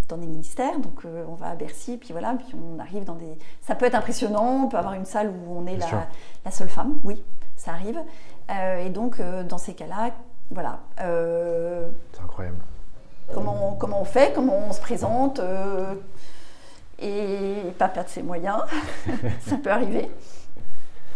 dans 0.09 0.17
des 0.17 0.27
ministères, 0.27 0.79
donc 0.79 1.05
on 1.05 1.33
va 1.33 1.47
à 1.47 1.55
Bercy, 1.55 1.97
puis 1.97 2.11
voilà, 2.11 2.33
puis 2.33 2.53
on 2.55 2.77
arrive 2.79 3.03
dans 3.05 3.15
des... 3.15 3.37
Ça 3.61 3.73
peut 3.73 3.85
être 3.85 3.95
impressionnant, 3.95 4.65
on 4.65 4.67
peut 4.67 4.77
avoir 4.77 4.93
une 4.93 5.05
salle 5.05 5.29
où 5.29 5.57
on 5.57 5.65
est 5.65 5.77
la, 5.77 6.07
la, 6.45 6.51
seule 6.51 6.69
femme, 6.69 6.99
oui, 7.03 7.23
ça 7.55 7.71
arrive. 7.71 7.99
et 8.49 8.89
donc, 8.89 9.21
dans 9.47 9.57
ces 9.57 9.73
cas-là, 9.73 10.11
voilà. 10.51 10.79
C'est 10.97 12.21
incroyable 12.21 12.57
comment, 13.31 13.75
comment 13.79 14.01
on 14.01 14.05
fait, 14.05 14.33
comment 14.33 14.57
on 14.57 14.73
se 14.73 14.81
présente, 14.81 15.39
euh, 15.39 15.95
et 16.99 17.71
pas 17.77 17.87
perdre 17.87 18.09
ses 18.09 18.23
moyens. 18.23 18.59
ça 19.41 19.57
peut 19.57 19.71
arriver. 19.71 20.09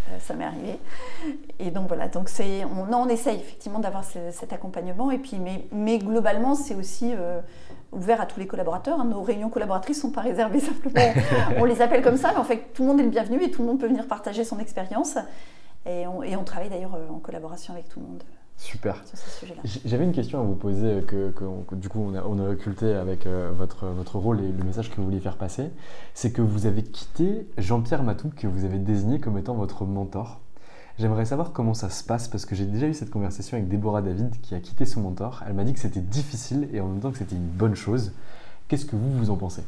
Euh, 0.09 0.17
ça 0.19 0.33
m'est 0.35 0.45
arrivé. 0.45 0.79
Et 1.59 1.71
donc 1.71 1.87
voilà, 1.87 2.07
donc 2.07 2.29
c'est, 2.29 2.63
on, 2.65 2.91
on 2.93 3.07
essaye 3.09 3.39
effectivement 3.39 3.79
d'avoir 3.79 4.03
cet 4.03 4.53
accompagnement. 4.53 5.11
Et 5.11 5.17
puis, 5.17 5.37
mais, 5.39 5.65
mais 5.71 5.99
globalement, 5.99 6.55
c'est 6.55 6.75
aussi 6.75 7.13
euh, 7.13 7.39
ouvert 7.91 8.21
à 8.21 8.25
tous 8.25 8.39
les 8.39 8.47
collaborateurs. 8.47 8.99
Hein. 8.99 9.05
Nos 9.05 9.21
réunions 9.21 9.49
collaboratrices 9.49 9.97
ne 9.97 10.01
sont 10.01 10.11
pas 10.11 10.21
réservées 10.21 10.59
simplement. 10.61 11.13
on 11.57 11.65
les 11.65 11.81
appelle 11.81 12.01
comme 12.01 12.17
ça, 12.17 12.31
mais 12.33 12.39
en 12.39 12.43
fait, 12.43 12.73
tout 12.73 12.83
le 12.83 12.89
monde 12.89 12.99
est 12.99 13.03
le 13.03 13.09
bienvenu 13.09 13.43
et 13.43 13.51
tout 13.51 13.61
le 13.61 13.67
monde 13.67 13.79
peut 13.79 13.87
venir 13.87 14.07
partager 14.07 14.43
son 14.43 14.59
expérience. 14.59 15.17
Et 15.85 16.05
on, 16.07 16.21
et 16.21 16.35
on 16.35 16.43
travaille 16.43 16.69
d'ailleurs 16.69 16.97
en 17.09 17.19
collaboration 17.19 17.73
avec 17.73 17.87
tout 17.87 17.99
le 17.99 18.07
monde. 18.07 18.23
Super. 18.57 19.03
J'avais 19.85 20.03
une 20.03 20.11
question 20.11 20.39
à 20.39 20.43
vous 20.43 20.55
poser 20.55 20.87
euh, 20.87 21.01
que, 21.01 21.75
du 21.75 21.89
coup 21.89 21.99
on 21.99 22.15
a, 22.15 22.23
on 22.23 22.39
a 22.39 22.49
occulté 22.49 22.91
avec 22.91 23.27
euh, 23.27 23.51
votre, 23.55 23.85
votre 23.85 24.17
rôle 24.17 24.41
et 24.41 24.51
le 24.51 24.63
message 24.63 24.89
que 24.89 24.95
vous 24.95 25.03
vouliez 25.03 25.19
faire 25.19 25.37
passer. 25.37 25.69
C'est 26.15 26.31
que 26.31 26.41
vous 26.41 26.65
avez 26.65 26.81
quitté 26.81 27.47
Jean-Pierre 27.59 28.01
Matou 28.01 28.31
que 28.35 28.47
vous 28.47 28.65
avez 28.65 28.79
désigné 28.79 29.19
comme 29.19 29.37
étant 29.37 29.53
votre 29.53 29.85
mentor. 29.85 30.41
J'aimerais 30.99 31.25
savoir 31.25 31.51
comment 31.51 31.75
ça 31.75 31.91
se 31.91 32.03
passe 32.03 32.27
parce 32.27 32.45
que 32.45 32.55
j'ai 32.55 32.65
déjà 32.65 32.87
eu 32.87 32.93
cette 32.95 33.11
conversation 33.11 33.55
avec 33.55 33.69
Déborah 33.69 34.01
David 34.01 34.41
qui 34.41 34.55
a 34.55 34.59
quitté 34.59 34.85
son 34.85 35.01
mentor. 35.01 35.43
Elle 35.45 35.53
m'a 35.53 35.63
dit 35.63 35.73
que 35.73 35.79
c'était 35.79 35.99
difficile 35.99 36.69
et 36.73 36.81
en 36.81 36.87
même 36.87 36.99
temps 36.99 37.11
que 37.11 37.19
c'était 37.19 37.35
une 37.35 37.47
bonne 37.47 37.75
chose. 37.75 38.13
Qu'est-ce 38.67 38.85
que 38.85 38.95
vous, 38.95 39.11
vous 39.11 39.29
en 39.29 39.35
pensez? 39.35 39.63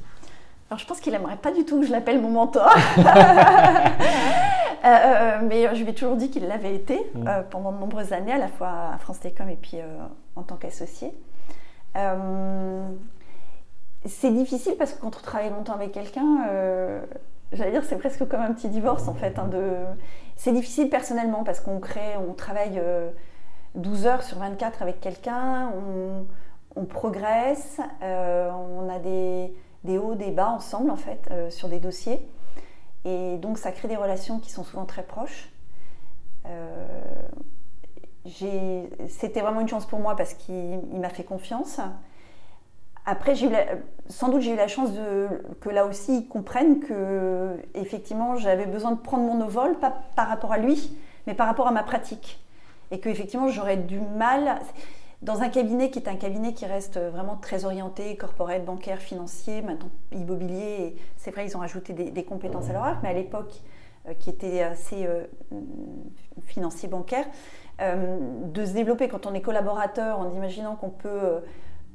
Alors 0.72 0.80
je 0.80 0.88
pense 0.88 1.00
qu'il 1.00 1.14
aimerait 1.14 1.38
pas 1.38 1.52
du 1.52 1.66
tout 1.66 1.80
que 1.80 1.86
je 1.86 1.92
l'appelle 1.92 2.22
mon 2.22 2.32
mentor. 2.32 2.74
Euh, 4.86 4.88
euh, 4.88 5.40
mais 5.44 5.76
je 5.76 5.84
lui 5.84 5.90
ai 5.90 5.94
toujours 5.94 6.16
dit 6.16 6.30
qu'il 6.30 6.48
l'avait 6.48 6.74
été 6.74 7.12
mm. 7.14 7.28
euh, 7.28 7.42
pendant 7.50 7.74
de 7.74 7.80
nombreuses 7.80 8.14
années, 8.14 8.32
à 8.32 8.38
la 8.38 8.48
fois 8.48 8.94
à 8.94 8.98
France 8.98 9.20
Télécom 9.20 9.50
et 9.50 9.58
puis 9.58 9.76
en 10.38 10.42
tant 10.42 10.56
qu'associé. 10.56 11.14
c'est 14.06 14.32
difficile 14.32 14.76
parce 14.80 14.94
que 14.94 15.02
quand 15.02 15.08
on 15.08 15.22
travaille 15.22 15.50
longtemps 15.50 15.74
avec 15.74 15.92
quelqu'un, 15.92 16.46
j'allais 17.52 17.72
dire 17.72 17.84
c'est 17.84 17.98
presque 17.98 18.26
comme 18.30 18.40
un 18.40 18.54
petit 18.54 18.70
divorce 18.70 19.10
en 19.10 19.16
fait. 19.16 19.38
Hein, 19.38 19.50
de... 19.52 19.84
C'est 20.40 20.54
difficile 20.54 20.90
personnellement 20.90 21.44
parce 21.44 21.60
qu'on 21.60 21.82
crée, 21.82 22.16
on 22.16 22.32
travaille 22.32 22.82
12 23.76 24.06
heures 24.06 24.24
sur 24.24 24.38
24 24.38 24.82
avec 24.82 25.02
quelqu'un, 25.02 25.70
on, 26.78 26.86
progresse, 26.86 27.82
on 28.02 28.90
a 28.90 29.00
des 29.00 29.98
hauts, 29.98 30.16
des 30.16 30.32
bas 30.32 30.50
ensemble 30.52 30.92
en 30.92 30.96
fait 30.96 31.28
euh, 31.32 31.50
sur 31.50 31.68
des 31.68 31.80
dossiers. 31.82 32.26
Et 33.04 33.36
donc 33.40 33.58
ça 33.58 33.74
crée 33.74 33.90
des 33.90 33.98
relations 33.98 34.40
qui 34.40 34.50
sont 34.50 34.64
souvent 34.64 34.86
très 34.86 35.04
proches. 35.04 35.50
Euh, 36.46 36.88
c'était 39.10 39.42
vraiment 39.42 39.60
une 39.60 39.68
chance 39.68 39.86
pour 39.86 40.00
moi 40.00 40.16
parce 40.16 40.36
qu'il 40.36 40.80
m'a 40.94 41.10
fait 41.10 41.26
confiance. 41.26 41.82
Après, 43.06 43.34
sans 44.08 44.30
doute 44.30 44.42
j'ai 44.42 44.54
eu 44.54 44.56
la 44.56 44.68
chance 44.68 44.90
que 45.62 45.70
là 45.70 45.86
aussi 45.86 46.20
ils 46.20 46.28
comprennent 46.28 46.80
que 46.80 47.58
effectivement 47.74 48.36
j'avais 48.36 48.66
besoin 48.66 48.92
de 48.92 49.00
prendre 49.00 49.24
mon 49.24 49.42
envol, 49.42 49.78
pas 49.80 49.94
par 50.16 50.28
rapport 50.28 50.52
à 50.52 50.58
lui, 50.58 50.96
mais 51.26 51.34
par 51.34 51.48
rapport 51.48 51.68
à 51.68 51.72
ma 51.72 51.84
pratique. 51.84 52.40
Et 52.92 53.00
que 53.00 53.10
effectivement 53.10 53.48
j'aurais 53.50 53.78
du 53.78 54.00
mal 54.00 54.60
dans 55.22 55.42
un 55.42 55.50
cabinet 55.50 55.90
qui 55.90 56.00
est 56.00 56.08
un 56.08 56.16
cabinet 56.16 56.54
qui 56.54 56.66
reste 56.66 56.98
vraiment 56.98 57.36
très 57.36 57.66
orienté, 57.66 58.16
corporel, 58.16 58.64
bancaire, 58.64 59.00
financier, 59.00 59.62
maintenant 59.62 59.90
immobilier, 60.14 60.96
c'est 61.18 61.32
vrai, 61.32 61.46
ils 61.46 61.58
ont 61.58 61.62
ajouté 61.62 61.94
des, 61.94 62.24
compétences 62.24 62.70
à 62.70 62.74
leur 62.74 62.84
arc, 62.84 63.00
mais 63.04 63.10
à 63.10 63.14
l'époque, 63.14 63.54
euh, 64.08 64.14
qui 64.14 64.30
était 64.30 64.62
assez 64.62 65.06
euh, 65.06 65.26
financier, 66.46 66.88
bancaire, 66.88 67.26
euh, 67.82 68.18
de 68.46 68.66
se 68.66 68.72
développer 68.72 69.10
quand 69.10 69.26
on 69.26 69.34
est 69.34 69.42
collaborateur 69.42 70.20
en 70.20 70.34
imaginant 70.34 70.76
qu'on 70.76 70.90
peut 70.90 71.42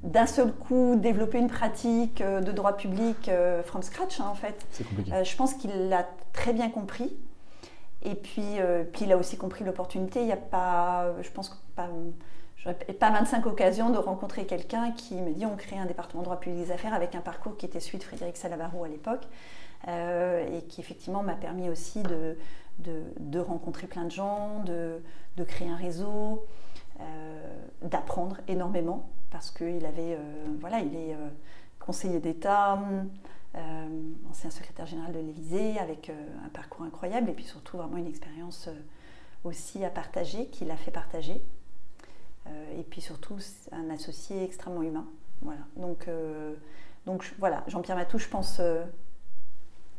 d'un 0.05 0.27
seul 0.27 0.53
coup 0.53 0.95
développer 0.97 1.38
une 1.38 1.49
pratique 1.49 2.23
de 2.23 2.53
droit 2.53 2.77
public 2.77 3.31
from 3.64 3.83
scratch, 3.83 4.21
hein, 4.21 4.29
en 4.31 4.35
fait. 4.35 4.67
je 5.09 5.37
pense 5.37 5.55
qu'il 5.55 5.88
l'a 5.88 6.07
très 6.33 6.53
bien 6.53 6.71
compris. 6.71 7.17
Et 8.03 8.14
puis, 8.14 8.59
puis 8.93 9.07
il 9.07 9.12
a 9.12 9.17
aussi 9.17 9.37
compris 9.37 9.64
l'opportunité. 9.64 10.21
Il 10.21 10.27
n'y 10.27 10.33
a 10.33 10.37
pas, 10.37 11.14
je 11.23 11.31
pense, 11.31 11.64
pas 11.75 11.88
pas 12.99 13.11
25 13.11 13.47
occasions 13.47 13.90
de 13.90 13.99
rencontrer 13.99 14.47
quelqu'un 14.47 14.93
qui 14.93 15.14
me 15.17 15.33
dit 15.33 15.45
on 15.47 15.57
crée 15.57 15.79
un 15.79 15.87
département 15.87 16.23
de 16.23 16.25
droit 16.25 16.40
public 16.40 16.67
des 16.67 16.73
affaires 16.73 16.95
avec 16.95 17.14
un 17.14 17.21
parcours 17.21 17.57
qui 17.57 17.67
était 17.67 17.81
celui 17.81 17.99
de 17.99 18.05
Frédéric 18.05 18.37
Salavarou 18.37 18.85
à 18.85 18.88
l'époque 18.88 19.27
euh, 19.88 20.47
et 20.57 20.62
qui 20.62 20.81
effectivement 20.81 21.23
m'a 21.23 21.35
permis 21.35 21.69
aussi 21.69 22.03
de, 22.03 22.37
de, 22.79 23.38
rencontrer 23.38 23.87
plein 23.87 24.05
de 24.05 24.11
gens, 24.11 24.61
de, 24.64 25.03
de 25.37 25.45
créer 25.45 25.69
un 25.69 25.77
réseau, 25.77 26.47
euh, 27.01 27.57
d'apprendre 27.83 28.38
énormément 28.49 29.11
parce 29.35 29.51
qu'il 29.51 29.85
avait, 29.85 30.14
euh, 30.14 30.44
voilà, 30.61 30.79
il 30.79 30.94
est 30.94 31.16
conseiller 31.81 32.20
d'État, 32.20 32.79
ancien 34.31 34.51
secrétaire 34.51 34.87
général 34.87 35.12
de 35.12 35.18
l'Élysée 35.18 35.77
avec 35.81 36.11
un 36.11 36.49
parcours 36.51 36.87
incroyable 36.87 37.29
et 37.31 37.33
puis 37.33 37.44
surtout 37.44 37.77
vraiment 37.79 37.97
une 37.97 38.07
expérience 38.07 38.68
aussi 39.42 39.85
à 39.85 39.90
partager, 39.90 40.47
qu'il 40.47 40.70
a 40.70 40.77
fait 40.77 40.92
partager. 40.92 41.42
Euh, 42.47 42.79
et 42.79 42.83
puis 42.85 43.01
surtout, 43.01 43.38
un 43.73 43.90
associé 43.90 44.44
extrêmement 44.44 44.83
humain. 44.83 45.07
Voilà. 45.42 45.62
Donc, 45.77 46.09
euh, 46.09 46.55
donc 47.07 47.35
voilà, 47.38 47.64
Jean-Pierre 47.66 47.97
Matou, 47.97 48.18
je 48.18 48.29
pense, 48.29 48.59
euh, 48.61 48.85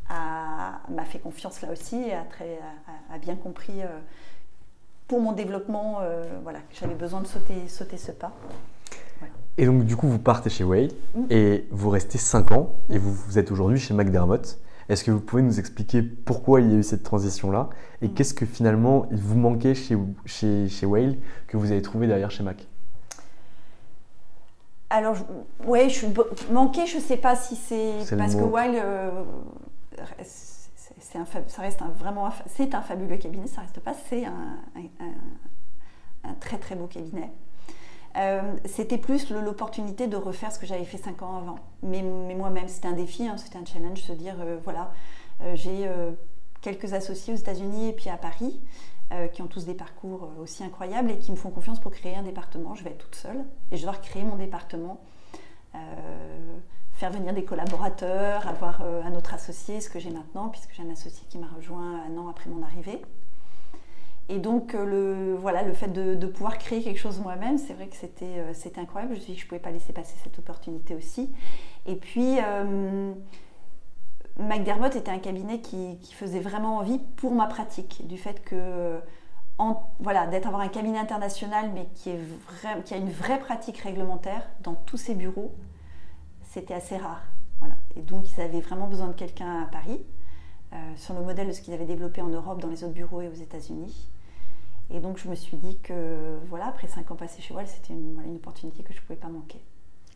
m'a 0.10 1.06
fait 1.06 1.20
confiance 1.20 1.62
là 1.62 1.72
aussi 1.72 1.98
et 1.98 2.14
a, 2.14 2.24
très, 2.24 2.60
a, 3.12 3.18
bien 3.18 3.36
compris 3.36 3.82
pour 5.08 5.20
mon 5.20 5.32
développement 5.32 6.02
voilà, 6.44 6.60
que 6.60 6.76
j'avais 6.76 6.94
besoin 6.94 7.22
de 7.22 7.28
sauter, 7.28 7.68
sauter 7.68 7.98
ce 7.98 8.12
pas. 8.12 8.32
Et 9.58 9.66
donc, 9.66 9.86
du 9.86 9.96
coup, 9.96 10.08
vous 10.08 10.20
partez 10.20 10.50
chez 10.50 10.64
Way 10.64 10.90
et 11.30 11.68
vous 11.72 11.90
restez 11.90 12.18
5 12.18 12.52
ans 12.52 12.76
et 12.90 12.98
vous, 12.98 13.14
vous 13.14 13.40
êtes 13.40 13.52
aujourd'hui 13.52 13.80
chez 13.80 13.94
McDermott. 13.94 14.60
Est-ce 14.90 15.04
que 15.04 15.12
vous 15.12 15.22
pouvez 15.22 15.42
nous 15.42 15.60
expliquer 15.60 16.04
pourquoi 16.04 16.62
il 16.62 16.72
y 16.72 16.76
a 16.76 16.78
eu 16.78 16.84
cette 16.84 17.04
transition-là 17.04 17.70
et 18.02 18.08
mm. 18.08 18.14
qu'est-ce 18.14 18.34
que 18.34 18.46
finalement 18.46 19.08
il 19.12 19.18
vous 19.18 19.38
manquait 19.38 19.74
chez, 19.74 19.98
chez, 20.26 20.68
chez 20.68 20.86
Whale 20.86 21.18
que 21.48 21.58
vous 21.58 21.72
avez 21.72 21.82
trouvé 21.82 22.06
derrière 22.06 22.30
chez 22.30 22.44
Mac? 22.44 22.68
Alors, 24.90 25.16
oui, 25.66 25.90
je 25.90 26.06
manqué, 26.54 26.86
je 26.86 26.98
ne 26.98 27.02
sais 27.02 27.18
pas 27.18 27.36
si 27.36 27.56
c'est 27.56 27.92
parce 28.18 28.36
que 28.36 28.44
Whale, 28.44 28.76
euh, 28.76 29.24
c'est 30.22 31.18
un, 31.18 31.26
ça 31.26 31.62
reste 31.62 31.82
un, 31.82 31.90
vraiment, 31.90 32.30
c'est 32.46 32.76
un 32.76 32.82
fabuleux 32.82 33.18
cabinet, 33.18 33.48
ça 33.48 33.62
reste 33.62 33.80
pas, 33.80 33.94
c'est 34.10 34.26
un, 34.26 34.60
un, 36.24 36.34
très 36.40 36.58
très 36.58 36.76
beau 36.76 36.86
cabinet. 36.86 37.32
Euh, 38.18 38.56
c'était 38.66 38.98
plus 38.98 39.30
l'opportunité 39.30 40.08
de 40.08 40.16
refaire 40.16 40.52
ce 40.52 40.60
que 40.60 40.66
j'avais 40.66 40.86
fait 40.86 40.98
cinq 40.98 41.22
ans 41.22 41.38
avant. 41.38 41.60
Mais, 41.84 42.02
moi-même, 42.02 42.68
c'était 42.68 42.88
un 42.88 42.94
défi, 42.94 43.28
hein, 43.28 43.38
c'était 43.38 43.58
un 43.58 43.66
challenge, 43.66 44.02
se 44.02 44.14
dire, 44.14 44.36
euh, 44.40 44.58
voilà, 44.64 44.92
euh, 45.42 45.56
j'ai 45.56 45.90
quelques 46.62 46.94
associés 46.94 47.34
aux 47.34 47.38
États-Unis 47.38 47.90
et 47.90 47.94
puis 47.94 48.10
à 48.10 48.18
Paris, 48.18 48.60
qui 49.34 49.44
ont 49.44 49.48
tous 49.48 49.66
des 49.66 49.76
parcours 49.76 50.32
aussi 50.42 50.64
incroyables 50.64 51.12
et 51.12 51.20
qui 51.20 51.32
me 51.32 51.36
font 51.36 51.52
confiance 51.52 51.80
pour 51.80 51.92
créer 51.92 52.16
un 52.16 52.24
département. 52.24 52.74
Je 52.74 52.84
vais 52.84 52.90
être 52.90 53.06
toute 53.06 53.14
seule 53.14 53.46
et 53.72 53.78
je 53.78 53.84
dois 53.84 53.92
recréer 53.92 54.24
mon 54.24 54.36
département, 54.36 55.00
faire 56.94 57.12
venir 57.12 57.32
des 57.32 57.44
collaborateurs, 57.44 58.48
avoir 58.48 58.82
un 58.82 59.14
autre 59.14 59.36
associé, 59.36 59.80
ce 59.80 59.92
que 59.92 60.00
j'ai 60.00 60.10
maintenant, 60.10 60.50
puisque 60.50 60.74
j'ai 60.74 60.82
un 60.82 60.90
associé 60.90 61.24
qui 61.30 61.38
m'a 61.38 61.50
rejoint 61.56 62.02
un 62.10 62.18
an 62.18 62.30
après 62.30 62.50
mon 62.50 62.64
arrivée. 62.64 63.00
Et 64.28 64.40
donc, 64.40 64.74
euh, 64.74 64.86
le, 64.86 65.36
voilà, 65.36 65.62
le 65.62 65.74
fait 65.74 65.88
de, 65.88 66.26
pouvoir 66.26 66.58
créer 66.58 66.82
quelque 66.82 67.00
chose 67.00 67.20
moi-même, 67.20 67.58
c'est 67.58 67.74
vrai 67.74 67.88
que 67.88 67.96
c'était, 67.96 68.40
euh, 68.40 68.54
incroyable. 68.78 69.14
Je 69.14 69.20
me 69.20 69.24
suis 69.24 69.34
dit 69.34 69.36
que 69.36 69.42
je 69.42 69.46
ne 69.46 69.50
pouvais 69.50 69.62
pas 69.62 69.72
laisser 69.72 69.94
passer 69.94 70.16
cette 70.24 70.40
opportunité 70.40 70.96
aussi. 70.96 71.32
Et 71.86 71.96
puis, 71.96 72.40
euh, 72.42 73.14
McDermott 74.40 74.96
était 74.96 75.12
un 75.12 75.20
cabinet 75.20 75.60
qui, 75.60 76.00
faisait 76.14 76.40
vraiment 76.40 76.78
envie 76.78 77.00
pour 77.18 77.34
ma 77.34 77.46
pratique, 77.46 78.08
du 78.08 78.18
fait 78.18 78.44
que 78.44 79.00
voilà, 80.00 80.28
d'être 80.28 80.48
avoir 80.48 80.62
un 80.62 80.68
cabinet 80.68 80.98
international, 80.98 81.72
mais 81.74 81.88
qui, 81.94 82.10
est 82.10 82.20
qui 82.84 82.94
a 82.94 82.98
une 82.98 83.12
vraie 83.12 83.40
pratique 83.40 83.78
réglementaire 83.78 84.50
dans 84.62 84.74
tous 84.74 84.98
ses 84.98 85.16
bureaux, 85.16 85.54
c'était 86.44 86.74
assez 86.74 86.98
rare. 86.98 87.24
Voilà. 87.60 87.76
Et 87.96 88.02
donc, 88.02 88.30
ils 88.32 88.42
avaient 88.42 88.60
vraiment 88.60 88.88
besoin 88.88 89.08
de 89.08 89.14
quelqu'un 89.14 89.64
à 89.64 89.66
Paris, 89.68 90.04
sur 90.98 91.14
le 91.14 91.22
modèle 91.22 91.48
de 91.48 91.54
ce 91.54 91.62
qu'ils 91.62 91.74
avaient 91.74 91.86
développé 91.86 92.22
en 92.22 92.28
Europe, 92.28 92.60
dans 92.60 92.68
les 92.68 92.84
autres 92.84 92.94
bureaux 92.94 93.22
et 93.22 93.30
aux 93.30 93.34
États-Unis. 93.34 94.10
Et 94.92 95.00
donc, 95.00 95.18
je 95.18 95.28
me 95.28 95.36
suis 95.36 95.58
dit 95.58 95.78
que, 95.80 96.38
voilà, 96.50 96.68
après 96.68 96.88
cinq 96.88 97.10
ans 97.12 97.16
passés 97.16 97.42
chez 97.42 97.54
Wall, 97.54 97.66
c'était 97.68 97.94
une, 97.94 98.22
une 98.26 98.36
opportunité 98.36 98.84
que 98.84 98.94
je 98.94 99.00
ne 99.00 99.04
pouvais 99.04 99.20
pas 99.20 99.28
manquer. 99.28 99.60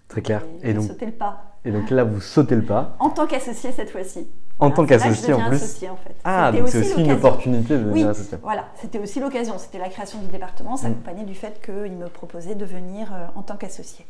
Très 0.09 0.23
clair. 0.23 0.43
Et, 0.63 0.73
donc, 0.73 0.85
sauter 0.85 1.05
le 1.05 1.11
pas. 1.11 1.43
Et 1.63 1.71
donc 1.71 1.91
là, 1.91 2.03
vous 2.03 2.19
sautez 2.19 2.55
le 2.55 2.65
pas. 2.65 2.95
En 2.99 3.11
tant 3.11 3.27
qu'associé 3.27 3.71
cette 3.71 3.91
fois-ci. 3.91 4.27
En 4.57 4.71
tant 4.71 4.85
qu'associé 4.85 5.33
en 5.33 5.47
plus. 5.47 5.57
Associé, 5.57 5.89
en 5.89 5.95
fait. 5.97 6.15
Ah, 6.23 6.51
donc 6.51 6.67
c'est 6.67 6.79
aussi, 6.79 7.03
une 7.03 7.11
opportunité 7.11 7.77
de 7.77 7.83
devenir 7.83 8.09
associé. 8.09 8.37
Voilà, 8.41 8.65
c'était 8.75 8.97
aussi 8.97 9.19
l'occasion. 9.19 9.57
C'était 9.59 9.77
la 9.77 9.87
création 9.87 10.19
du 10.19 10.27
département, 10.27 10.75
mm. 10.75 11.25
du 11.25 11.35
fait 11.35 11.61
qu'il 11.63 11.95
me 11.95 12.07
proposait 12.07 12.55
de 12.55 12.65
venir 12.65 13.13
euh, 13.13 13.27
en 13.35 13.43
tant 13.43 13.55
qu'associé. 13.55 14.05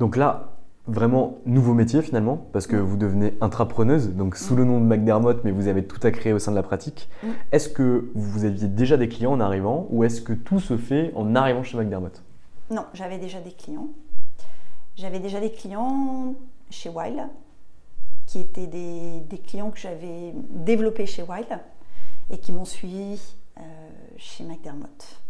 Donc 0.00 0.16
là, 0.16 0.54
vraiment 0.86 1.38
nouveau 1.46 1.72
métier 1.72 2.02
finalement, 2.02 2.46
parce 2.52 2.66
que 2.66 2.76
mm. 2.76 2.80
vous 2.80 2.96
devenez 2.96 3.34
intrapreneuse, 3.40 4.10
donc 4.10 4.36
sous 4.36 4.54
mm. 4.54 4.58
le 4.58 4.64
nom 4.64 4.80
de 4.80 4.86
McDermott, 4.86 5.42
mais 5.44 5.50
vous 5.50 5.68
avez 5.68 5.84
tout 5.84 6.00
à 6.02 6.10
créer 6.10 6.32
au 6.32 6.38
sein 6.38 6.50
de 6.50 6.56
la 6.56 6.62
pratique. 6.62 7.08
Est-ce 7.52 7.68
que 7.68 8.10
vous 8.14 8.44
aviez 8.44 8.68
déjà 8.68 8.96
des 8.96 9.08
clients 9.08 9.32
en 9.32 9.40
arrivant, 9.40 9.86
ou 9.90 10.04
est-ce 10.04 10.20
que 10.20 10.32
tout 10.32 10.60
se 10.60 10.76
fait 10.76 11.12
en 11.14 11.34
arrivant 11.34 11.62
chez 11.62 11.76
McDermott? 11.76 12.22
Non, 12.70 12.84
j'avais 12.94 13.18
déjà 13.18 13.40
des 13.40 13.52
clients. 13.52 13.88
J'avais 14.96 15.18
déjà 15.18 15.40
des 15.40 15.50
clients 15.50 16.34
chez 16.70 16.88
Wild, 16.88 17.28
qui 18.26 18.40
étaient 18.40 18.66
des, 18.66 19.38
clients 19.46 19.70
que 19.70 19.78
j'avais 19.78 20.32
développés 20.50 21.06
chez 21.06 21.22
Wild 21.22 21.60
et 22.30 22.38
qui 22.38 22.52
m'ont 22.52 22.64
suivi 22.64 23.20
euh, 23.58 23.62
chez 24.16 24.44
McDermott. 24.44 25.20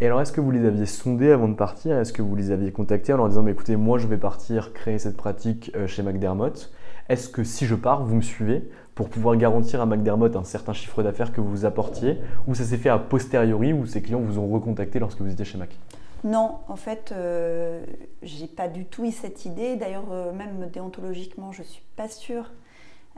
Et, 0.00 0.06
alors, 0.06 0.20
est-ce 0.20 0.32
que 0.32 0.40
vous 0.40 0.50
les 0.50 0.66
aviez 0.66 0.86
sondés 0.86 1.32
avant 1.32 1.48
de 1.48 1.54
partir? 1.54 1.98
Est-ce 1.98 2.12
que 2.12 2.22
vous 2.22 2.34
les 2.34 2.50
aviez 2.50 2.72
contactés 2.72 3.12
en 3.12 3.18
leur 3.18 3.28
disant 3.28 3.46
écoutez, 3.46 3.76
moi 3.76 3.98
je 3.98 4.06
vais 4.06 4.16
partir 4.16 4.72
créer 4.72 4.98
cette 4.98 5.16
pratique 5.16 5.70
euh, 5.76 5.86
chez 5.86 6.02
McDermott. 6.02 6.72
Est-ce 7.08 7.28
que 7.28 7.44
si 7.44 7.66
je 7.66 7.74
pars, 7.74 8.04
vous 8.04 8.16
me 8.16 8.22
suivez 8.22 8.68
pour 8.94 9.08
pouvoir 9.08 9.36
garantir 9.36 9.80
à 9.80 9.86
McDermott 9.86 10.36
un 10.36 10.44
certain 10.44 10.72
chiffre 10.72 11.02
d'affaires 11.02 11.32
que 11.32 11.40
vous 11.40 11.64
apportiez? 11.64 12.18
Ou 12.46 12.54
ça 12.54 12.64
s'est 12.64 12.76
fait 12.76 12.88
a 12.88 12.98
posteriori 12.98 13.72
où 13.72 13.86
ces 13.86 14.02
clients 14.02 14.20
vous 14.20 14.38
ont 14.38 14.48
recontacté 14.48 14.98
lorsque 14.98 15.20
vous 15.20 15.30
étiez 15.30 15.44
chez 15.44 15.58
Mac? 15.58 15.76
Non, 16.24 16.60
en 16.68 16.76
fait, 16.76 17.10
euh, 17.12 17.84
j'ai 18.22 18.46
pas 18.46 18.68
du 18.68 18.84
tout 18.84 19.04
eu 19.04 19.10
cette 19.10 19.44
idée. 19.44 19.76
D'ailleurs, 19.76 20.12
euh, 20.12 20.32
même 20.32 20.68
déontologiquement, 20.72 21.50
je 21.50 21.62
suis 21.62 21.82
pas 21.96 22.08
sûre 22.08 22.52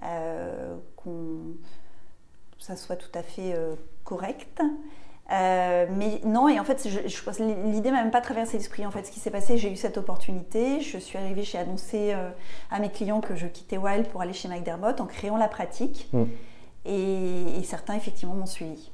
euh, 0.02 0.76
qu'on 0.96 1.54
ça 2.58 2.76
soit 2.76 2.96
tout 2.96 3.10
à 3.14 3.22
fait 3.22 3.54
correct. 4.04 4.62
Mais 5.30 6.20
non, 6.24 6.48
et 6.48 6.60
en 6.60 6.64
fait, 6.64 6.88
je, 6.88 7.08
je 7.08 7.42
l'idée 7.70 7.90
m'a 7.90 8.02
même 8.02 8.10
pas 8.10 8.20
traversé 8.20 8.56
l'esprit. 8.56 8.86
En 8.86 8.90
fait, 8.90 9.04
ce 9.04 9.10
qui 9.10 9.20
s'est 9.20 9.30
passé, 9.30 9.58
j'ai 9.58 9.72
eu 9.72 9.76
cette 9.76 9.98
opportunité. 9.98 10.80
Je 10.80 10.98
suis 10.98 11.18
arrivée, 11.18 11.42
j'ai 11.42 11.58
annoncé 11.58 12.14
à 12.70 12.78
mes 12.78 12.90
clients 12.90 13.20
que 13.20 13.34
je 13.34 13.46
quittais 13.46 13.78
Wild 13.78 14.08
pour 14.08 14.20
aller 14.22 14.32
chez 14.32 14.48
McDermott 14.48 15.00
en 15.00 15.06
créant 15.06 15.36
la 15.36 15.48
pratique. 15.48 16.08
Mm. 16.12 16.24
et, 16.86 17.62
certains, 17.64 17.94
effectivement, 17.94 18.34
m'ont 18.34 18.46
suivi. 18.46 18.90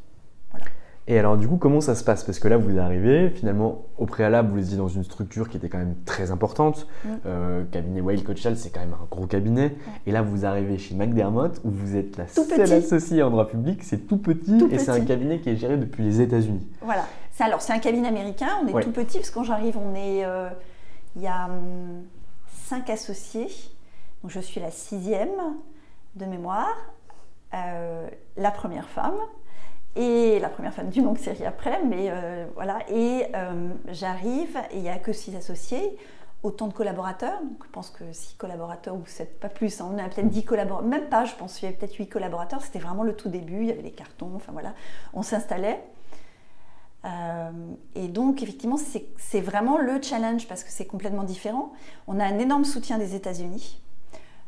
Et 1.11 1.19
alors 1.19 1.37
du 1.37 1.49
coup, 1.49 1.57
comment 1.57 1.81
ça 1.81 1.97
se 1.97 2.05
passe? 2.05 2.23
Parce 2.23 2.39
que 2.39 2.47
là, 2.47 2.57
vous 2.57 2.79
arrivez, 2.79 3.31
finalement, 3.31 3.83
au 3.99 4.07
préalable, 4.07 4.53
vous 4.53 4.65
étiez 4.65 4.77
dans 4.77 4.87
une 4.87 5.03
structure 5.03 5.49
qui 5.49 5.57
était 5.57 5.69
quand 5.69 5.79
même 5.79 5.97
très 6.05 6.31
importante. 6.31 6.87
Mm. 7.05 7.09
Euh, 7.27 7.65
cabinet 7.65 8.01
Whale 8.01 8.23
Coachal, 8.23 8.57
c'est 8.57 8.71
quand 8.71 8.79
même 8.79 8.95
un 8.95 9.07
gros 9.11 9.27
cabinet. 9.27 9.75
Et 10.07 10.13
là, 10.13 10.23
vous 10.23 10.47
arrivez 10.47 10.79
chez 10.79 10.95
McDermott, 10.95 11.61
où 11.65 11.71
vous 11.71 11.97
êtes 11.97 12.17
la 12.17 12.29
seule 12.29 12.73
associée 12.73 13.25
en 13.25 13.31
droit 13.31 13.49
public. 13.49 13.83
C'est 13.83 14.07
tout 14.07 14.19
petit 14.19 14.63
et 14.71 14.79
c'est 14.79 14.93
un 14.93 15.05
cabinet 15.05 15.41
qui 15.41 15.51
est 15.51 15.57
géré 15.57 15.77
depuis 15.79 16.05
les 16.05 16.21
États-Unis. 16.21 16.65
Voilà. 16.81 17.05
Alors, 17.41 17.61
c'est 17.61 17.73
un 17.73 17.81
cabinet 17.81 18.07
américain. 18.07 18.51
On 18.63 18.69
est 18.69 18.81
tout 18.81 18.93
petit, 18.93 19.19
parce 19.19 19.31
que 19.31 19.35
quand 19.35 19.45
j'arrive, 19.45 19.77
on 19.77 19.97
est... 19.97 20.25
Euh, 20.25 20.49
il 21.17 21.23
y 21.23 21.27
a 21.27 21.47
hum, 21.47 22.05
cinq 22.67 22.89
associés. 22.89 23.49
Donc, 24.23 24.31
je 24.31 24.39
suis 24.39 24.61
la 24.61 24.71
sixième 24.71 25.31
de 26.15 26.25
mémoire. 26.25 26.77
Euh, 27.53 28.07
la 28.37 28.53
première 28.53 28.89
femme 28.89 29.17
et 29.97 30.39
la 30.39 30.49
première 30.49 30.73
femme 30.73 30.89
d'une 30.89 31.05
longue 31.05 31.19
série 31.19 31.45
après, 31.45 31.83
mais 31.85 32.09
euh, 32.11 32.47
voilà. 32.55 32.79
Et 32.89 33.27
euh, 33.35 33.69
j'arrive, 33.89 34.57
et 34.71 34.77
il 34.77 34.83
n'y 34.83 34.89
a 34.89 34.99
que 34.99 35.13
six 35.13 35.35
associés, 35.35 35.97
autant 36.43 36.69
de 36.69 36.73
collaborateurs. 36.73 37.41
Donc 37.43 37.65
je 37.65 37.71
pense 37.71 37.91
que 37.91 38.05
six 38.13 38.35
collaborateurs, 38.35 38.95
ou 38.95 39.03
sept, 39.07 39.41
pas 39.41 39.49
plus, 39.49 39.81
hein. 39.81 39.91
on 39.93 39.99
a 39.99 40.09
peut-être 40.09 40.29
dix 40.29 40.45
collaborateurs, 40.45 40.89
même 40.89 41.09
pas, 41.09 41.25
je 41.25 41.35
pense 41.35 41.55
qu'il 41.55 41.65
y 41.65 41.69
avait 41.69 41.77
peut-être 41.77 41.95
huit 41.95 42.09
collaborateurs. 42.09 42.63
C'était 42.63 42.79
vraiment 42.79 43.03
le 43.03 43.15
tout 43.15 43.29
début, 43.29 43.63
il 43.63 43.67
y 43.67 43.73
avait 43.73 43.83
les 43.83 43.93
cartons, 43.93 44.33
enfin 44.37 44.53
voilà, 44.53 44.75
on 45.13 45.23
s'installait. 45.23 45.83
Euh, 47.05 47.51
et 47.95 48.09
donc, 48.09 48.43
effectivement, 48.43 48.77
c'est 48.77 49.41
vraiment 49.41 49.79
le 49.79 50.01
challenge 50.03 50.47
parce 50.47 50.65
que 50.65 50.71
c'est 50.71 50.85
complètement 50.85 51.25
différent. 51.25 51.73
On 52.07 52.21
a 52.21 52.25
un 52.25 52.39
énorme 52.39 52.65
soutien 52.65 52.99
des 52.99 53.15
États-Unis. 53.15 53.81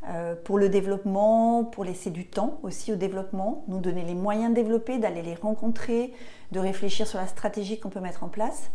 Euh, 0.09 0.35
pour 0.35 0.59
le 0.59 0.69
développement, 0.69 1.63
pour 1.63 1.85
laisser 1.85 2.11
du 2.11 2.27
temps 2.27 2.59
aussi 2.65 2.93
au 2.93 2.97
développement, 2.97 3.65
nous 3.69 3.79
donner 3.79 4.03
les 4.03 4.17
moyens 4.17 4.51
de 4.51 4.57
développer, 4.57 4.99
d'aller 4.99 5.23
les 5.23 5.37
rencontrer, 5.37 6.13
de 6.51 6.59
réfléchir 6.59 7.07
sur 7.07 7.21
la 7.21 7.29
stratégie 7.29 7.79
qu'on 7.79 7.89
peut 7.89 8.01
mettre 8.01 8.25
en 8.25 8.29
place. 8.29 8.73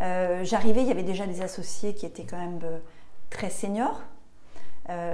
Euh, 0.00 0.42
j'arrivais, 0.42 0.82
il 0.82 0.88
y 0.88 0.90
avait 0.90 1.04
déjà 1.04 1.26
des 1.26 1.40
associés 1.40 1.94
qui 1.94 2.04
étaient 2.04 2.24
quand 2.24 2.38
même 2.38 2.58
euh, 2.64 2.78
très 3.30 3.50
seniors, 3.50 4.02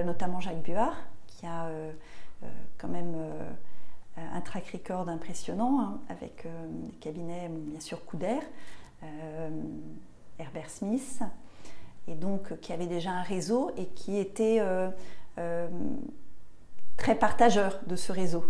notamment 0.06 0.40
Jacques 0.40 0.62
Buard, 0.62 0.96
qui 1.26 1.44
a 1.44 1.68
quand 2.78 2.88
même 2.88 3.14
un 4.16 4.40
track 4.40 4.70
record 4.72 5.10
impressionnant 5.10 5.80
hein, 5.82 6.00
avec 6.08 6.46
des 6.82 6.92
cabinets, 6.92 7.50
bien 7.50 7.80
sûr, 7.80 8.02
Couder, 8.06 8.38
Herbert 10.38 10.70
Smith, 10.70 11.20
et 12.08 12.14
donc 12.14 12.58
qui 12.60 12.72
avait 12.72 12.86
déjà 12.86 13.10
un 13.10 13.20
réseau 13.20 13.70
et 13.76 13.84
qui 13.88 14.16
était 14.16 14.62
très 16.96 17.14
partageur 17.14 17.78
de 17.86 17.96
ce 17.96 18.12
réseau. 18.12 18.44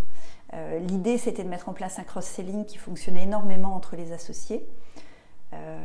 Euh, 0.53 0.79
l'idée, 0.79 1.17
c'était 1.17 1.43
de 1.43 1.49
mettre 1.49 1.69
en 1.69 1.73
place 1.73 1.99
un 1.99 2.03
cross-selling 2.03 2.65
qui 2.65 2.77
fonctionnait 2.77 3.23
énormément 3.23 3.75
entre 3.75 3.95
les 3.95 4.11
associés. 4.13 4.65
Euh, 5.53 5.77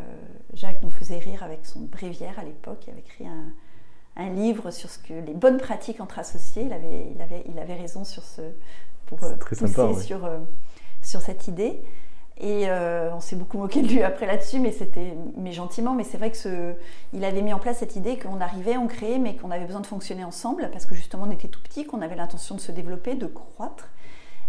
Jacques 0.55 0.83
nous 0.83 0.91
faisait 0.91 1.19
rire 1.19 1.43
avec 1.43 1.67
son 1.67 1.81
bréviaire 1.81 2.39
à 2.39 2.45
l'époque. 2.45 2.85
Il 2.87 2.91
avait 2.91 3.01
écrit 3.01 3.27
un, 3.27 3.53
livre 4.35 4.71
sur 4.71 4.91
ce 4.91 4.99
que 4.99 5.15
les 5.15 5.35
bonnes 5.35 5.59
pratiques 5.59 6.01
entre 6.01 6.19
associés. 6.19 6.65
Il 6.65 6.73
avait, 6.73 7.09
il 7.15 7.23
avait, 7.23 7.45
il 7.49 7.59
avait 7.59 7.75
raison 7.75 8.05
sur 8.05 8.23
ce, 8.23 8.43
pour 9.07 9.19
pousser 9.19 9.95
sur, 10.01 10.31
sur 11.03 11.21
cette 11.21 11.49
idée. 11.49 11.83
Et 12.43 12.69
euh, 12.69 13.15
on 13.15 13.21
s'est 13.21 13.37
beaucoup 13.37 13.57
moqué 13.57 13.83
de 13.83 13.87
lui 13.87 14.03
après 14.03 14.27
là-dessus, 14.27 14.59
mais 14.59 14.73
c'était 14.73 15.17
mais 15.37 15.53
gentiment. 15.53 15.95
Mais 15.95 16.03
c'est 16.03 16.19
vrai 16.19 16.33
que 16.33 16.75
il 17.13 17.25
avait 17.25 17.41
mis 17.41 17.53
en 17.53 17.61
place 17.61 17.79
cette 17.79 17.95
idée 17.95 18.19
qu'on 18.19 18.41
arrivait, 18.41 18.77
on 18.77 18.89
créait, 18.89 19.19
mais 19.19 19.37
qu'on 19.37 19.53
avait 19.53 19.65
besoin 19.65 19.81
de 19.81 19.87
fonctionner 19.87 20.25
ensemble 20.25 20.69
parce 20.73 20.85
que 20.85 20.97
justement 20.97 21.25
on 21.29 21.31
était 21.31 21.47
tout 21.47 21.63
petit, 21.63 21.87
qu'on 21.87 22.03
avait 22.03 22.17
l'intention 22.17 22.57
de 22.57 22.61
se 22.61 22.73
développer, 22.73 23.15
de 23.15 23.27
croître 23.27 23.89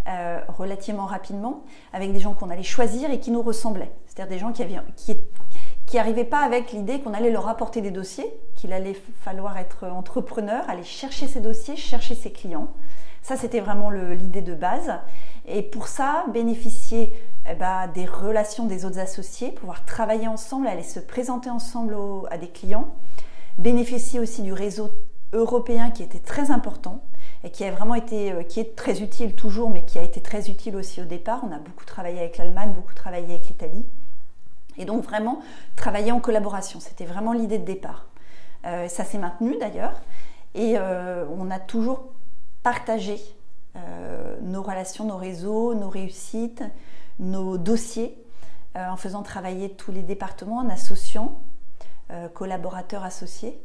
euh, 0.06 0.41
relativement 0.50 1.06
rapidement, 1.06 1.64
avec 1.94 2.12
des 2.12 2.20
gens 2.20 2.34
qu'on 2.34 2.50
allait 2.50 2.62
choisir 2.62 3.10
et 3.10 3.20
qui 3.20 3.32
nous 3.32 3.41
ressemblaient. 3.41 3.91
C'est-à-dire 4.08 4.36
des 4.36 4.39
gens 4.39 4.52
qui 4.52 4.62
avaient, 4.64 4.82
qui, 4.98 5.16
n'arrivaient 5.94 6.26
pas 6.26 6.39
avec 6.39 6.74
l'idée 6.74 7.00
qu'on 7.00 7.14
allait 7.14 7.32
leur 7.32 7.48
apporter 7.48 7.80
des 7.80 7.91
dossiers, 7.91 8.26
qu'il 8.56 8.74
allait 8.74 8.98
falloir 9.22 9.58
être 9.58 9.86
entrepreneur, 9.88 10.68
aller 10.68 10.84
chercher 10.84 11.28
ces 11.28 11.39
dossiers, 11.39 11.78
chercher 11.78 12.16
ses 12.16 12.32
clients. 12.32 12.74
Ça, 13.22 13.38
c'était 13.38 13.62
vraiment 13.62 13.91
l'idée 13.91 14.41
de 14.41 14.54
base. 14.54 14.91
Et 15.48 15.62
pour 15.62 15.88
ça, 15.88 16.26
bénéficier 16.34 17.14
eh 17.50 17.56
ben, 17.56 17.88
des 17.88 18.06
relations 18.06 18.66
des 18.66 18.86
autres 18.86 19.00
associés, 19.00 19.52
pouvoir 19.52 19.84
travailler 19.86 20.28
ensemble, 20.28 20.68
aller 20.68 20.84
se 20.84 21.00
présenter 21.00 21.50
ensemble 21.50 21.96
à 22.32 22.38
des 22.38 22.48
clients, 22.48 22.88
bénéficier 23.58 24.20
aussi 24.20 24.41
du 24.44 24.54
réseau 24.54 24.91
européen 25.34 25.91
qui 25.91 26.04
était 26.04 26.20
très 26.20 26.52
important 26.52 27.04
et 27.44 27.50
qui 27.50 27.66
a 27.66 27.72
vraiment 27.72 27.96
été, 27.96 28.32
euh, 28.32 28.44
qui 28.44 28.60
est 28.60 28.76
très 28.76 29.02
utile 29.02 29.36
toujours, 29.36 29.70
mais 29.70 29.84
qui 29.84 30.00
a 30.00 30.04
été 30.04 30.22
très 30.22 30.50
utile 30.50 30.76
aussi 30.78 31.02
au 31.02 31.06
départ. 31.06 31.41
On 31.44 31.52
a 31.52 31.58
beaucoup 31.58 31.84
travaillé 31.86 32.20
avec 32.20 32.38
l'Allemagne, 32.38 32.72
beaucoup 32.74 32.94
travaillé 32.94 33.34
avec 33.34 33.48
l'Italie. 33.48 33.86
Et 34.78 34.86
donc 34.86 35.04
vraiment 35.04 35.41
travailler 35.76 36.12
en 36.12 36.20
collaboration, 36.20 36.80
c'était 36.80 37.06
vraiment 37.06 37.34
l'idée 37.34 37.60
de 37.60 37.66
départ. 37.66 38.06
Euh, 38.66 38.88
ça 38.88 39.04
s'est 39.04 39.18
maintenu 39.18 39.58
d'ailleurs, 39.60 40.02
et 40.56 40.76
euh, 40.78 41.26
on 41.38 41.52
a 41.52 41.60
toujours 41.60 42.06
partagé 42.64 43.20
nos 44.44 44.62
relations, 44.62 45.04
nos 45.04 45.18
réseaux, 45.18 45.74
nos 45.74 45.89
réussites, 45.89 46.64
nos 47.24 47.57
dossiers 47.57 48.15
euh, 48.76 48.88
en 48.88 48.97
faisant 48.97 49.24
travailler 49.24 49.69
tous 49.69 49.91
les 49.91 50.03
départements, 50.03 50.57
en 50.57 50.69
associant 50.69 51.41
euh, 52.11 52.28
collaborateurs 52.28 53.03
associés. 53.03 53.59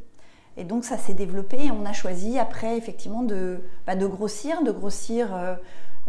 Et 0.57 0.65
donc 0.65 0.85
ça 0.85 0.99
s'est 0.99 1.15
développé 1.15 1.67
et 1.67 1.71
on 1.71 1.85
a 1.87 1.93
choisi 1.93 2.39
après 2.39 2.77
effectivement 2.77 3.23
de, 3.23 3.61
bah, 3.87 3.95
de 3.95 4.07
grossir, 4.07 4.63
de 4.63 4.73
grossir 4.73 5.35
euh, 5.35 5.55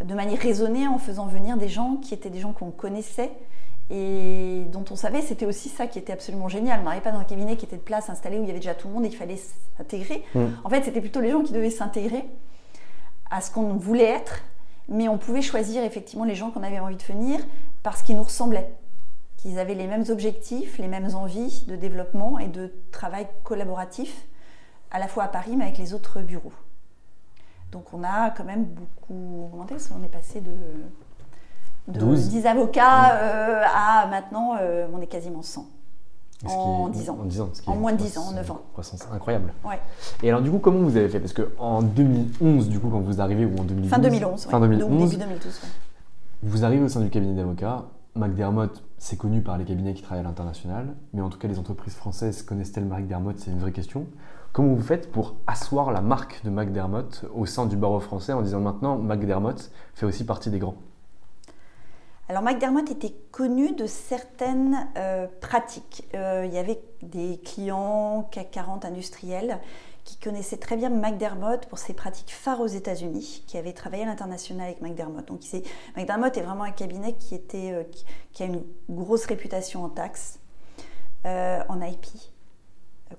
de 0.04 0.14
manière 0.16 0.40
raisonnée 0.40 0.88
en 0.88 0.98
faisant 0.98 1.28
venir 1.28 1.58
des 1.58 1.70
gens 1.70 1.98
qui 1.98 2.14
étaient 2.14 2.30
des 2.30 2.40
gens 2.40 2.54
qu'on 2.54 2.72
connaissait 2.72 3.32
et 3.92 4.66
dont 4.72 4.86
on 4.92 4.96
savait, 4.96 5.22
c'était 5.22 5.46
aussi 5.46 5.70
ça 5.70 5.88
qui 5.88 5.98
était 5.98 6.14
absolument 6.14 6.48
génial. 6.48 6.80
On 6.82 6.84
n'arrivait 6.84 7.04
pas 7.04 7.12
dans 7.12 7.20
un 7.20 7.24
cabinet 7.24 7.58
qui 7.58 7.66
était 7.66 7.78
de 7.78 7.82
place 7.82 8.10
installé 8.10 8.38
où 8.38 8.44
il 8.44 8.48
y 8.48 8.52
avait 8.52 8.60
déjà 8.60 8.76
tout 8.76 8.88
le 8.88 8.94
monde 8.94 9.06
et 9.06 9.08
il 9.08 9.16
fallait 9.16 9.40
s'intégrer. 9.78 10.24
Mm. 10.36 10.46
En 10.64 10.70
fait, 10.70 10.84
c'était 10.84 11.02
plutôt 11.02 11.22
les 11.22 11.32
gens 11.32 11.42
qui 11.42 11.54
devaient 11.54 11.72
s'intégrer 11.72 12.24
à 13.32 13.42
ce 13.42 13.52
qu'on 13.52 13.74
voulait 13.74 14.10
être, 14.10 14.44
mais 14.90 15.08
on 15.08 15.18
pouvait 15.18 15.42
choisir 15.42 15.84
effectivement 15.84 16.26
les 16.26 16.36
gens 16.36 16.52
qu'on 16.52 16.64
avait 16.64 16.80
envie 16.80 16.98
de 16.98 17.04
venir 17.04 17.40
parce 17.84 18.02
qu'ils 18.02 18.18
nous 18.18 18.24
ressemblaient, 18.24 18.74
qu'ils 19.38 19.60
avaient 19.60 19.76
les 19.76 19.88
mêmes 19.88 20.06
objectifs, 20.10 20.78
les 20.78 20.88
mêmes 20.88 21.16
envies 21.16 21.64
de 21.68 21.76
développement 21.76 22.40
et 22.40 22.48
de 22.48 22.74
travail 22.92 23.28
collaboratif, 23.44 24.26
à 24.92 25.00
la 25.00 25.08
fois 25.08 25.24
à 25.24 25.28
Paris 25.28 25.56
mais 25.56 25.66
avec 25.66 25.78
les 25.78 25.94
autres 25.94 26.22
bureaux. 26.22 26.54
Donc 27.72 27.94
on 27.94 28.04
a 28.04 28.32
quand 28.32 28.46
même 28.46 28.66
beaucoup 28.66 29.46
augmenté, 29.46 29.76
on 29.98 30.04
est 30.04 30.10
passé 30.10 30.42
de, 30.42 30.52
10 31.88 32.46
avocats 32.46 33.16
euh, 33.16 33.64
à 33.74 34.08
maintenant 34.08 34.56
euh, 34.60 34.88
on 34.94 35.02
est 35.02 35.08
quasiment 35.08 35.42
100. 35.42 35.66
En 36.46 36.88
10 36.90 37.10
ans. 37.10 37.18
En, 37.68 37.76
moins 37.76 37.92
de 37.92 37.98
10 37.98 38.18
ans, 38.18 38.28
en 38.30 38.32
9 38.32 38.52
ans. 38.52 38.62
Croissance 38.72 39.06
incroyable. 39.12 39.54
Et 40.24 40.30
alors, 40.30 40.42
du 40.42 40.50
coup, 40.50 40.60
comment 40.60 40.80
vous 40.80 40.96
avez 40.96 41.10
fait? 41.10 41.20
Parce 41.20 41.34
qu'en 41.34 41.82
2011, 41.82 42.70
du 42.70 42.80
coup, 42.80 42.90
quand 42.90 43.02
vous 43.02 43.20
arrivez, 43.20 43.46
ou 43.46 43.58
en 43.60 43.64
2012 43.64 43.90
Fin 43.90 44.00
2011. 44.00 44.46
Fin 44.46 44.60
2011. 44.62 45.10
début 45.10 45.24
2012, 45.24 45.62
Vous 46.44 46.64
arrivez 46.64 46.84
au 46.84 46.88
sein 46.88 47.02
du 47.02 47.10
cabinet 47.10 47.34
d'avocats. 47.34 47.86
McDermott, 48.16 48.84
c'est 48.98 49.18
connu 49.18 49.42
par 49.42 49.58
les 49.58 49.66
cabinets 49.66 49.94
qui 49.94 50.02
travaillent 50.02 50.26
à 50.26 50.28
l'international, 50.28 50.96
mais 51.14 51.22
en 51.22 51.30
tout 51.30 51.38
cas, 51.38 51.48
les 51.48 51.60
entreprises 51.60 51.94
françaises 51.94 52.42
connaissent-elles 52.42 52.86
McDermott 52.86 53.38
C'est 53.38 53.52
une 53.52 53.60
vraie 53.60 53.72
question. 53.72 54.08
Comment 54.52 54.74
vous 54.74 54.82
faites 54.82 55.12
pour 55.12 55.36
asseoir 55.46 55.92
la 55.92 56.02
marque 56.02 56.42
de 56.44 56.50
McDermott 56.50 57.26
au 57.36 57.46
sein 57.46 57.66
du 57.66 57.76
barreau 57.76 58.00
français 58.00 58.34
en 58.34 58.42
disant 58.42 58.60
maintenant 58.62 58.98
McDermott 58.98 59.72
fait 59.94 60.06
aussi 60.06 60.26
partie 60.26 60.50
des 60.50 60.58
grands? 60.58 60.76
Alors 62.30 62.44
McDermott 62.44 62.92
était 62.92 63.16
connu 63.32 63.72
de 63.72 63.88
certaines 63.88 64.88
euh, 64.98 65.26
pratiques. 65.42 66.08
Euh, 66.14 66.46
il 66.46 66.54
y 66.54 66.60
avait 66.60 66.80
des 67.02 67.40
clients 67.40 68.30
CAC 68.30 68.52
40 68.52 68.86
industriels 68.86 69.58
qui 70.04 70.16
connaissaient 70.18 70.58
très 70.58 70.78
bien 70.78 70.92
McDermott 70.92 71.66
pour 71.66 71.80
ses 71.80 71.96
pratiques 71.96 72.32
phares 72.32 72.62
aux 72.62 72.68
États-Unis, 72.68 73.44
qui 73.48 73.58
avaient 73.58 73.74
travaillé 73.74 74.04
à 74.04 74.06
l'international 74.06 74.68
avec 74.68 74.80
McDermott. 74.80 75.28
Donc 75.28 75.42
McDermott 75.98 76.38
est 76.38 76.42
vraiment 76.44 76.66
un 76.66 76.72
cabinet 76.72 77.16
euh, 77.56 77.84
qui, 78.32 78.44
a 78.44 78.46
une 78.46 78.64
grosse 78.92 79.26
réputation 79.26 79.84
en 79.84 79.90
taxes, 79.90 80.40
en 81.26 81.82
IP, 81.82 82.06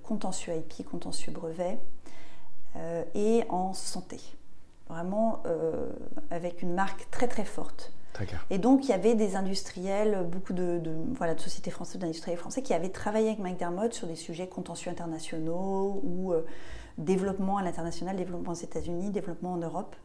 contentieux 0.04 0.54
IP, 0.54 0.88
contentieux 0.88 1.32
brevet, 1.32 1.80
et 3.14 3.42
en 3.48 3.72
santé. 3.72 4.20
Vraiment 4.88 5.42
avec 6.30 6.62
une 6.62 6.74
marque 6.74 7.10
très 7.10 7.28
très 7.28 7.44
forte. 7.44 7.92
Et 8.50 8.58
donc, 8.58 8.84
il 8.84 8.90
y 8.90 8.92
avait 8.92 9.14
des 9.14 9.36
industriels, 9.36 10.26
beaucoup 10.30 10.52
de, 10.52 10.80
sociétés 11.38 11.70
françaises, 11.70 11.98
d'industriels 11.98 12.38
français 12.38 12.62
qui 12.62 12.74
avaient 12.74 12.90
travaillé 12.90 13.28
avec 13.28 13.38
McDermott 13.38 13.92
sur 13.94 14.06
des 14.06 14.16
sujets 14.16 14.46
contentieux 14.46 14.90
internationaux 14.90 16.00
ou 16.04 16.32
euh, 16.32 16.44
développement 16.98 17.58
à 17.58 17.62
l'international, 17.62 18.16
développement 18.16 18.52
aux 18.52 18.54
États-Unis, 18.54 19.10
développement 19.10 19.52
en 19.52 19.58
Europe. 19.58 19.96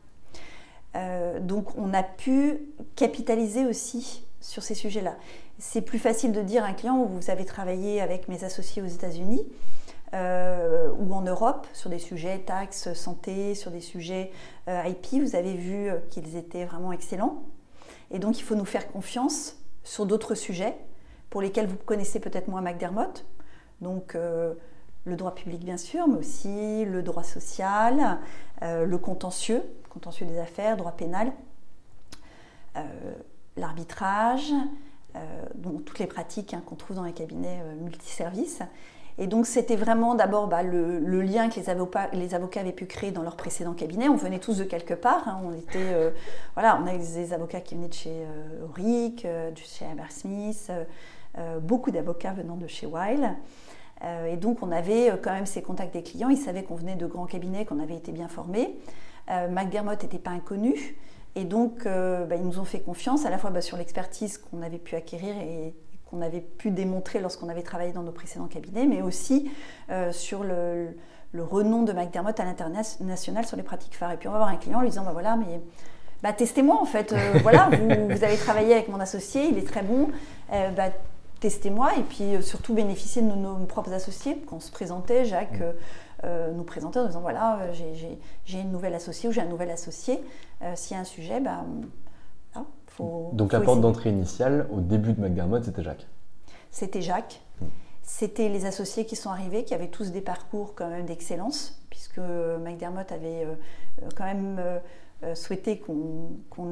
Euh, 0.96 1.40
donc, 1.40 1.78
on 1.78 1.94
a 1.94 2.04
pu 2.04 2.60
capitaliser 2.96 3.66
aussi 3.66 4.26
sur 4.40 4.64
ces 4.64 4.76
sujets-là. 4.76 5.18
C'est 5.58 5.82
plus 5.82 6.00
facile 6.00 6.32
de 6.32 6.42
dire 6.42 6.64
à 6.64 6.68
un 6.68 6.74
client 6.74 7.04
vous 7.04 7.30
avez 7.30 7.46
travaillé 7.46 8.02
avec 8.02 8.28
mes 8.28 8.44
associés 8.44 8.82
aux 8.82 8.88
États-Unis. 8.88 9.46
Euh, 10.14 10.92
ou 11.00 11.14
en 11.14 11.24
Europe 11.24 11.68
sur 11.74 11.90
des 11.90 12.00
sujets 12.00 12.40
taxes, 12.40 12.94
santé, 12.94 13.54
sur 13.54 13.72
des 13.72 13.82
sujets 13.82 14.32
IP, 14.68 15.22
vous 15.22 15.36
avez 15.36 15.56
vu 15.56 15.90
qu'ils 16.10 16.38
étaient 16.38 16.64
vraiment 16.64 16.94
excellents. 16.94 17.44
Et 18.12 18.20
donc, 18.20 18.40
il 18.40 18.44
faut 18.44 18.56
nous 18.56 18.66
faire 18.66 18.92
confiance 18.92 19.58
sur 19.84 20.06
d'autres 20.06 20.36
sujets 20.36 20.78
pour 21.30 21.42
lesquels 21.42 21.68
vous 21.68 21.78
connaissez 21.78 22.20
peut-être 22.20 22.48
moins 22.48 22.62
McDermott. 22.62 23.26
Donc, 23.82 24.16
euh, 24.16 24.54
le 25.06 25.16
droit 25.16 25.36
public, 25.36 25.64
bien 25.64 25.78
sûr, 25.78 26.08
mais 26.08 26.18
aussi 26.18 26.86
le 26.86 27.04
droit 27.04 27.24
social, 27.24 28.20
euh, 28.62 28.86
le 28.86 28.98
contentieux, 28.98 29.62
contentieux 29.90 30.26
des 30.26 30.40
affaires, 30.40 30.78
droit 30.78 30.94
pénal, 30.94 31.32
euh, 32.78 32.82
l'arbitrage, 33.58 34.52
toutes 35.86 36.00
les 36.00 36.08
pratiques 36.08 36.54
hein, 36.54 36.62
qu'on 36.66 36.76
trouve 36.76 36.98
dans 36.98 37.06
les 37.06 37.14
cabinets 37.14 37.62
multiservices. 37.80 38.60
Et 39.18 39.28
donc 39.28 39.46
c'était 39.46 39.78
vraiment 39.78 40.14
d'abord 40.16 40.48
bah, 40.48 40.62
le, 40.62 41.22
lien 41.22 41.50
que 41.50 41.60
les 41.60 41.70
avocats, 42.36 42.60
avaient 42.60 42.72
pu 42.74 42.86
créer 42.86 43.12
dans 43.12 43.24
leur 43.24 43.38
précédent 43.38 43.74
cabinet. 43.74 44.10
On 44.10 44.18
venait 44.18 44.40
tous 44.40 44.58
de 44.58 44.64
quelque 44.66 44.94
part. 44.94 45.28
Hein. 45.28 45.42
On 45.46 45.54
était, 45.54 45.94
euh, 45.94 46.12
voilà, 46.54 46.80
on 46.82 46.88
a 46.88 46.98
des 46.98 47.34
avocats 47.34 47.62
qui 47.62 47.76
venaient 47.76 47.88
de 47.88 47.94
chez 47.94 48.12
euh, 48.12 48.66
Auric, 48.66 49.24
euh, 49.24 49.52
de 49.52 49.58
chez 49.58 49.86
Smith, 50.10 50.72
beaucoup 51.62 51.92
d'avocats 51.92 52.34
venant 52.34 52.56
de 52.56 52.68
chez 52.68 52.88
Weil. 52.88 53.36
et 54.28 54.38
donc 54.38 54.60
on 54.62 54.72
avait 54.72 55.12
quand 55.22 55.34
même 55.34 55.46
ces 55.46 55.62
contacts 55.62 55.94
des 55.94 56.04
clients. 56.04 56.30
Ils 56.30 56.38
savaient 56.38 56.64
qu'on 56.64 56.76
venait 56.76 56.96
de 56.96 57.06
grands 57.08 57.26
cabinets, 57.26 57.66
qu'on 57.66 57.80
avait 57.80 57.96
été 57.96 58.14
bien 58.14 58.30
formés. 58.30 58.78
McDermott 59.28 60.02
n'était 60.02 60.20
pas 60.20 60.32
inconnu. 60.32 60.96
Et 61.36 61.44
donc, 61.44 61.84
bah, 61.84 62.36
ils 62.38 62.46
nous 62.46 62.60
ont 62.60 62.66
fait 62.66 62.80
confiance 62.80 63.26
à 63.26 63.30
la 63.30 63.38
fois 63.38 63.50
bah, 63.50 63.60
sur 63.60 63.76
l'expertise 63.76 64.38
qu'on 64.38 64.62
avait 64.62 64.78
pu 64.78 64.96
acquérir 64.96 65.36
et, 65.36 65.74
qu'on 66.10 66.22
avait 66.22 66.42
pu 66.42 66.72
démontrer 66.72 67.20
lorsqu'on 67.20 67.50
avait 67.50 67.64
travaillé 67.64 67.92
dans 67.92 68.04
nos 68.04 68.12
précédents 68.12 68.48
cabinets, 68.48 68.86
mais 68.86 69.02
aussi 69.02 69.52
euh, 69.90 70.12
sur 70.12 70.44
le, 70.44 70.96
renom 71.38 71.84
de 71.84 71.92
McDermott 71.92 72.40
à 72.40 72.46
l'international 72.46 73.46
sur 73.46 73.58
les 73.58 73.64
pratiques 73.64 73.96
phares. 73.96 74.14
Et 74.14 74.18
puis 74.18 74.30
on 74.30 74.32
va 74.32 74.38
voir 74.38 74.50
un 74.50 74.56
client 74.56 74.80
en 74.80 74.82
lui 74.82 74.90
disant, 74.90 75.04
bah 75.04 75.12
voilà, 75.12 75.36
mais 75.36 75.60
bah, 76.24 76.32
testez-moi 76.32 76.80
en 76.80 76.86
fait, 76.86 77.12
euh, 77.12 77.40
voilà, 77.42 77.70
vous, 77.70 78.24
avez 78.24 78.38
travaillé 78.38 78.74
avec 78.74 78.88
mon 78.88 79.00
associé, 79.00 79.48
il 79.50 79.58
est 79.58 79.68
très 79.68 79.84
bon, 79.84 80.10
euh, 80.54 80.70
bah, 80.72 80.90
testez-moi 81.42 81.90
et 81.98 82.04
puis 82.04 82.42
surtout 82.42 82.74
bénéficier 82.74 83.22
de 83.22 83.28
nos, 83.28 83.56
propres 83.66 83.92
associés. 83.92 84.42
Quand 84.48 84.58
on 84.58 84.60
se 84.62 84.72
présentait, 84.72 85.26
Jacques 85.26 85.62
nous 86.56 86.64
présentait 86.64 86.98
en 86.98 87.06
disant, 87.06 87.22
voilà, 87.22 87.60
j'ai 88.46 88.60
une 88.60 88.72
nouvelle 88.72 88.96
associée 88.96 89.30
ou 89.30 89.32
j'ai 89.32 89.42
un 89.42 89.46
nouvel 89.46 89.70
associé, 89.70 90.24
s'il 90.74 90.96
y 90.96 90.98
a 90.98 91.02
un 91.02 91.06
sujet, 91.06 91.40
bah, 91.40 91.64
donc 93.00 93.54
la 93.54 93.62
porte 93.62 93.82
d'entrée 93.82 94.10
initiale, 94.10 94.68
au 94.72 94.80
début 94.80 95.14
de 95.14 95.22
McDermott, 95.22 95.64
c'était 95.64 95.84
Jacques 95.84 96.08
C'était 96.72 97.02
Jacques. 97.02 97.42
Hmm. 97.62 97.66
C'était 98.06 98.50
les 98.50 98.66
associés 98.66 99.06
qui 99.06 99.16
sont 99.16 99.32
arrivés, 99.32 99.64
qui 99.64 99.74
avaient 99.74 99.88
tous 99.90 100.12
des 100.12 100.22
parcours 100.22 100.76
quand 100.76 100.90
même 100.90 101.06
d'excellence, 101.06 101.82
puisque 101.90 102.20
McDermott 102.20 103.12
avait 103.12 103.46
euh, 103.46 103.56
euh, 104.04 104.10
quand 104.16 104.26
même 104.26 104.60
euh, 105.24 105.34
souhaité 105.34 105.80
qu'on 105.80 106.70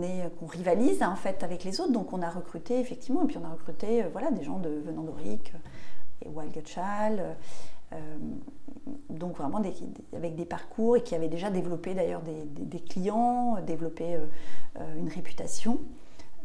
rivalise 0.47 1.01
en 1.01 1.15
fait 1.15 1.43
avec 1.43 1.63
les 1.63 1.81
autres. 1.81 1.91
Donc 1.91 2.13
on 2.13 2.21
a 2.21 2.29
recruté 2.29 2.79
effectivement, 2.79 3.23
et 3.23 3.27
puis 3.27 3.37
on 3.41 3.45
a 3.45 3.51
recruté 3.51 4.03
voilà, 4.11 4.29
des 4.29 4.43
gens 4.43 4.59
de, 4.59 4.69
venant 4.69 5.01
d'Auric, 5.01 5.53
et 6.23 6.29
Wild 6.29 6.53
donc 9.11 9.37
vraiment 9.37 9.61
avec 10.13 10.35
des 10.35 10.45
parcours 10.45 10.97
et 10.97 11.03
qui 11.03 11.13
avaient 11.13 11.27
déjà 11.27 11.51
développé 11.51 11.93
d'ailleurs 11.93 12.23
des, 12.23 12.79
clients, 12.79 13.57
développé 13.65 14.17
une 14.97 15.09
réputation. 15.09 15.79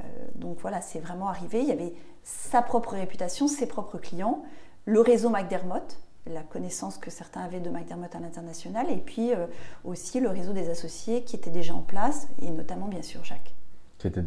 Euh, 0.01 0.05
donc 0.35 0.59
voilà, 0.61 0.81
c'est 0.81 1.01
vraiment 1.01 1.29
arrivé. 1.29 1.61
Il 1.61 1.69
y 1.69 1.73
avait 1.73 1.95
sa 2.23 2.63
propre 2.63 2.93
réputation, 2.93 3.49
ses 3.49 3.67
propres 3.67 3.99
clients, 3.99 4.43
le 4.85 5.01
réseau 5.01 5.31
McDermott, 5.31 5.99
la 6.27 6.43
connaissance 6.43 6.99
que 6.99 7.11
certains 7.11 7.41
avaient 7.41 7.61
de 7.61 7.71
McDermott 7.71 8.15
à 8.15 8.21
l'international, 8.21 8.91
et 8.91 8.99
puis 8.99 9.33
euh, 9.33 9.47
aussi 9.85 10.21
le 10.21 10.29
réseau 10.29 10.53
des 10.53 10.69
associés 10.69 11.23
qui 11.25 11.37
étaient 11.37 11.51
déjà 11.51 11.75
en 11.75 11.83
place, 11.83 12.29
et 12.41 12.51
notamment 12.51 12.89
bien 12.89 13.03
sûr 13.03 13.25
Jacques. 13.25 13.55
Qui 13.99 14.09
était. 14.09 14.25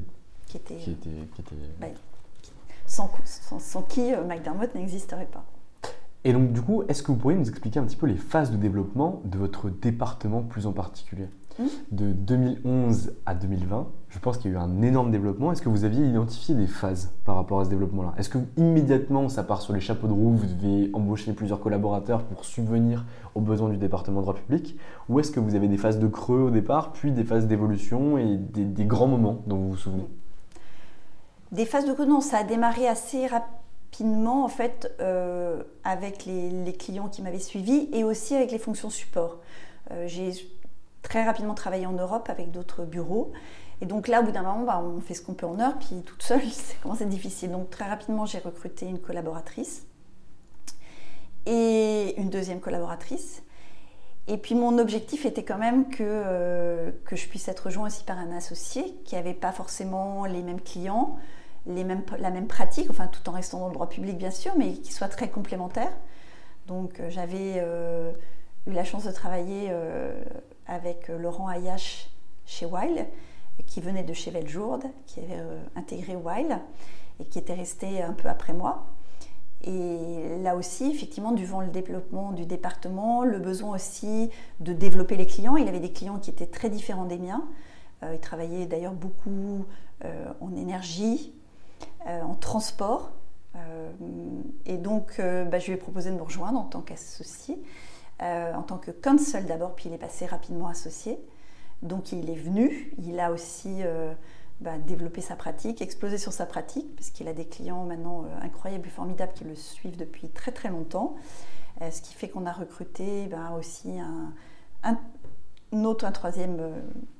Qui 0.47 0.57
était, 0.91 1.15
bah, 1.79 1.87
sans, 2.85 3.09
sans, 3.59 3.81
qui 3.83 4.13
euh, 4.13 4.23
McDermott 4.25 4.73
n'existerait 4.75 5.27
pas. 5.27 5.45
Et 6.23 6.33
donc 6.33 6.51
du 6.51 6.61
coup, 6.61 6.83
est-ce 6.87 7.01
que 7.01 7.11
vous 7.11 7.17
pourriez 7.17 7.37
nous 7.37 7.49
expliquer 7.49 7.79
un 7.79 7.85
petit 7.85 7.95
peu 7.95 8.05
les 8.05 8.17
phases 8.17 8.51
de 8.51 8.57
développement 8.57 9.21
de 9.23 9.37
votre 9.37 9.69
département 9.69 10.41
plus 10.41 10.67
en 10.67 10.73
particulier? 10.73 11.27
Hmm? 11.59 11.67
de 11.91 12.13
2011 12.13 13.13
à 13.25 13.35
2020, 13.35 13.87
je 14.07 14.19
pense 14.19 14.37
qu'il 14.37 14.51
y 14.51 14.55
a 14.55 14.57
eu 14.57 14.61
un 14.61 14.81
énorme 14.81 15.11
développement. 15.11 15.51
Est-ce 15.51 15.61
que 15.61 15.67
vous 15.67 15.83
aviez 15.83 16.05
identifié 16.05 16.55
des 16.55 16.67
phases 16.67 17.13
par 17.25 17.35
rapport 17.35 17.59
à 17.59 17.65
ce 17.65 17.69
développement-là? 17.69 18.13
Est-ce 18.17 18.29
que 18.29 18.37
immédiatement 18.55 19.27
ça 19.27 19.43
part 19.43 19.61
sur 19.61 19.73
les 19.73 19.81
chapeaux 19.81 20.07
de 20.07 20.13
roue, 20.13 20.31
vous 20.31 20.45
devez 20.45 20.89
embaucher 20.93 21.33
plusieurs 21.33 21.59
collaborateurs 21.59 22.23
pour 22.23 22.45
subvenir 22.45 23.05
aux 23.35 23.41
besoins 23.41 23.69
du 23.69 23.77
département 23.77 24.21
droit 24.21 24.33
public? 24.33 24.77
Ou 25.09 25.19
est-ce 25.19 25.31
que 25.31 25.41
vous 25.41 25.55
avez 25.55 25.67
des 25.67 25.77
phases 25.77 25.99
de 25.99 26.07
creux 26.07 26.39
au 26.39 26.51
départ, 26.51 26.93
puis 26.93 27.11
des 27.11 27.25
phases 27.25 27.47
d'évolution 27.47 28.17
et 28.17 28.37
des, 28.37 28.85
grands 28.85 29.07
moments 29.07 29.41
dont 29.45 29.57
vous 29.57 29.71
vous 29.71 29.77
souvenez? 29.77 30.07
Des 31.51 31.65
phases 31.65 31.85
de 31.85 31.93
creux, 31.93 32.05
non, 32.05 32.21
ça 32.21 32.37
a 32.37 32.43
démarré 32.45 32.87
assez 32.87 33.27
rapidement 33.27 34.45
en 34.45 34.47
fait 34.47 34.93
euh, 35.01 35.63
avec 35.83 36.25
les, 36.25 36.73
clients 36.79 37.09
qui 37.09 37.21
m'avaient 37.21 37.39
suivi 37.39 37.89
et 37.91 38.05
aussi 38.05 38.35
avec 38.35 38.51
les 38.51 38.59
fonctions 38.59 38.89
support. 38.89 39.39
Euh, 39.91 40.07
très 41.01 41.23
rapidement 41.23 41.53
travailler 41.53 41.85
en 41.85 41.93
Europe 41.93 42.29
avec 42.29 42.51
d'autres 42.51 42.85
bureaux. 42.85 43.31
Et 43.81 43.85
donc 43.85 44.07
là, 44.07 44.21
au 44.21 44.23
bout 44.23 44.31
d'un 44.31 44.43
moment, 44.43 44.63
bah, 44.63 44.81
on 44.83 45.01
fait 45.01 45.15
ce 45.15 45.21
qu'on 45.21 45.33
peut 45.33 45.47
en 45.47 45.59
heure, 45.59 45.77
puis 45.79 46.01
toute 46.05 46.21
seule, 46.21 46.43
c'est 46.51 46.79
comment 46.81 46.95
c'est 46.95 47.09
difficile. 47.09 47.51
Donc 47.51 47.69
très 47.69 47.85
rapidement, 47.85 48.25
j'ai 48.25 48.39
recruté 48.39 48.85
une 48.85 48.99
collaboratrice 48.99 49.85
et 51.45 52.13
une 52.17 52.29
deuxième 52.29 52.59
collaboratrice. 52.59 53.43
Et 54.27 54.37
puis 54.37 54.53
mon 54.53 54.77
objectif 54.77 55.25
était 55.25 55.43
quand 55.43 55.57
même 55.57 55.89
que, 55.89 56.03
euh, 56.03 56.91
que 57.05 57.15
je 57.15 57.27
puisse 57.27 57.47
être 57.47 57.65
rejoint 57.65 57.87
aussi 57.87 58.03
par 58.03 58.19
un 58.19 58.31
associé 58.31 58.95
qui 59.03 59.15
n'avait 59.15 59.33
pas 59.33 59.51
forcément 59.51 60.25
les 60.25 60.43
mêmes 60.43 60.61
clients, 60.61 61.17
les 61.65 61.83
mêmes, 61.83 62.03
la 62.19 62.29
même 62.29 62.47
pratique, 62.47 62.89
enfin 62.91 63.07
tout 63.07 63.27
en 63.29 63.33
restant 63.33 63.59
dans 63.59 63.67
le 63.67 63.73
droit 63.73 63.89
public 63.89 64.17
bien 64.17 64.31
sûr, 64.31 64.53
mais 64.57 64.73
qui 64.73 64.93
soit 64.93 65.07
très 65.07 65.29
complémentaire. 65.29 65.91
Donc 66.67 66.99
euh, 66.99 67.09
j'avais 67.09 67.55
euh, 67.57 68.11
eu 68.67 68.71
la 68.71 68.83
chance 68.83 69.05
de 69.05 69.11
travailler 69.11 69.71
avec 70.71 71.09
euh, 71.09 71.17
Laurent 71.17 71.47
Ayache, 71.47 72.09
chez 72.45 72.65
Weil, 72.65 73.07
qui 73.67 73.81
venait 73.81 74.03
de 74.03 74.13
chez 74.13 74.31
Veljourde, 74.31 74.83
qui 75.05 75.19
avait 75.19 75.39
intégré 75.75 76.15
Weil 76.15 76.59
et 77.19 77.25
qui 77.25 77.37
était 77.37 77.53
resté 77.53 78.01
un 78.01 78.13
peu 78.13 78.27
après 78.27 78.53
moi. 78.53 78.87
Et 79.63 80.39
là 80.41 80.55
aussi, 80.55 80.89
effectivement, 80.89 81.31
devant 81.31 81.61
le 81.61 81.67
développement 81.67 82.31
du 82.31 82.45
département, 82.45 83.23
le 83.23 83.37
besoin 83.37 83.75
aussi 83.75 84.31
de 84.59 84.73
développer 84.73 85.15
les 85.15 85.27
clients. 85.27 85.55
Il 85.55 85.67
avait 85.67 85.79
des 85.79 85.91
clients 85.91 86.17
qui 86.17 86.31
étaient 86.31 86.47
très 86.47 86.69
différents 86.69 87.05
des 87.05 87.19
miens. 87.19 87.43
il 88.11 88.19
travaillait 88.19 88.65
d'ailleurs 88.65 88.93
beaucoup 88.93 89.65
en 90.03 90.55
énergie, 90.55 91.31
en 92.07 92.33
transport. 92.33 93.11
et 94.65 94.77
donc, 94.77 95.17
bah, 95.19 95.59
je 95.59 95.67
lui 95.67 95.73
ai 95.73 95.77
proposé 95.77 96.09
de 96.09 96.15
me 96.15 96.23
rejoindre 96.23 96.59
en 96.59 96.65
tant 96.65 96.81
qu'associé. 96.81 97.61
Euh, 98.21 98.53
en 98.53 98.61
tant 98.61 98.77
que 98.77 98.91
counsel 98.91 99.47
d'abord, 99.47 99.73
puis 99.73 99.89
il 99.89 99.93
est 99.93 99.97
passé 99.97 100.27
rapidement 100.27 100.67
associé. 100.67 101.19
Donc 101.81 102.11
il 102.11 102.29
est 102.29 102.35
venu, 102.35 102.93
il 102.99 103.19
a 103.19 103.31
aussi 103.31 103.77
euh, 103.81 104.13
bah, 104.59 104.77
développé 104.77 105.21
sa 105.21 105.35
pratique, 105.35 105.81
explosé 105.81 106.19
sur 106.19 106.31
sa 106.31 106.45
pratique, 106.45 106.95
puisqu'il 106.95 107.27
a 107.27 107.33
des 107.33 107.45
clients 107.45 107.83
maintenant 107.85 108.25
euh, 108.25 108.45
incroyables 108.45 108.85
et 108.85 108.91
formidables 108.91 109.33
qui 109.33 109.43
le 109.43 109.55
suivent 109.55 109.97
depuis 109.97 110.29
très 110.29 110.51
très 110.51 110.69
longtemps. 110.69 111.15
ce 111.79 111.99
qui 112.01 112.13
fait 112.13 112.29
qu'on 112.29 112.45
a 112.45 112.51
recruté 112.51 113.25
bah, 113.25 113.53
aussi 113.57 113.89
un, 114.83 114.99
autre, 115.83 116.05
un 116.05 116.11
troisième, 116.11 116.59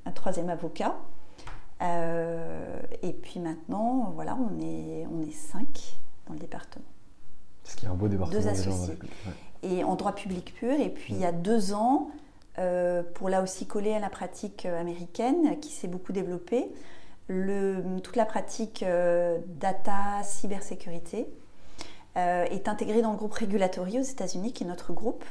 un 0.06 0.12
troisième 0.12 0.50
avocat. 0.50 0.96
et 1.82 3.14
puis 3.24 3.40
maintenant, 3.40 4.12
voilà, 4.14 4.38
on 4.38 4.62
est, 4.62 5.08
on 5.12 5.20
est 5.24 5.34
cinq 5.34 5.96
dans 6.28 6.34
le 6.34 6.40
département. 6.40 6.86
Ce 7.64 7.76
qui 7.76 7.86
est 7.88 7.90
un 7.90 7.96
beau 7.96 8.08
département. 8.08 8.40
Deux 8.40 8.48
associés 8.48 9.00
et 9.64 9.84
en 9.84 9.96
droit 9.96 10.14
public 10.14 10.54
pur. 10.56 10.74
Et 10.80 10.90
puis 10.90 11.14
il 11.14 11.20
y 11.20 11.26
a 11.26 11.32
deux 11.32 11.74
ans, 11.74 12.10
euh, 12.60 13.02
pour 13.14 13.30
là 13.30 13.42
aussi 13.42 13.66
coller 13.66 13.94
à 13.94 14.00
la 14.00 14.10
pratique 14.10 14.66
euh, 14.66 14.80
américaine 14.80 15.58
qui 15.62 15.72
s'est 15.72 15.88
beaucoup 15.88 16.12
développée, 16.12 16.70
le, 17.28 17.82
toute 18.04 18.18
la 18.18 18.26
pratique 18.26 18.84
euh, 18.84 19.40
data, 19.48 20.22
cybersécurité 20.24 21.28
est 22.18 22.68
intégrée 22.68 23.02
dans 23.02 23.12
le 23.12 23.18
groupe 23.18 23.34
Regulatory 23.34 23.98
aux 23.98 24.04
États-Unis, 24.04 24.52
qui 24.52 24.66
est 24.66 24.68
notre 24.68 24.92
groupe. 24.92 25.24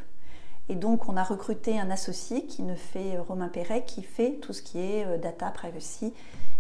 Et 0.71 0.75
donc 0.75 1.11
on 1.11 1.19
a 1.19 1.23
recruté 1.23 1.79
un 1.79 1.91
associé 1.91 2.47
qui 2.47 2.63
ne 2.63 2.75
fait 2.75 3.19
Romain 3.19 3.49
Perret, 3.49 3.85
qui 3.85 4.03
fait 4.03 4.39
tout 4.41 4.55
ce 4.55 4.63
qui 4.63 4.79
est 4.79 5.19
data, 5.19 5.51
privacy 5.51 6.15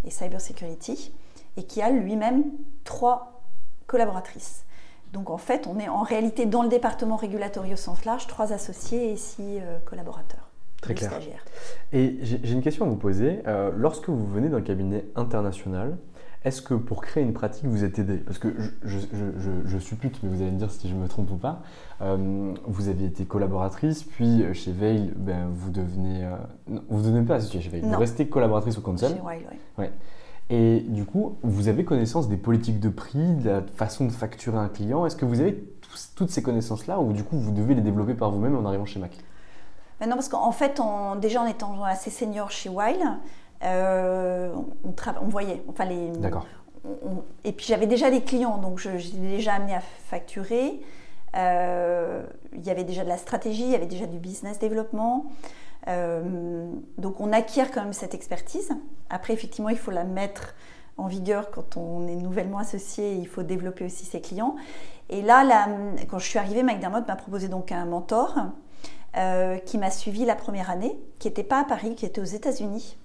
et 0.04 0.10
cybersecurity, 0.10 1.14
et 1.56 1.64
qui 1.64 1.80
a 1.80 1.88
lui-même 1.88 2.44
trois 2.84 3.40
collaboratrices. 3.86 4.64
Donc 5.12 5.30
en 5.30 5.38
fait, 5.38 5.66
on 5.66 5.78
est 5.78 5.88
en 5.88 6.02
réalité 6.02 6.46
dans 6.46 6.62
le 6.62 6.68
département 6.68 7.16
régulatory 7.16 7.72
au 7.72 7.76
sens 7.76 8.04
large, 8.04 8.26
trois 8.26 8.52
associés 8.52 9.12
et 9.12 9.16
six 9.16 9.58
euh, 9.60 9.78
collaborateurs. 9.84 10.48
Très 10.80 10.94
clair. 10.94 11.10
Stagiaires. 11.10 11.44
Et 11.92 12.18
j'ai 12.22 12.52
une 12.52 12.62
question 12.62 12.86
à 12.86 12.88
vous 12.88 12.96
poser. 12.96 13.42
Euh, 13.46 13.70
lorsque 13.76 14.08
vous 14.08 14.26
venez 14.26 14.48
d'un 14.48 14.62
cabinet 14.62 15.04
international, 15.14 15.98
est-ce 16.42 16.62
que 16.62 16.72
pour 16.72 17.02
créer 17.02 17.22
une 17.22 17.34
pratique, 17.34 17.66
vous 17.66 17.84
êtes 17.84 17.98
aidé? 17.98 18.16
Parce 18.16 18.38
que 18.38 18.48
je, 18.82 19.78
suppute, 19.78 20.22
mais 20.22 20.30
vous 20.30 20.40
allez 20.40 20.52
me 20.52 20.58
dire 20.58 20.70
si 20.70 20.88
je 20.88 20.94
me 20.94 21.06
trompe 21.06 21.32
ou 21.32 21.36
pas. 21.36 21.60
Euh, 22.00 22.54
vous 22.64 22.88
aviez 22.88 23.08
été 23.08 23.26
collaboratrice, 23.26 24.04
puis 24.04 24.42
chez 24.54 24.72
Veil, 24.72 25.12
ben, 25.16 25.50
vous 25.52 25.70
devenez. 25.70 26.26
vous 26.66 26.98
ne 26.98 27.04
devenez 27.04 27.26
pas 27.26 27.34
associée 27.34 27.60
chez 27.60 27.68
Veil, 27.68 27.82
vous 27.82 27.98
restez 27.98 28.26
collaboratrice 28.26 28.78
au 28.78 28.80
conseil. 28.80 29.10
Chez 29.10 29.20
Wild, 29.20 29.44
oui. 29.50 29.58
Ouais. 29.76 29.92
Et 30.50 30.80
du 30.80 31.04
coup, 31.04 31.36
vous 31.42 31.68
avez 31.68 31.84
connaissance 31.84 32.28
des 32.28 32.36
politiques 32.36 32.80
de 32.80 32.88
prix, 32.88 33.34
de 33.36 33.48
la 33.48 33.62
façon 33.76 34.04
de 34.04 34.10
facturer 34.10 34.58
un 34.58 34.68
client. 34.68 35.06
Est-ce 35.06 35.14
que 35.14 35.24
vous 35.24 35.40
avez 35.40 35.62
toutes 36.16 36.30
ces 36.30 36.42
connaissances-là 36.42 37.00
ou 37.00 37.12
du 37.12 37.24
coup 37.24 37.36
vous 37.36 37.52
devez 37.52 37.74
les 37.74 37.80
développer 37.80 38.14
par 38.14 38.30
vous-même 38.30 38.56
en 38.56 38.66
arrivant 38.66 38.84
chez 38.84 38.98
Mac? 38.98 39.12
Ben 40.00 40.08
Non, 40.08 40.16
parce 40.16 40.28
qu'en 40.28 40.50
fait, 40.50 40.80
déjà 41.20 41.42
en 41.42 41.46
étant 41.46 41.84
assez 41.84 42.10
senior 42.10 42.50
chez 42.50 42.68
Wild, 42.68 43.00
euh, 43.62 44.52
on, 44.84 44.94
on, 45.22 45.26
voyait, 45.26 45.62
enfin 45.68 45.84
les. 45.84 46.10
D'accord. 46.10 46.46
et 47.44 47.52
puis 47.52 47.66
j'avais 47.66 47.86
déjà 47.86 48.10
des 48.10 48.22
clients, 48.22 48.58
donc 48.58 48.78
j'étais 48.78 49.18
déjà 49.18 49.54
amené 49.54 49.74
à 49.74 49.80
facturer. 49.80 50.80
Euh, 51.36 52.24
il 52.54 52.64
y 52.64 52.70
avait 52.70 52.84
déjà 52.84 53.04
de 53.04 53.08
la 53.08 53.18
stratégie, 53.18 53.62
il 53.62 53.70
y 53.70 53.74
avait 53.76 53.86
déjà 53.86 54.06
du 54.06 54.18
business 54.18 54.58
développement. 54.58 55.26
Euh, 55.88 56.70
donc 56.98 57.20
on 57.20 57.32
acquiert 57.32 57.70
quand 57.70 57.82
même 57.82 57.92
cette 57.92 58.14
expertise. 58.14 58.70
Après, 59.08 59.32
effectivement, 59.32 59.70
il 59.70 59.78
faut 59.78 59.90
la 59.90 60.04
mettre 60.04 60.54
en 60.96 61.06
vigueur 61.06 61.50
quand 61.50 61.76
on 61.76 62.06
est 62.06 62.16
nouvellement 62.16 62.58
associé. 62.58 63.14
Il 63.14 63.26
faut 63.26 63.42
développer 63.42 63.84
aussi 63.84 64.04
ses 64.04 64.20
clients. 64.20 64.56
Et 65.08 65.22
là, 65.22 65.66
quand 66.08 66.18
je 66.18 66.26
suis 66.26 66.38
arrivée, 66.38 66.62
McDermott 66.62 67.06
m'a 67.06 67.16
proposé 67.16 67.48
donc 67.48 67.72
un 67.72 67.84
mentor 67.84 68.36
euh, 69.16 69.58
qui 69.58 69.78
m'a 69.78 69.90
suivi 69.90 70.24
la 70.24 70.36
première 70.36 70.70
année, 70.70 70.98
qui 71.18 71.28
n'était 71.28 71.42
pas 71.42 71.60
à 71.60 71.64
Paris, 71.64 71.94
qui 71.96 72.06
était 72.06 72.20
aux 72.20 72.24
États-Unis, 72.24 72.96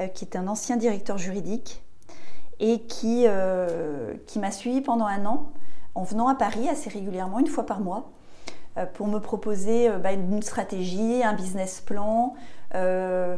euh, 0.00 0.08
qui 0.08 0.24
était 0.24 0.38
un 0.38 0.48
ancien 0.48 0.76
directeur 0.76 1.18
juridique 1.18 1.82
et 2.58 2.80
qui, 2.80 3.26
qui 4.26 4.38
m'a 4.38 4.50
suivi 4.50 4.80
pendant 4.80 5.04
un 5.04 5.26
an 5.26 5.52
en 5.94 6.04
venant 6.04 6.28
à 6.28 6.34
Paris 6.34 6.70
assez 6.70 6.88
régulièrement, 6.88 7.38
une 7.38 7.48
fois 7.48 7.66
par 7.66 7.80
mois, 7.80 8.10
pour 8.84 9.06
me 9.06 9.18
proposer 9.18 9.88
euh, 9.88 9.98
bah, 9.98 10.12
une 10.12 10.42
stratégie, 10.42 11.22
un 11.22 11.32
business 11.32 11.80
plan. 11.80 12.34
Euh, 12.74 13.36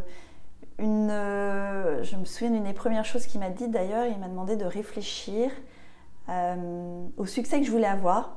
une, 0.78 1.08
je 1.08 2.16
me 2.16 2.24
souviens 2.24 2.50
d'une 2.50 2.64
des 2.64 2.72
premières 2.72 3.04
choses 3.04 3.26
qu'il 3.26 3.40
m'a 3.40 3.50
dit 3.50 3.68
d'ailleurs, 3.68 4.06
il 4.06 4.18
m'a 4.18 4.28
demandé 4.28 4.56
de 4.56 4.64
réfléchir 4.64 5.50
au 7.16 7.26
succès 7.26 7.58
que 7.58 7.66
je 7.66 7.70
voulais 7.70 7.86
avoir. 7.86 8.36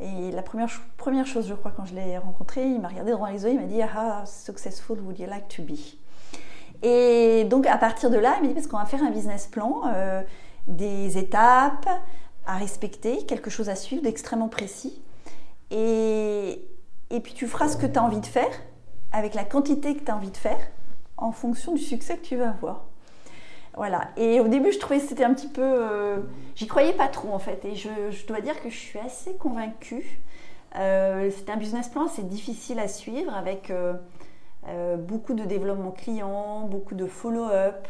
Et 0.00 0.32
la 0.32 0.42
première, 0.42 0.68
première 0.96 1.26
chose, 1.26 1.46
je 1.46 1.54
crois, 1.54 1.70
quand 1.70 1.84
je 1.84 1.94
l'ai 1.94 2.18
rencontré, 2.18 2.66
il 2.66 2.80
m'a 2.80 2.88
regardé 2.88 3.12
droit 3.12 3.30
les 3.30 3.44
yeux, 3.44 3.50
il 3.50 3.60
m'a 3.60 3.66
dit 3.66 3.80
How 3.82 4.26
successful 4.26 4.98
would 5.00 5.18
you 5.18 5.26
like 5.26 5.46
to 5.48 5.62
be? 5.62 5.78
Et 6.82 7.44
donc 7.44 7.66
à 7.66 7.78
partir 7.78 8.10
de 8.10 8.16
là, 8.16 8.34
il 8.38 8.42
m'a 8.42 8.48
dit 8.48 8.54
Parce 8.54 8.66
qu'on 8.66 8.78
va 8.78 8.86
faire 8.86 9.02
un 9.02 9.10
business 9.10 9.46
plan, 9.46 9.82
des 10.66 11.18
étapes 11.18 11.88
à 12.46 12.56
respecter, 12.56 13.24
quelque 13.26 13.50
chose 13.50 13.68
à 13.68 13.76
suivre 13.76 14.02
d'extrêmement 14.02 14.48
précis. 14.48 15.02
Et, 15.70 16.68
puis 17.22 17.34
tu 17.34 17.46
feras 17.46 17.68
ce 17.68 17.76
que 17.76 17.86
tu 17.86 17.98
as 17.98 18.02
envie 18.02 18.20
de 18.20 18.26
faire, 18.26 18.50
avec 19.12 19.34
la 19.34 19.44
quantité 19.44 19.94
que 19.94 20.04
tu 20.04 20.10
as 20.10 20.16
envie 20.16 20.30
de 20.30 20.36
faire, 20.36 20.58
en 21.16 21.32
fonction 21.32 21.72
du 21.72 21.80
succès 21.80 22.16
que 22.16 22.24
tu 22.24 22.36
vas 22.36 22.50
avoir. 22.50 22.84
Voilà. 23.74 24.08
Et 24.16 24.40
au 24.40 24.48
début, 24.48 24.72
je 24.72 24.78
trouvais 24.78 24.98
que 25.00 25.06
c'était 25.06 25.24
un 25.24 25.34
petit 25.34 25.48
peu. 25.48 25.62
Euh, 25.62 26.18
j'y 26.54 26.66
croyais 26.66 26.94
pas 26.94 27.08
trop 27.08 27.32
en 27.32 27.38
fait. 27.38 27.64
Et 27.64 27.74
je, 27.74 28.26
dois 28.26 28.40
dire 28.40 28.60
que 28.62 28.70
je 28.70 28.76
suis 28.76 28.98
assez 28.98 29.34
convaincue. 29.34 30.20
Euh, 30.76 31.30
c'était 31.30 31.52
un 31.52 31.56
business 31.56 31.88
plan 31.88 32.06
assez 32.06 32.22
difficile 32.22 32.78
à 32.78 32.88
suivre 32.88 33.34
avec 33.34 33.70
euh, 33.70 34.96
beaucoup 34.96 35.34
de 35.34 35.44
développement 35.44 35.90
client, 35.90 36.66
beaucoup 36.68 36.94
de 36.94 37.06
follow-up, 37.06 37.86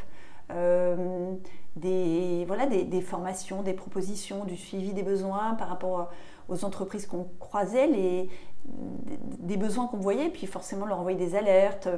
des, 1.77 2.45
voilà, 2.47 2.67
des, 2.67 3.01
formations, 3.01 3.63
des 3.63 3.73
propositions, 3.73 4.45
du 4.45 4.57
suivi 4.57 4.93
des 4.93 5.03
besoins 5.03 5.55
par 5.55 5.69
rapport 5.69 6.11
aux 6.49 6.65
entreprises 6.65 7.07
qu'on 7.07 7.29
croisait, 7.39 7.87
les, 7.87 8.29
des 9.39 9.57
besoins 9.57 9.87
qu'on 9.87 9.99
voyait, 9.99 10.29
puis 10.29 10.47
forcément 10.47 10.87
leur 10.87 11.01
envoyer 11.01 11.19
des 11.19 11.35
alertes, 11.35 11.89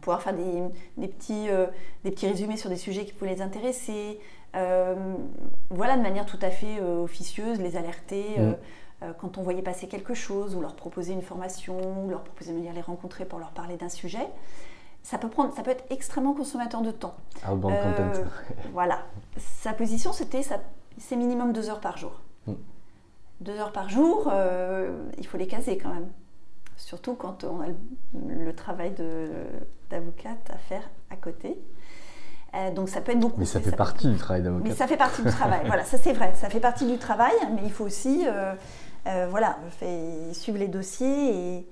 pouvoir 0.00 0.22
faire 0.22 0.34
des, 0.34 1.08
petits, 1.08 1.48
euh, 1.48 1.66
des 2.04 2.10
petits 2.10 2.26
résumés 2.26 2.56
sur 2.56 2.70
des 2.70 2.76
sujets 2.76 3.04
qui 3.04 3.12
pouvaient 3.12 3.34
les 3.34 3.42
intéresser. 3.42 4.20
Euh, 4.56 5.16
voilà, 5.70 5.96
de 5.96 6.02
manière 6.02 6.26
tout 6.26 6.38
à 6.42 6.50
fait 6.50 6.78
euh, 6.80 7.02
officieuse, 7.02 7.60
les 7.60 7.76
alerter 7.76 8.38
mm. 8.38 9.06
quand 9.18 9.38
on 9.38 9.42
voyait 9.42 9.62
passer 9.62 9.88
quelque 9.88 10.14
chose, 10.14 10.54
ou 10.54 10.60
leur 10.60 10.74
proposer 10.74 11.12
une 11.12 11.22
formation, 11.22 12.04
ou 12.04 12.10
leur 12.10 12.22
proposer 12.22 12.52
de 12.52 12.58
venir 12.58 12.72
les 12.72 12.80
rencontrer 12.80 13.24
pour 13.24 13.38
leur 13.38 13.50
parler 13.50 13.76
d'un 13.76 13.88
sujet. 13.88 14.26
Ça 15.02 15.18
peut, 15.18 15.28
prendre, 15.28 15.54
ça 15.54 15.62
peut 15.62 15.70
être 15.70 15.84
extrêmement 15.90 16.32
consommateur 16.32 16.80
de 16.80 16.90
temps. 16.90 17.14
Outbound 17.46 17.76
content. 17.82 18.20
voilà. 18.72 19.00
Sa 19.36 19.74
position, 19.74 20.14
c'était 20.14 20.40
c'est 20.96 21.16
minimum 21.16 21.52
deux 21.52 21.68
heures 21.68 21.80
par 21.80 21.98
jour. 21.98 22.22
Mm 22.46 22.54
deux 23.40 23.58
heures 23.58 23.72
par 23.72 23.88
jour, 23.88 24.30
euh, 24.32 25.10
il 25.18 25.26
faut 25.26 25.36
les 25.36 25.46
caser 25.46 25.78
quand 25.78 25.92
même. 25.92 26.08
Surtout 26.76 27.14
quand 27.14 27.44
on 27.44 27.60
a 27.60 27.66
le, 28.14 28.54
travail 28.54 28.94
d'avocate 29.90 30.50
à 30.50 30.58
faire 30.58 30.82
à 31.10 31.16
côté. 31.16 31.58
Euh, 32.54 32.72
donc 32.72 32.88
ça 32.88 33.00
peut 33.00 33.12
être 33.12 33.20
beaucoup. 33.20 33.40
Mais 33.40 33.46
ça 33.46 33.60
fait 33.60 33.74
partie 33.74 34.08
du 34.08 34.16
travail 34.16 34.42
d'avocate. 34.42 34.68
Mais 34.68 34.74
ça 34.74 34.86
fait 34.86 34.96
partie 34.96 35.22
du 35.22 35.30
travail, 35.30 35.62
voilà, 35.66 35.84
ça 35.84 35.98
c'est 35.98 36.12
vrai. 36.12 36.32
Ça 36.34 36.48
fait 36.48 36.60
partie 36.60 36.86
du 36.86 36.98
travail, 36.98 37.34
mais 37.54 37.62
il 37.64 37.72
faut 37.72 37.84
aussi 37.84 38.26
euh, 38.26 39.26
voilà, 39.28 39.58
suivre 40.32 40.58
les 40.58 40.68
dossiers 40.68 41.58
et, 41.58 41.68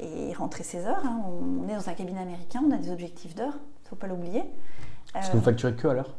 et 0.00 0.32
rentrer 0.34 0.64
ses 0.64 0.86
heures. 0.86 1.04
Hein. 1.04 1.20
On, 1.26 1.68
est 1.68 1.74
dans 1.74 1.88
un 1.88 1.94
cabinet 1.94 2.20
américain, 2.20 2.62
on 2.66 2.72
a 2.72 2.76
des 2.76 2.90
objectifs 2.90 3.34
d'heures, 3.34 3.56
il 3.56 3.84
ne 3.84 3.88
faut 3.88 3.96
pas 3.96 4.06
l'oublier. 4.06 4.42
Est-ce 5.14 5.30
que 5.30 5.36
vous 5.36 5.42
facturez 5.42 5.74
que 5.74 5.88
à 5.88 5.94
l'heure? 5.94 6.16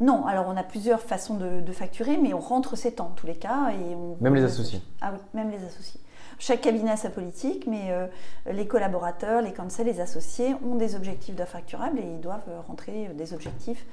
Non, 0.00 0.26
alors 0.26 0.46
on 0.48 0.56
a 0.56 0.62
plusieurs 0.62 1.00
façons 1.00 1.36
de, 1.36 1.72
facturer, 1.72 2.16
mais 2.16 2.34
on 2.34 2.40
rentre 2.40 2.76
ses 2.76 2.94
temps 2.94 3.06
en 3.06 3.14
tous 3.14 3.26
les 3.26 3.36
cas. 3.36 3.70
Et 3.70 3.96
même 4.20 4.34
les 4.34 4.44
associés 4.44 4.80
Ah 5.00 5.10
oui, 5.12 5.18
même 5.34 5.50
les 5.50 5.64
associés. 5.64 6.00
Chaque 6.38 6.62
cabinet 6.62 6.90
a 6.90 6.96
sa 6.96 7.10
politique, 7.10 7.66
mais 7.68 7.90
euh, 7.90 8.06
les 8.50 8.66
collaborateurs, 8.66 9.40
les 9.40 9.52
conseils, 9.52 9.84
les 9.84 10.00
associés 10.00 10.56
ont 10.66 10.74
des 10.74 10.96
objectifs 10.96 11.36
de 11.36 11.44
facturable 11.44 11.98
et 12.00 12.02
ils 12.02 12.20
doivent 12.20 12.42
rentrer 12.66 13.08
des 13.14 13.34
objectifs 13.34 13.86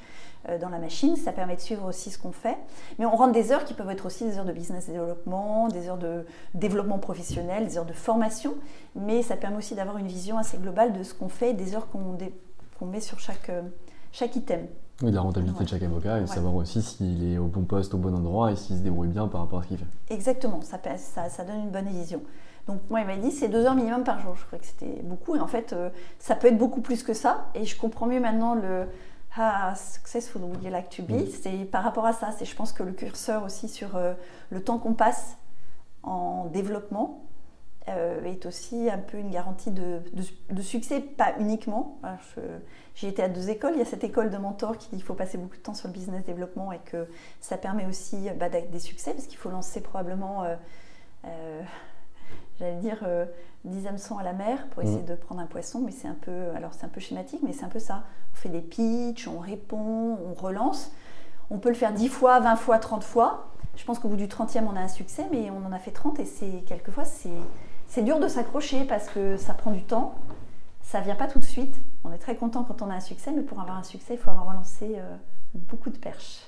euh, 0.49 0.57
dans 0.57 0.69
la 0.69 0.79
machine. 0.79 1.15
Ça 1.17 1.33
permet 1.33 1.55
de 1.55 1.61
suivre 1.61 1.87
aussi 1.87 2.09
ce 2.09 2.17
qu'on 2.17 2.31
fait. 2.31 2.57
Mais 2.97 3.05
on 3.05 3.15
rentre 3.15 3.31
des 3.31 3.51
heures 3.51 3.63
qui 3.63 3.75
peuvent 3.75 3.91
être 3.91 4.07
aussi 4.07 4.25
des 4.25 4.39
heures 4.39 4.45
de 4.45 4.51
business 4.51 4.87
développement, 4.87 5.67
des 5.67 5.87
heures 5.87 5.99
de 5.99 6.25
développement 6.55 6.97
professionnel, 6.97 7.67
des 7.67 7.77
heures 7.77 7.85
de 7.85 7.93
formation, 7.93 8.55
mais 8.95 9.21
ça 9.21 9.35
permet 9.35 9.57
aussi 9.57 9.75
d'avoir 9.75 9.99
une 9.99 10.07
vision 10.07 10.39
assez 10.39 10.57
globale 10.57 10.93
de 10.93 11.03
ce 11.03 11.13
qu'on 11.13 11.29
fait, 11.29 11.53
des 11.53 11.75
heures 11.75 11.89
qu'on 11.91 12.85
met 12.87 13.01
sur 13.01 13.19
chaque, 13.19 13.49
euh, 13.49 13.61
chaque 14.11 14.35
item. 14.35 14.65
Oui, 15.03 15.11
la 15.11 15.21
rentabilité 15.21 15.63
de 15.63 15.69
chaque 15.69 15.83
avocat 15.83 16.19
et 16.19 16.27
savoir 16.27 16.55
aussi 16.55 16.81
s'il 16.81 17.33
est 17.33 17.37
au 17.37 17.45
bon 17.45 17.63
poste, 17.63 17.93
au 17.93 17.97
bon 17.97 18.13
endroit 18.13 18.51
et 18.51 18.55
s'il 18.55 18.77
se 18.77 18.81
débrouille 18.81 19.07
bien 19.07 19.27
par 19.27 19.41
rapport 19.41 19.59
à 19.59 19.63
ce 19.63 19.69
qu'il 19.69 19.77
fait. 19.77 19.85
Exactement, 20.09 20.61
ça, 20.61 20.79
ça, 20.97 21.29
ça, 21.29 21.43
donne 21.43 21.61
une 21.61 21.71
bonne 21.71 21.87
vision. 21.87 22.21
Donc 22.67 22.81
moi, 22.89 23.01
il 23.01 23.07
m'a 23.07 23.17
dit 23.17 23.31
c'est 23.31 23.47
deux 23.49 23.65
heures 23.65 23.75
minimum 23.75 24.03
par 24.03 24.19
jour. 24.19 24.35
Je 24.35 24.45
croyais 24.45 24.61
que 24.61 24.67
c'était 24.67 25.01
beaucoup 25.03 25.35
et 25.35 25.39
en 25.39 25.47
fait, 25.47 25.73
euh, 25.73 25.89
ça 26.19 26.35
peut 26.35 26.47
être 26.47 26.57
beaucoup 26.57 26.81
plus 26.81 27.01
que 27.01 27.13
ça. 27.13 27.47
Et 27.55 27.65
je 27.65 27.75
comprends 27.77 28.05
mieux 28.05 28.19
maintenant 28.19 28.53
le 28.53 28.85
ah, 29.35 29.73
successful 29.75 30.41
you 30.61 30.69
like 30.69 30.89
to 30.89 31.03
be. 31.03 31.25
C'est 31.41 31.65
par 31.65 31.83
rapport 31.83 32.05
à 32.05 32.13
ça. 32.13 32.31
C'est 32.37 32.45
je 32.45 32.55
pense 32.55 32.71
que 32.71 32.83
le 32.83 32.91
curseur 32.91 33.43
aussi 33.43 33.69
sur 33.69 33.95
euh, 33.95 34.13
le 34.51 34.63
temps 34.63 34.77
qu'on 34.77 34.93
passe 34.93 35.37
en 36.03 36.45
développement 36.45 37.23
euh, 37.87 38.23
est 38.25 38.45
aussi 38.45 38.89
un 38.89 38.97
peu 38.97 39.17
une 39.17 39.31
garantie 39.31 39.71
de, 39.71 40.01
de, 40.51 40.61
succès, 40.61 40.99
pas 40.99 41.33
uniquement. 41.39 41.99
J'ai 42.95 43.07
été 43.07 43.23
à 43.23 43.29
deux 43.29 43.49
écoles. 43.49 43.73
Il 43.75 43.79
y 43.79 43.81
a 43.81 43.85
cette 43.85 44.03
école 44.03 44.29
de 44.29 44.37
mentor 44.37 44.77
qui 44.77 44.89
dit 44.89 44.97
qu'il 44.97 45.03
faut 45.03 45.13
passer 45.13 45.37
beaucoup 45.37 45.55
de 45.55 45.61
temps 45.61 45.73
sur 45.73 45.87
le 45.87 45.93
business 45.93 46.23
développement 46.25 46.71
et 46.71 46.79
que 46.79 47.07
ça 47.39 47.57
permet 47.57 47.85
aussi 47.85 48.29
bah, 48.37 48.49
des 48.49 48.79
succès 48.79 49.13
parce 49.13 49.27
qu'il 49.27 49.37
faut 49.37 49.49
lancer 49.49 49.81
probablement, 49.81 50.43
euh, 50.43 50.55
euh, 51.25 51.61
j'allais 52.59 52.75
dire, 52.75 53.05
10 53.65 53.87
hameçons 53.87 54.17
à 54.17 54.23
la 54.23 54.33
mer 54.33 54.67
pour 54.71 54.83
essayer 54.83 55.01
mmh. 55.01 55.05
de 55.05 55.15
prendre 55.15 55.41
un 55.41 55.45
poisson. 55.45 55.79
Mais 55.79 55.91
c'est 55.91 56.07
un 56.07 56.17
peu, 56.19 56.49
alors 56.55 56.73
c'est 56.73 56.85
un 56.85 56.89
peu 56.89 56.99
schématique, 56.99 57.41
mais 57.43 57.53
c'est 57.53 57.65
un 57.65 57.69
peu 57.69 57.79
ça. 57.79 58.03
On 58.33 58.37
fait 58.37 58.49
des 58.49 58.61
pitchs, 58.61 59.27
on 59.27 59.39
répond, 59.39 60.17
on 60.25 60.33
relance. 60.33 60.91
On 61.49 61.59
peut 61.59 61.69
le 61.69 61.75
faire 61.75 61.93
10 61.93 62.09
fois, 62.09 62.39
20 62.39 62.55
fois, 62.55 62.79
30 62.79 63.03
fois. 63.03 63.47
Je 63.77 63.85
pense 63.85 63.99
qu'au 63.99 64.09
bout 64.09 64.17
du 64.17 64.27
30e, 64.27 64.65
on 64.71 64.75
a 64.75 64.81
un 64.81 64.87
succès, 64.89 65.25
mais 65.31 65.49
on 65.49 65.65
en 65.65 65.71
a 65.71 65.79
fait 65.79 65.91
30 65.91 66.19
et 66.19 66.25
c'est 66.25 66.63
quelquefois, 66.67 67.05
c'est 67.05 67.29
c'est 67.91 68.03
dur 68.03 68.21
de 68.21 68.29
s'accrocher 68.29 68.85
parce 68.85 69.09
que 69.09 69.35
ça 69.35 69.53
prend 69.53 69.71
du 69.71 69.83
temps, 69.83 70.15
ça 70.81 71.01
vient 71.01 71.15
pas 71.15 71.27
tout 71.27 71.39
de 71.39 71.43
suite. 71.43 71.75
On 72.03 72.11
est 72.11 72.17
très 72.17 72.35
content 72.35 72.63
quand 72.63 72.81
on 72.81 72.89
a 72.89 72.95
un 72.95 73.01
succès, 73.01 73.31
mais 73.31 73.43
pour 73.43 73.59
avoir 73.59 73.77
un 73.77 73.83
succès, 73.83 74.15
il 74.15 74.19
faut 74.19 74.31
avoir 74.31 74.53
lancé 74.53 74.95
euh, 74.97 75.15
beaucoup 75.53 75.89
de 75.89 75.97
perches. 75.97 76.41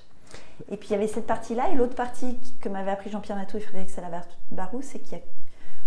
Et 0.69 0.77
puis 0.77 0.89
il 0.89 0.91
y 0.93 0.95
avait 0.95 1.07
cette 1.07 1.27
partie-là, 1.27 1.69
et 1.69 1.75
l'autre 1.75 1.95
partie 1.95 2.39
que 2.59 2.69
m'avait 2.69 2.91
appris 2.91 3.11
Jean-Pierre 3.11 3.37
Nateau 3.37 3.57
et 3.57 3.61
Frédéric 3.61 3.89
Salabarou, 3.89 4.81
c'est 4.81 4.99
qu'il 4.99 5.17
y 5.17 5.21
a, 5.21 5.23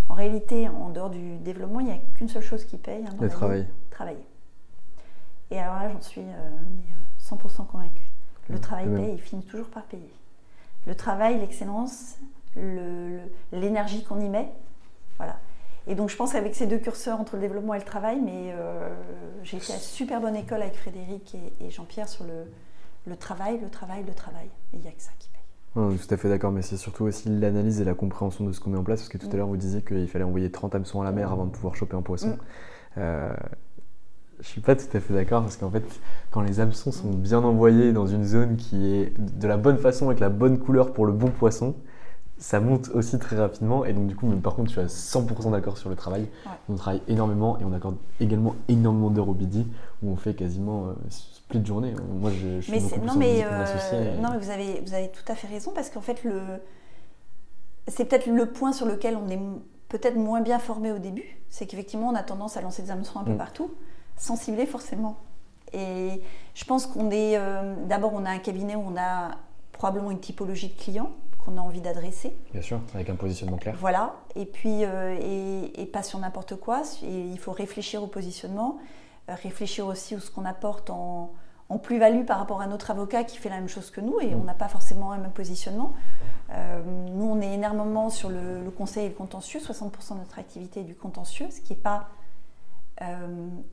en 0.09 0.15
réalité, 0.15 0.69
en 0.69 0.91
dehors 0.91 1.11
du 1.11 1.39
développement, 1.39 1.81
il 1.81 1.87
n'y 1.87 1.93
a 1.93 1.99
qu'une 2.15 2.29
seule 2.29 2.43
chose 2.43 2.65
qui 2.65 2.77
paye. 2.77 3.05
Hein, 3.05 3.17
le 3.21 3.29
travail. 3.29 3.67
Travailler. 3.91 4.25
Et 5.51 5.59
alors 5.59 5.75
là, 5.75 5.89
j'en 5.89 6.01
suis 6.01 6.23
100% 7.21 7.33
euh, 7.61 7.65
convaincue. 7.65 8.11
Le 8.49 8.61
travail 8.61 8.87
paye, 8.95 9.13
il 9.15 9.21
finit 9.21 9.45
toujours 9.45 9.69
par 9.69 9.83
payer. 9.85 10.13
Le 10.87 10.95
travail, 10.95 11.41
l'excellence, 11.41 12.17
l'énergie 13.53 14.05
qu'on 14.05 14.21
y 14.21 14.29
met, 14.29 14.53
voilà. 15.17 15.37
Et 15.87 15.95
donc 15.95 16.11
je 16.11 16.17
pense 16.17 16.33
qu'avec 16.33 16.55
ces 16.55 16.67
deux 16.67 16.79
curseurs 16.79 17.21
entre 17.21 17.37
le 17.37 17.43
développement 17.43 17.75
et 17.75 17.79
le 17.79 17.85
travail, 17.85 18.21
mais 18.25 18.53
euh, 18.53 18.89
j'ai 19.43 19.59
été 19.59 19.73
à 19.73 19.77
super 19.77 20.21
bonne 20.21 20.35
école 20.35 20.63
avec 20.63 20.75
Frédéric 20.75 21.37
et, 21.61 21.71
Jean-Pierre 21.71 22.09
sur 22.09 22.25
le, 22.25 22.45
le, 23.07 23.17
travail, 23.17 23.61
le 23.61 23.69
travail, 23.69 24.05
le 24.07 24.15
travail. 24.15 24.47
Et 24.73 24.77
il 24.77 24.81
n'y 24.81 24.89
a 24.89 24.91
que 24.91 25.03
ça 25.03 25.13
qui 25.19 25.29
paye. 25.29 25.43
Non, 25.77 25.95
tout 25.95 26.13
à 26.13 26.17
fait 26.17 26.29
d'accord, 26.29 26.51
mais 26.51 26.63
c'est 26.63 26.77
surtout 26.77 27.05
aussi 27.05 27.29
l'analyse 27.29 27.81
et 27.81 27.85
la 27.85 27.95
compréhension 27.95 28.45
de 28.45 28.53
ce 28.53 28.61
qu'on 28.61 28.71
met 28.71 28.79
en 28.79 28.83
place, 28.83 29.01
parce 29.01 29.09
que 29.11 29.19
tout 29.19 29.29
à 29.31 29.35
mm. 29.35 29.37
l'heure 29.37 29.47
vous 29.47 29.57
disiez 29.57 29.83
qu'il 29.83 30.09
fallait 30.09 30.25
envoyer 30.25 30.51
30 30.51 30.75
hameçons 30.75 31.01
à 31.01 31.05
la 31.05 31.13
mer 31.13 31.31
avant 31.31 31.45
de 31.45 31.51
pouvoir 31.51 31.77
choper 31.77 31.97
un 31.97 32.03
poisson. 32.03 32.31
Mm. 32.31 32.39
Euh, 32.99 33.35
je 34.41 34.49
suis 34.49 34.61
pas 34.61 34.75
tout 34.75 34.85
à 34.95 35.01
fait 35.01 35.15
d'accord 35.15 35.43
parce 35.43 35.57
qu'en 35.57 35.71
fait, 35.71 35.85
quand 36.31 36.41
les 36.41 36.61
hameçons 36.61 36.93
sont 36.93 37.11
bien 37.11 37.39
envoyés 37.39 37.93
dans 37.93 38.07
une 38.07 38.25
zone 38.25 38.57
qui 38.57 38.95
est 38.95 39.13
de 39.19 39.49
la 39.49 39.57
bonne 39.57 39.79
façon 39.79 40.07
avec 40.07 40.21
la 40.21 40.29
bonne 40.29 40.59
couleur 40.59 40.93
pour 40.93 41.07
le 41.07 41.13
bon 41.13 41.31
poisson, 41.31 41.75
ça 42.39 42.61
monte 42.61 42.91
aussi 42.91 43.19
très 43.19 43.37
rapidement. 43.37 43.85
Et 43.85 43.93
donc, 43.93 44.07
du 44.07 44.17
coup, 44.17 44.27
même 44.27 44.43
par 44.43 44.55
contre, 44.55 44.69
je 44.69 44.73
suis 44.73 44.81
à 44.81 44.87
100% 44.87 45.51
d'accord 45.51 45.79
sur 45.79 45.89
le 45.89 45.97
travail. 45.97 46.29
On 46.69 46.75
travaille 46.75 47.03
énormément 47.09 47.59
et 47.59 47.65
on 47.65 47.73
accorde 47.73 47.97
également 48.21 48.55
énormément 48.69 49.11
d'heures 49.11 49.29
au 49.29 49.35
BD 49.35 49.67
où 50.03 50.11
on 50.11 50.17
fait 50.17 50.35
quasiment 50.35 50.89
euh, 50.89 50.93
split 51.09 51.61
de 51.61 51.67
journée. 51.67 51.95
Moi, 52.21 52.31
je, 52.31 52.61
suis 52.61 52.73
mais 52.73 52.81
beaucoup 52.81 53.07
non, 53.07 53.15
mais, 53.17 53.45
euh, 53.45 54.17
non, 54.21 54.31
mais 54.33 54.39
vous 54.39 54.51
avez, 54.51 54.81
vous 54.85 54.95
avez 54.95 55.11
tout 55.11 55.31
à 55.33 55.35
fait 55.35 55.47
raison 55.47 55.73
parce 55.75 55.89
qu'en 55.89 56.03
fait, 56.03 56.25
le... 56.25 56.41
c'est 57.89 58.05
peut-être 58.05 58.27
le 58.27 58.47
point 58.47 58.73
sur 58.73 58.87
lequel 58.87 59.17
on 59.17 59.29
est 59.31 59.41
peut-être 59.89 60.17
moins 60.17 60.43
bien 60.43 60.59
formé 60.59 60.93
au 60.93 60.99
début. 60.99 61.39
C'est 61.49 61.67
qu'effectivement, 61.67 62.09
on 62.09 62.15
a 62.15 62.23
tendance 62.23 62.57
à 62.57 62.61
lancer 62.61 62.83
des 62.83 62.91
hameçons 62.91 63.19
un 63.19 63.25
peu 63.25 63.33
mm. 63.33 63.39
partout, 63.39 63.73
sans 64.17 64.37
cibler 64.37 64.67
forcément. 64.67 65.17
Et 65.73 66.21
je 66.55 66.65
pense 66.65 66.87
qu'on 66.87 67.11
est. 67.11 67.39
Euh, 67.39 67.75
d'abord, 67.87 68.13
on 68.13 68.25
a 68.25 68.31
un 68.31 68.39
cabinet 68.39 68.77
où 68.77 68.85
on 68.87 68.97
a 68.97 69.33
probablement 69.73 70.11
une 70.11 70.21
typologie 70.21 70.69
de 70.69 70.75
clients 70.81 71.11
qu'on 71.47 71.57
a 71.57 71.61
envie 71.61 71.81
d'adresser. 71.81 72.37
Bien 72.53 72.63
sûr, 72.63 72.81
avec 72.95 73.09
un 73.09 73.15
positionnement 73.15 73.57
clair. 73.57 73.77
Voilà, 73.79 74.17
et 74.35 74.45
puis, 74.45 74.85
euh, 74.85 75.17
et, 75.75 75.87
pas 75.87 76.03
sur 76.03 76.19
n'importe 76.19 76.57
quoi. 76.57 76.83
Il 77.03 77.39
faut 77.39 77.53
réfléchir 77.53 78.03
au 78.03 78.09
positionnement, 78.09 78.79
euh, 79.31 79.35
réfléchir 79.43 79.87
aussi 79.87 80.17
à 80.17 80.21
ce 80.21 80.31
qu'on 80.31 80.45
apporte 80.45 80.91
en, 80.91 81.33
plus-value 81.83 82.25
par 82.25 82.39
rapport 82.39 82.61
à 82.61 82.67
notre 82.67 82.91
avocat 82.91 83.25
qui 83.25 83.39
fait 83.39 83.49
la 83.49 83.57
même 83.57 83.69
chose 83.69 83.91
que 83.91 84.01
nous 84.01 84.21
et 84.21 84.35
mm. 84.35 84.41
on 84.41 84.45
n'a 84.45 84.55
pas 84.55 84.69
forcément 84.69 85.15
le 85.15 85.21
même 85.21 85.33
positionnement. 85.33 85.93
Euh, 86.51 86.83
nous, 86.85 87.27
on 87.27 87.41
est 87.41 87.55
énormément 87.55 88.11
sur 88.11 88.29
le, 88.29 88.71
conseil 88.77 89.07
et 89.07 89.09
le 89.09 89.15
contentieux. 89.15 89.61
60% 89.61 90.15
de 90.15 90.19
notre 90.19 90.39
activité 90.39 90.81
est 90.81 90.85
du 90.85 90.95
contentieux, 90.95 91.49
ce 91.51 91.61
qui 91.61 91.73
n'est 91.73 91.79
pas 91.79 92.09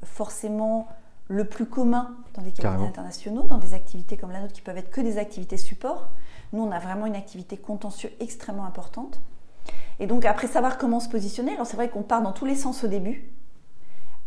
forcément 0.03 0.88
le 1.28 1.45
plus 1.45 1.65
commun 1.65 2.15
dans 2.34 2.41
des 2.41 2.51
cabinets 2.51 2.88
internationaux, 2.88 3.43
dans 3.43 3.57
des 3.57 3.74
activités 3.74 4.17
comme 4.17 4.32
la 4.32 4.41
nôtre 4.41 4.53
qui 4.53 4.61
peuvent 4.61 4.78
être 4.78 4.91
que 4.91 5.01
des 5.01 5.17
activités 5.17 5.57
support. 5.57 6.09
Nous, 6.51 6.61
on 6.61 6.71
a 6.71 6.80
vraiment 6.80 7.05
une 7.05 7.15
activité 7.15 7.57
contentieux 7.57 8.11
extrêmement 8.19 8.65
importante. 8.65 9.21
Et 9.99 10.07
donc, 10.07 10.26
après 10.26 10.47
savoir 10.47 10.78
comment 10.78 10.99
se 10.99 11.09
positionner, 11.09 11.53
alors 11.53 11.65
c'est 11.65 11.78
vrai 11.78 11.89
qu'on 11.89 12.03
part 12.03 12.21
dans 12.21 12.34
tous 12.34 12.45
les 12.45 12.55
sens 12.55 12.84
au 12.84 12.88
début. 12.88 13.32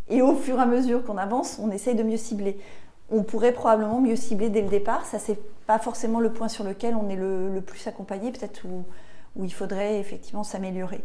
Et 0.09 0.23
au 0.23 0.35
fur 0.35 0.59
et 0.59 0.63
à 0.63 0.67
mesure 0.67 1.05
qu'on 1.05 1.19
avance, 1.19 1.59
on 1.61 1.71
essaye 1.71 1.95
de 1.95 2.03
mieux 2.03 2.17
cibler. 2.17 2.59
On 3.11 3.23
pourrait 3.23 3.53
probablement 3.53 4.01
mieux 4.01 4.17
cibler 4.17 4.51
dès 4.51 4.63
le 4.63 4.69
départ. 4.69 5.05
Ça, 5.05 5.19
c'est 5.19 5.39
pas 5.67 5.79
forcément 5.79 6.21
le 6.21 6.33
point 6.33 6.49
sur 6.49 6.65
lequel 6.65 6.95
on 6.95 7.09
est 7.09 7.17
le, 7.17 7.61
plus 7.61 7.87
accompagné, 7.87 8.31
peut-être 8.31 8.65
où, 8.65 8.85
où, 9.35 9.45
il 9.45 9.53
faudrait 9.53 9.99
effectivement 9.99 10.45
s'améliorer. 10.45 11.03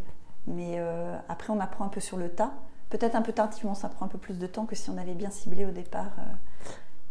Mais 0.48 0.76
euh, 0.78 1.16
après, 1.30 1.52
on 1.52 1.60
apprend 1.60 1.86
un 1.86 1.90
peu 1.90 2.00
sur 2.00 2.18
le 2.18 2.30
tas. 2.30 2.54
Peut-être 2.92 3.16
un 3.16 3.22
peu 3.22 3.32
tardivement, 3.32 3.74
ça 3.74 3.90
prend 3.90 4.06
un 4.06 4.10
peu 4.10 4.18
plus 4.18 4.38
de 4.38 4.46
temps 4.46 4.66
que 4.66 4.76
si 4.76 4.90
on 4.90 4.98
avait 4.98 5.14
bien 5.14 5.32
ciblé 5.32 5.66
au 5.66 5.72
départ. 5.72 6.12
Euh. 6.20 6.24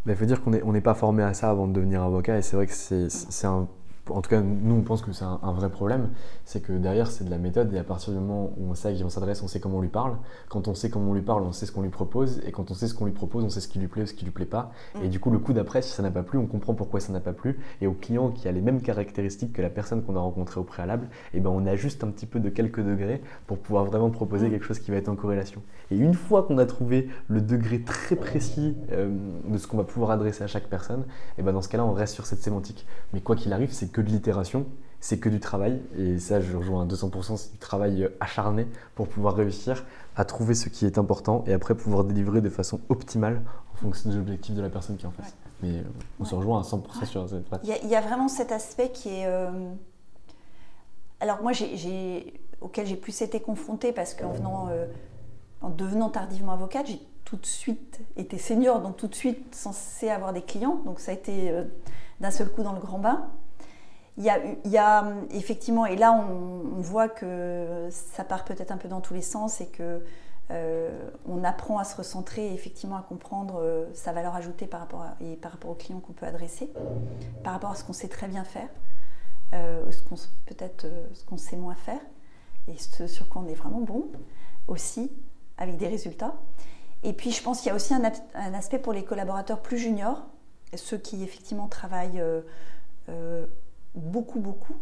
Il 0.06 0.14
faut 0.14 0.26
dire 0.26 0.42
qu'on 0.42 0.50
n'est 0.50 0.80
pas 0.80 0.94
formé 0.94 1.22
à 1.22 1.34
ça 1.34 1.50
avant 1.50 1.66
de 1.66 1.72
devenir 1.72 2.02
avocat 2.02 2.38
et 2.38 2.42
c'est 2.42 2.56
vrai 2.56 2.66
que 2.66 2.72
c'est 2.72 3.46
un 3.46 3.66
en 4.08 4.22
tout 4.22 4.30
cas, 4.30 4.40
nous, 4.40 4.74
on 4.74 4.82
pense 4.82 5.02
que 5.02 5.12
c'est 5.12 5.24
un, 5.24 5.52
vrai 5.52 5.70
problème, 5.70 6.10
c'est 6.44 6.60
que 6.60 6.72
derrière, 6.72 7.10
c'est 7.10 7.24
de 7.24 7.30
la 7.30 7.38
méthode, 7.38 7.72
et 7.74 7.78
à 7.78 7.84
partir 7.84 8.12
du 8.12 8.18
moment 8.18 8.52
où 8.56 8.70
on 8.70 8.74
sait 8.74 8.88
à 8.88 8.92
qui 8.92 9.04
on 9.04 9.10
s'adresse, 9.10 9.42
on 9.42 9.48
sait 9.48 9.60
comment 9.60 9.78
on 9.78 9.82
lui 9.82 9.88
parle. 9.88 10.16
Quand 10.48 10.68
on 10.68 10.74
sait 10.74 10.90
comment 10.90 11.10
on 11.10 11.14
lui 11.14 11.22
parle, 11.22 11.42
on 11.42 11.52
sait 11.52 11.66
ce 11.66 11.72
qu'on 11.72 11.82
lui 11.82 11.90
propose, 11.90 12.40
et 12.46 12.52
quand 12.52 12.70
on 12.70 12.74
sait 12.74 12.88
ce 12.88 12.94
qu'on 12.94 13.04
lui 13.04 13.12
propose, 13.12 13.44
on 13.44 13.50
sait 13.50 13.60
ce 13.60 13.68
qui 13.68 13.78
lui 13.78 13.88
plaît 13.88 14.02
ou 14.02 14.06
ce 14.06 14.14
qui 14.14 14.24
lui 14.24 14.32
plaît 14.32 14.46
pas. 14.46 14.72
Et 15.02 15.06
mm. 15.06 15.10
du 15.10 15.20
coup, 15.20 15.30
le 15.30 15.38
coup 15.38 15.52
d'après, 15.52 15.82
si 15.82 15.92
ça 15.92 16.02
n'a 16.02 16.10
pas 16.10 16.22
plu, 16.22 16.38
on 16.38 16.46
comprend 16.46 16.74
pourquoi 16.74 17.00
ça 17.00 17.12
n'a 17.12 17.20
pas 17.20 17.32
plu, 17.32 17.58
et 17.80 17.86
au 17.86 17.92
client 17.92 18.30
qui 18.30 18.48
a 18.48 18.52
les 18.52 18.60
mêmes 18.60 18.80
caractéristiques 18.80 19.52
que 19.52 19.62
la 19.62 19.70
personne 19.70 20.02
qu'on 20.02 20.16
a 20.16 20.20
rencontrée 20.20 20.60
au 20.60 20.64
préalable, 20.64 21.06
et 21.32 21.38
eh 21.38 21.40
ben 21.40 21.50
on 21.50 21.66
ajuste 21.66 22.02
un 22.04 22.08
petit 22.08 22.26
peu 22.26 22.40
de 22.40 22.48
quelques 22.48 22.80
degrés 22.80 23.22
pour 23.46 23.58
pouvoir 23.58 23.84
vraiment 23.84 24.10
proposer 24.10 24.48
mm. 24.48 24.50
quelque 24.50 24.64
chose 24.64 24.78
qui 24.78 24.90
va 24.90 24.96
être 24.96 25.08
en 25.08 25.16
corrélation. 25.16 25.62
Et 25.90 25.96
une 25.96 26.14
fois 26.14 26.44
qu'on 26.44 26.58
a 26.58 26.66
trouvé 26.66 27.08
le 27.28 27.40
degré 27.40 27.82
très 27.82 28.16
précis 28.16 28.76
euh, 28.92 29.10
de 29.48 29.58
ce 29.58 29.66
qu'on 29.66 29.76
va 29.76 29.84
pouvoir 29.84 30.10
adresser 30.10 30.44
à 30.44 30.46
chaque 30.46 30.68
personne, 30.68 31.00
et 31.00 31.40
eh 31.40 31.42
ben 31.42 31.52
dans 31.52 31.62
ce 31.62 31.68
cas-là, 31.68 31.84
on 31.84 31.92
reste 31.92 32.14
sur 32.14 32.26
cette 32.26 32.42
sémantique. 32.42 32.86
Mais 33.12 33.20
quoi 33.20 33.36
qu'il 33.36 33.52
arrive, 33.52 33.72
c'est 33.72 33.89
que 33.90 34.00
de 34.00 34.08
l'itération, 34.08 34.66
c'est 35.00 35.18
que 35.18 35.28
du 35.28 35.40
travail. 35.40 35.80
Et 35.98 36.18
ça, 36.18 36.40
je 36.40 36.56
rejoins 36.56 36.82
à 36.82 36.86
200%, 36.86 37.36
c'est 37.36 37.52
du 37.52 37.58
travail 37.58 38.08
acharné 38.20 38.66
pour 38.94 39.08
pouvoir 39.08 39.34
réussir 39.34 39.84
à 40.16 40.24
trouver 40.24 40.54
ce 40.54 40.68
qui 40.68 40.86
est 40.86 40.98
important 40.98 41.44
et 41.46 41.52
après 41.52 41.74
pouvoir 41.74 42.04
délivrer 42.04 42.40
de 42.40 42.50
façon 42.50 42.80
optimale 42.88 43.42
en 43.72 43.76
fonction 43.76 44.10
des 44.10 44.16
objectifs 44.16 44.54
de 44.54 44.62
la 44.62 44.68
personne 44.68 44.96
qui 44.96 45.04
est 45.04 45.08
en 45.08 45.12
face. 45.12 45.34
Mais 45.62 45.78
euh, 45.78 45.82
on 46.18 46.24
se 46.24 46.34
rejoint 46.34 46.60
à 46.60 46.62
100% 46.62 47.06
sur 47.06 47.28
cette 47.28 47.46
phrase. 47.46 47.60
Il 47.64 47.88
y, 47.88 47.96
a 47.96 48.00
vraiment 48.00 48.28
cet 48.28 48.52
aspect 48.52 48.90
qui 48.90 49.08
est. 49.08 49.26
Euh, 49.26 49.72
alors, 51.20 51.42
moi, 51.42 51.52
auquel 52.60 52.86
j'ai 52.86 52.96
plus 52.96 53.20
été 53.22 53.40
confrontée 53.40 53.92
parce 53.92 54.14
qu'en 54.14 54.32
venant. 54.32 54.68
Euh, 54.68 54.86
en 55.62 55.68
devenant 55.68 56.08
tardivement 56.08 56.52
avocate, 56.52 56.86
j'ai 56.86 57.02
tout 57.26 57.36
de 57.36 57.44
suite 57.44 58.00
été 58.16 58.38
senior, 58.38 58.80
donc 58.80 58.96
tout 58.96 59.08
de 59.08 59.14
suite 59.14 59.54
censé 59.54 60.08
avoir 60.08 60.32
des 60.32 60.40
clients. 60.40 60.80
Donc 60.86 61.00
ça 61.00 61.10
a 61.10 61.14
été 61.14 61.52
d'un 62.18 62.30
seul 62.30 62.48
coup 62.48 62.62
dans 62.62 62.72
le 62.72 62.80
grand 62.80 62.98
bain. 62.98 63.28
Il 64.18 64.24
y, 64.24 64.76
a, 64.76 65.04
effectivement, 65.30 65.86
et 65.86 65.96
là 65.96 66.12
on, 66.12 66.80
voit 66.80 67.08
que 67.08 67.88
ça 67.90 68.24
part 68.24 68.44
peut-être 68.44 68.70
un 68.70 68.76
peu 68.76 68.88
dans 68.88 69.00
tous 69.00 69.14
les 69.14 69.22
sens 69.22 69.60
et 69.60 69.66
que 69.66 70.02
euh, 70.50 71.08
on 71.26 71.44
apprend 71.44 71.78
à 71.78 71.84
se 71.84 71.96
recentrer 71.96 72.48
et 72.48 72.54
effectivement 72.54 72.96
à 72.96 73.02
comprendre 73.02 73.60
euh, 73.60 73.86
sa 73.94 74.12
valeur 74.12 74.34
ajoutée 74.34 74.66
par 74.66 74.80
rapport, 74.80 75.06
et 75.20 75.36
par 75.36 75.52
rapport 75.52 75.70
aux 75.70 75.74
clients 75.74 76.00
qu'on 76.00 76.12
peut 76.12 76.26
adresser, 76.26 76.70
par 77.44 77.52
rapport 77.52 77.70
à 77.70 77.74
ce 77.76 77.84
qu'on 77.84 77.92
sait 77.92 78.08
très 78.08 78.26
bien 78.26 78.44
faire, 78.44 78.68
euh, 79.54 79.90
ce 79.90 80.02
qu'on, 80.02 80.16
peut-être 80.46 80.86
ce 81.14 81.24
qu'on 81.24 81.36
sait 81.36 81.56
moins 81.56 81.76
faire 81.76 82.00
et 82.68 82.76
ce 82.76 83.06
sur 83.06 83.28
quoi 83.28 83.42
on 83.46 83.48
est 83.48 83.54
vraiment 83.54 83.80
bon 83.80 84.06
aussi, 84.66 85.10
avec 85.56 85.76
des 85.76 85.88
résultats. 85.88 86.34
Et 87.04 87.12
puis 87.12 87.30
je 87.30 87.42
pense 87.42 87.60
qu'il 87.60 87.68
y 87.68 87.72
a 87.72 87.74
aussi 87.74 87.94
un 87.94 88.54
aspect 88.54 88.78
pour 88.78 88.92
les 88.92 89.04
collaborateurs 89.04 89.60
plus 89.60 89.78
juniors, 89.78 90.26
ceux 90.74 90.98
qui 90.98 91.22
effectivement 91.22 91.68
travaillent 91.68 92.22
beaucoup, 93.94 94.40
beaucoup, 94.40 94.76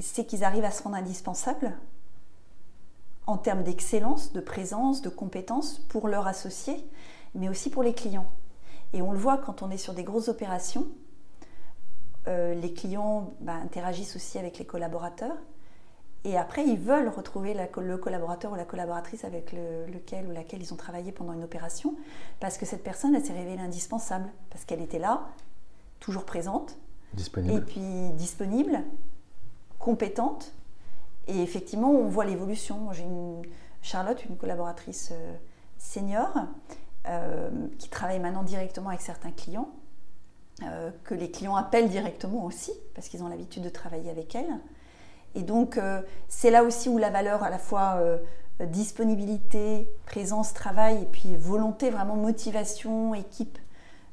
c'est 0.00 0.24
qu'ils 0.24 0.44
arrivent 0.44 0.64
à 0.64 0.70
se 0.70 0.82
rendre 0.82 0.96
indispensables 0.96 1.72
en 3.26 3.38
termes 3.38 3.62
d'excellence, 3.62 4.32
de 4.32 4.40
présence, 4.40 5.02
de 5.02 5.08
compétences 5.08 5.78
pour 5.88 6.08
leurs 6.08 6.26
associés. 6.26 6.84
mais 7.36 7.48
aussi 7.48 7.68
pour 7.68 7.82
les 7.82 7.94
clients. 7.94 8.30
Et 8.92 9.02
on 9.02 9.10
le 9.10 9.18
voit 9.18 9.38
quand 9.38 9.62
on 9.62 9.70
est 9.70 9.76
sur 9.76 9.92
des 9.92 10.04
grosses 10.04 10.28
opérations, 10.28 10.86
euh, 12.28 12.54
les 12.54 12.72
clients 12.72 13.34
bah, 13.40 13.54
interagissent 13.54 14.14
aussi 14.14 14.38
avec 14.38 14.58
les 14.58 14.64
collaborateurs. 14.64 15.36
Et 16.22 16.38
après, 16.38 16.64
ils 16.64 16.78
veulent 16.78 17.08
retrouver 17.08 17.54
le 17.54 17.98
collaborateur 17.98 18.52
ou 18.52 18.54
la 18.54 18.64
collaboratrice 18.64 19.24
avec 19.24 19.52
lequel 19.52 20.28
ou 20.28 20.30
laquelle 20.30 20.62
ils 20.62 20.72
ont 20.72 20.76
travaillé 20.76 21.12
pendant 21.12 21.34
une 21.34 21.42
opération, 21.42 21.96
parce 22.40 22.56
que 22.56 22.64
cette 22.64 22.82
personne, 22.82 23.14
elle 23.14 23.24
s'est 23.24 23.34
révélée 23.34 23.60
indispensable, 23.60 24.30
parce 24.48 24.64
qu'elle 24.64 24.80
était 24.80 24.98
là, 24.98 25.28
toujours 26.00 26.24
présente, 26.24 26.78
et 27.50 27.60
puis 27.60 28.10
disponible, 28.14 28.82
compétente. 29.78 30.52
Et 31.26 31.42
effectivement, 31.42 31.90
on 31.90 32.08
voit 32.08 32.24
l'évolution. 32.24 32.92
J'ai 32.92 33.04
une 33.04 33.42
Charlotte, 33.84 34.24
une 34.24 34.36
collaboratrice 34.36 35.10
euh, 35.12 35.34
senior, 35.78 36.32
euh, 37.06 37.50
qui 37.78 37.90
travaille 37.90 38.18
maintenant 38.18 38.42
directement 38.42 38.88
avec 38.88 39.02
certains 39.02 39.30
clients. 39.30 39.68
Euh, 40.62 40.90
que 41.02 41.14
les 41.14 41.30
clients 41.30 41.56
appellent 41.56 41.90
directement 41.90 42.44
aussi, 42.44 42.72
parce 42.94 43.08
qu'ils 43.08 43.22
ont 43.22 43.28
l'habitude 43.28 43.62
de 43.62 43.68
travailler 43.68 44.08
avec 44.08 44.34
elle. 44.34 44.58
Et 45.34 45.42
donc, 45.42 45.80
c'est 46.28 46.52
là 46.52 46.62
aussi 46.62 46.88
où 46.88 46.96
la 46.96 47.10
valeur 47.10 47.42
à 47.42 47.50
la 47.50 47.58
fois 47.58 48.00
disponibilité, 48.60 49.90
présence, 50.06 50.54
travail, 50.54 51.02
et 51.02 51.06
puis 51.06 51.34
volonté, 51.34 51.90
vraiment 51.90 52.14
motivation, 52.14 53.14
équipe, 53.14 53.58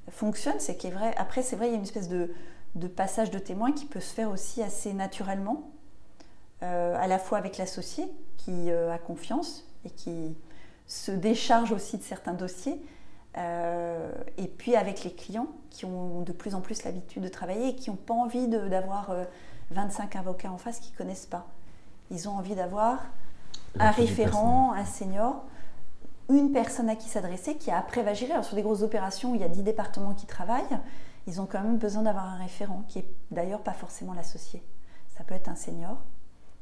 fonctionne. 0.10 0.56
C'est 0.58 0.78
qui 0.78 0.88
est 0.88 0.92
vrai. 0.92 1.14
Après, 1.18 1.44
c'est 1.44 1.56
vrai, 1.56 1.68
il 1.68 1.72
y 1.72 1.74
a 1.76 1.78
une 1.78 1.84
espèce 1.84 2.10
de, 2.10 2.34
de, 2.76 2.88
passage 2.88 3.32
de 3.32 3.40
témoin 3.40 3.72
qui 3.72 3.86
peut 3.86 4.00
se 4.00 4.14
faire 4.14 4.30
aussi 4.30 4.62
assez 4.62 4.94
naturellement, 4.94 5.70
à 6.62 7.08
la 7.08 7.18
fois 7.18 7.40
avec 7.40 7.58
l'associé 7.58 8.06
qui 8.38 8.70
a 8.72 9.00
confiance 9.00 9.66
et 9.84 9.90
qui 9.90 10.36
se 10.86 11.12
décharge 11.12 11.72
aussi 11.72 11.98
de 11.98 12.04
certains 12.04 12.34
dossiers, 12.34 12.80
euh, 13.38 14.12
et 14.38 14.48
puis 14.48 14.76
avec 14.76 15.06
les 15.06 15.14
clients 15.14 15.48
qui 15.70 15.86
ont 15.86 16.22
de 16.22 16.34
plus 16.34 16.54
en 16.54 16.60
plus 16.60 16.84
l'habitude 16.84 17.24
de 17.24 17.30
travailler 17.30 17.70
et 17.70 17.76
qui 17.76 17.90
n'ont 17.90 17.96
pas 17.96 18.14
envie 18.14 18.48
d'avoir 18.48 19.16
25 19.72 20.16
euh, 20.16 20.20
avocats 20.20 20.52
en 20.52 20.58
face 20.58 20.80
qui 20.80 20.92
ne 20.92 20.98
connaissent 20.98 21.28
pas. 21.28 21.48
Ils 22.10 22.28
ont 22.28 22.34
envie 22.34 22.56
d'avoir 22.56 23.00
un 23.80 23.92
référent, 23.92 24.74
un 24.74 24.84
senior, 24.84 25.46
une 26.30 26.52
personne 26.52 26.90
à 26.90 26.98
qui 26.98 27.08
s'adresser 27.08 27.56
qui 27.56 27.72
après 27.72 28.04
va 28.04 28.14
gérer. 28.14 28.34
Alors, 28.34 28.44
sur 28.44 28.56
des 28.56 28.64
grosses 28.64 28.82
opérations 28.82 29.34
il 29.34 29.40
y 29.40 29.46
a 29.46 29.50
10 29.50 29.64
départements 29.64 30.14
qui 30.14 30.26
travaillent, 30.26 30.80
ils 31.28 31.42
ont 31.42 31.46
quand 31.46 31.62
même 31.62 31.78
besoin 31.78 32.04
d'avoir 32.04 32.26
un 32.26 32.38
référent 32.38 32.84
qui 32.88 33.00
est 33.00 33.08
d'ailleurs 33.32 33.62
pas 33.62 33.74
forcément 33.74 34.14
l'associé. 34.14 34.64
Ça 35.16 35.24
peut 35.24 35.36
être 35.36 35.50
un 35.50 35.56
senior, 35.56 35.98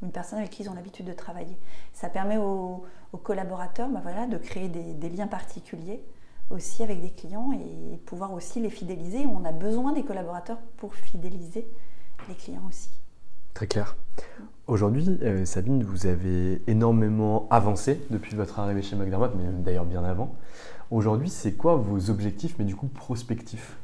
une 0.02 0.12
personne 0.12 0.40
avec 0.40 0.52
qui 0.52 0.64
ils 0.64 0.70
ont 0.70 0.74
l'habitude 0.74 1.06
de 1.06 1.14
travailler. 1.14 1.58
Ça 1.94 2.10
permet 2.10 2.38
aux, 2.38 2.86
collaborateurs 3.24 3.90
ben 3.90 4.02
voilà, 4.02 4.28
de 4.28 4.38
créer 4.38 4.70
des 4.70 5.10
liens 5.10 5.28
particuliers 5.28 6.04
aussi 6.50 6.84
avec 6.84 7.02
des 7.02 7.12
clients 7.12 7.52
et 7.54 7.98
pouvoir 8.06 8.34
aussi 8.34 8.60
les 8.60 8.70
fidéliser. 8.70 9.26
On 9.26 9.46
a 9.46 9.52
besoin 9.52 9.94
des 9.94 10.04
collaborateurs 10.04 10.60
pour 10.78 10.96
fidéliser 10.96 11.68
les 12.28 12.36
clients 12.36 12.64
aussi. 12.68 12.90
Très 13.54 13.68
clair. 13.68 13.96
Aujourd'hui, 14.68 15.18
euh, 15.22 15.46
Sabine, 15.46 15.84
vous 15.84 16.06
avez 16.06 16.62
énormément 16.68 17.48
avancé 17.50 18.02
depuis 18.10 18.36
votre 18.36 18.60
arrivée 18.60 18.82
chez 18.82 18.96
McDermott, 18.96 19.34
mais 19.36 19.44
d'ailleurs 19.64 19.86
bien 19.86 20.04
avant. 20.04 20.36
Aujourd'hui, 20.92 21.30
c'est 21.30 21.54
quoi 21.54 21.76
vos 21.76 22.10
objectifs, 22.10 22.56
mais 22.60 22.66
du 22.66 22.76
coup 22.76 22.88
prospectifs? 22.88 23.78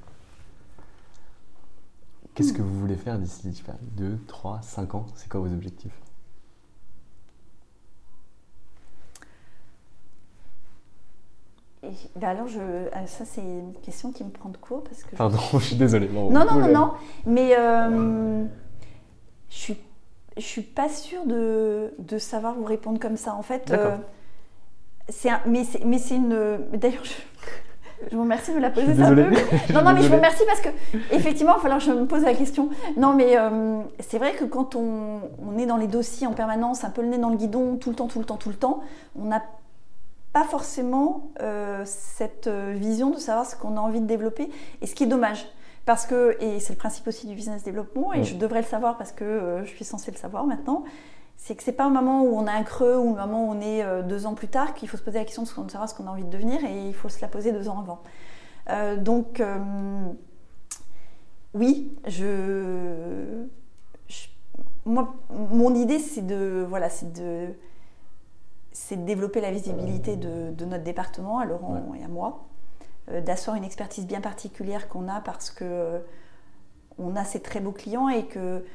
Qu'est-ce 2.36 2.52
hmm. 2.52 2.58
que 2.58 2.62
vous 2.62 2.80
voulez 2.80 2.98
faire 2.98 3.18
d'ici 3.18 3.64
2, 3.98 4.20
3, 4.28 4.62
5 4.62 4.96
ans? 4.96 5.06
C'est 5.16 5.30
quoi 5.30 5.40
vos 5.40 5.52
objectifs? 5.52 5.98
Ben 12.16 12.30
alors, 12.30 12.48
je, 12.48 12.60
euh, 12.60 13.06
ça, 13.06 13.26
c'est 13.26 13.42
une 13.42 13.74
question 13.84 14.12
qui 14.12 14.24
me 14.24 14.30
prend 14.30 14.50
de 14.50 14.58
court. 14.58 14.84
Parce 14.84 15.04
que 15.04 15.16
Pardon, 15.16 15.38
je, 15.54 15.60
suis 15.60 15.76
désolée. 15.76 16.10
non, 16.10 16.30
non, 16.32 16.56
non, 16.56 16.68
non. 16.68 16.94
Mais 17.26 17.56
euh, 17.58 18.44
je 19.50 19.56
suis, 19.56 19.78
je 20.36 20.42
suis 20.42 20.62
pas 20.62 20.90
sûre 20.90 21.26
de, 21.26 21.94
de, 22.00 22.18
savoir 22.18 22.56
vous 22.56 22.66
répondre 22.66 23.00
comme 23.00 23.18
ça. 23.18 23.36
En 23.36 23.44
fait, 23.44 23.72
euh, 23.72 23.96
c'est 25.10 25.30
mais 25.46 25.64
c'est 25.64 26.16
une. 26.16 26.60
D'ailleurs, 26.74 27.06
je, 27.06 27.14
je, 28.10 28.16
vous 28.16 28.24
remercie 28.24 28.52
de 28.52 28.56
me 28.56 28.62
la 28.62 28.70
poser 28.70 29.02
un 29.02 29.16
peu. 29.16 29.24
Non, 29.74 29.84
non, 29.84 29.94
mais 29.94 30.02
je 30.02 30.08
vous 30.08 30.16
remercie 30.16 30.44
parce 30.46 30.62
que 30.62 30.70
effectivement, 31.12 31.54
il 31.54 31.56
va 31.56 31.62
falloir 31.62 31.80
que 31.80 31.86
je 31.86 31.92
me 31.92 32.06
pose 32.06 32.24
la 32.24 32.34
question. 32.34 32.70
Non, 32.98 33.14
mais 33.14 33.36
c'est 34.00 34.18
vrai 34.18 34.34
que 34.34 34.46
quand 34.46 34.76
on, 34.76 35.22
on, 35.46 35.58
est 35.58 35.66
dans 35.66 35.78
les 35.78 35.88
dossiers 35.88 36.28
en 36.28 36.34
permanence, 36.34 36.84
un 36.84 36.90
peu 36.90 37.02
le 37.02 37.08
nez 37.08 37.18
dans 37.18 37.30
le 37.30 37.38
guidon, 37.38 37.78
tout 37.78 37.90
le 37.90 37.96
temps, 37.96 38.08
tout 38.08 38.20
le 38.20 38.26
temps, 38.26 38.38
tout 38.38 38.50
le 38.50 38.56
temps, 38.56 38.82
on 39.20 39.32
a 39.32 39.42
pas 40.36 40.44
forcément 40.44 41.32
euh, 41.42 41.84
cette 41.86 42.48
euh, 42.48 42.74
vision 42.76 43.10
de 43.10 43.18
savoir 43.18 43.46
ce 43.46 43.56
qu'on 43.56 43.78
a 43.78 43.80
envie 43.80 44.02
de 44.02 44.06
développer, 44.06 44.52
et 44.82 44.86
ce 44.86 44.94
qui 44.94 45.06
est 45.06 45.08
dommage. 45.08 45.48
Parce 45.86 46.06
que, 46.06 46.36
et 46.42 46.60
c'est 46.60 46.74
le 46.74 46.78
principe 46.78 47.08
aussi 47.08 47.26
du 47.26 47.36
business 47.36 47.64
développement, 47.64 48.12
et 48.12 48.26
je 48.26 48.36
devrais 48.36 48.60
le 48.60 48.68
savoir 48.68 48.98
parce 48.98 49.14
que 49.14 49.24
euh, 49.24 49.64
je 49.64 49.70
suis 49.70 49.86
censée 49.86 50.12
le 50.12 50.18
savoir 50.18 50.46
maintenant, 50.46 50.84
c'est 51.46 51.56
que 51.56 51.62
c'est 51.62 51.74
pas 51.74 51.86
un 51.86 51.92
moment 51.92 52.24
où 52.24 52.36
on 52.36 52.48
a 52.48 52.52
un 52.52 52.64
creux 52.64 52.98
ou 52.98 53.18
un 53.18 53.28
moment 53.28 53.48
où 53.48 53.52
on 53.52 53.62
est 53.62 54.04
deux 54.04 54.26
ans 54.26 54.34
plus 54.34 54.48
tard 54.48 54.74
qu'il 54.74 54.90
faut 54.90 54.98
se 54.98 55.04
poser 55.04 55.20
la 55.20 55.26
question 55.26 55.44
de 55.44 55.72
savoir 55.72 55.88
ce 55.88 55.94
qu'on 55.94 56.08
a 56.08 56.10
envie 56.10 56.24
de 56.24 56.30
devenir, 56.30 56.64
et 56.66 56.88
il 56.88 56.94
faut 56.96 57.08
se 57.08 57.22
la 57.22 57.28
poser 57.28 57.52
deux 57.52 57.70
ans 57.70 57.80
avant. 57.80 58.98
donc, 58.98 59.44
oui, 61.54 61.96
je, 62.08 63.46
moi, 64.86 65.16
mon 65.30 65.76
idée, 65.76 66.00
c'est 66.00 66.26
de, 66.26 66.66
voilà, 66.68 66.90
c'est 66.90 67.14
de 67.14 67.54
c'est 68.76 68.98
de 68.98 69.04
développer 69.04 69.40
la 69.40 69.52
visibilité 69.52 70.18
de, 70.18 70.66
notre 70.66 70.84
département, 70.84 71.40
à 71.40 71.46
Laurent 71.46 71.94
et 71.98 72.04
à 72.04 72.10
moi, 72.10 72.46
euh, 73.10 73.22
d'asseoir 73.22 73.56
une 73.56 73.64
expertise 73.64 74.06
bien 74.06 74.20
particulière 74.20 74.90
qu'on 74.90 75.08
a 75.08 75.22
parce 75.22 75.50
que 75.50 75.64
euh, 75.64 76.00
on 76.98 77.16
a 77.16 77.24
ces 77.24 77.42
très 77.42 77.62
beaux 77.62 77.72
clients 77.72 78.10
et 78.10 78.26
que 78.26 78.66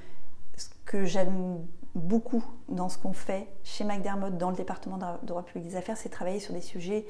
ce 0.57 0.69
que 0.87 1.05
j'aime 1.05 1.59
beaucoup 1.95 2.45
dans 2.69 2.89
ce 2.89 2.99
qu'on 2.99 3.13
fait 3.13 3.49
chez 3.65 3.85
McDermott 3.85 4.37
dans 4.37 4.51
le 4.51 4.57
département 4.57 4.99
de 4.99 5.27
droit 5.27 5.43
public 5.43 5.65
des 5.65 5.77
affaires, 5.77 5.97
c'est 5.97 6.09
travailler 6.09 6.41
sur 6.41 6.55
des 6.55 6.61
sujets 6.61 7.07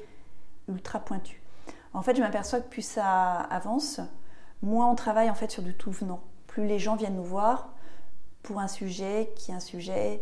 ultra 0.67 0.99
pointus. 0.99 1.37
En 1.93 2.01
fait, 2.01 2.15
je 2.15 2.21
m'aperçois 2.21 2.61
que 2.61 2.69
plus 2.69 2.81
ça 2.85 3.35
avance, 3.35 3.99
moins 4.61 4.89
on 4.89 4.95
travaille 4.95 5.29
en 5.29 5.35
fait 5.35 5.51
sur 5.51 5.63
du 5.63 5.75
tout 5.75 5.91
venant. 5.91 6.21
Plus 6.47 6.65
les 6.65 6.79
gens 6.79 6.95
viennent 6.95 7.15
nous 7.15 7.23
voir 7.23 7.73
pour 8.43 8.59
un 8.59 8.67
sujet 8.67 9.31
qui 9.35 9.51
est 9.51 9.53
un 9.53 9.59
sujet 9.59 10.21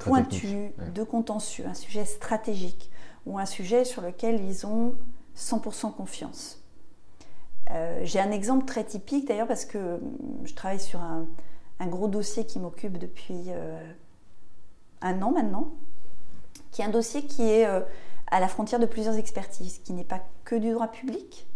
pointu, 0.00 0.72
de 0.94 1.02
contentieux, 1.04 1.66
un 1.66 1.74
sujet 1.74 2.04
stratégique 2.04 2.90
ou 3.26 3.38
un 3.38 3.46
sujet 3.46 3.84
sur 3.84 4.02
lequel 4.02 4.42
ils 4.44 4.66
ont 4.66 4.94
100% 5.36 5.94
confiance. 5.94 6.62
Euh, 7.70 8.00
j'ai 8.04 8.20
un 8.20 8.30
exemple 8.30 8.64
très 8.64 8.84
typique 8.84 9.26
d'ailleurs 9.28 9.48
parce 9.48 9.64
que 9.64 10.00
je 10.44 10.54
travaille 10.54 10.80
sur 10.80 11.00
un, 11.00 11.26
gros 11.86 12.08
dossier 12.08 12.46
qui 12.46 12.58
m'occupe 12.58 12.98
depuis 12.98 13.44
euh, 13.48 13.78
un 15.02 15.20
an 15.22 15.32
maintenant, 15.32 15.72
qui 16.70 16.82
est 16.82 16.84
un 16.84 16.90
dossier 16.90 17.26
qui 17.26 17.42
est 17.42 17.66
euh, 17.66 17.80
à 18.28 18.40
la 18.40 18.48
frontière 18.48 18.80
de 18.80 18.86
plusieurs 18.86 19.16
expertises, 19.16 19.80
qui 19.84 19.92
n'est 19.92 20.04
pas 20.04 20.20
que 20.44 20.56
du 20.56 20.72
droit 20.72 20.88
public, 20.88 21.46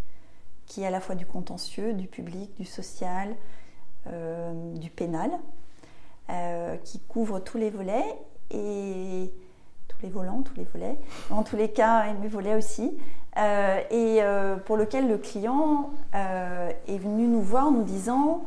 qui 0.67 0.83
est 0.83 0.87
à 0.87 0.91
la 0.91 1.01
fois 1.01 1.15
du 1.15 1.27
contentieux, 1.27 1.95
du 1.95 2.07
public, 2.07 2.55
du 2.57 2.65
social, 2.65 3.35
du 4.07 4.91
pénal. 4.91 5.31
Euh, 6.31 6.77
qui 6.85 7.01
couvre 7.01 7.41
tous 7.41 7.59
les 7.59 7.71
volets 7.71 8.05
et 8.53 9.33
tous 9.89 9.97
les 10.01 10.11
volants, 10.11 10.43
tous 10.43 10.55
les 10.57 10.65
volets, 10.65 10.97
en 11.31 11.43
tous 11.43 11.57
les 11.57 11.73
cas, 11.73 12.13
mes 12.21 12.29
volets 12.29 12.55
aussi, 12.55 12.97
euh, 13.37 13.81
et 13.91 14.23
euh, 14.23 14.57
pour 14.57 14.77
lequel 14.77 15.09
le 15.09 15.19
client 15.19 15.91
est 16.13 16.99
venu 16.99 17.27
nous 17.27 17.41
voir 17.41 17.67
en 17.67 17.71
nous 17.73 17.83
disant 17.83 18.45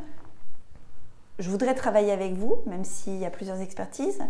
je 1.40 1.50
voudrais 1.50 1.74
travailler 1.76 2.12
avec 2.12 2.34
vous, 2.34 2.58
même 2.66 2.84
s'il 2.84 3.18
y 3.18 3.26
a 3.26 3.30
plusieurs 3.30 3.60
expertises. 3.60 4.22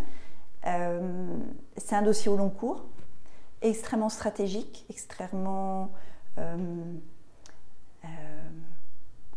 c'est 0.64 1.94
un 1.94 2.02
dossier 2.02 2.30
au 2.30 2.36
long 2.36 2.50
cours, 2.50 2.84
extrêmement 3.60 4.08
stratégique, 4.08 4.86
extrêmement 4.88 5.90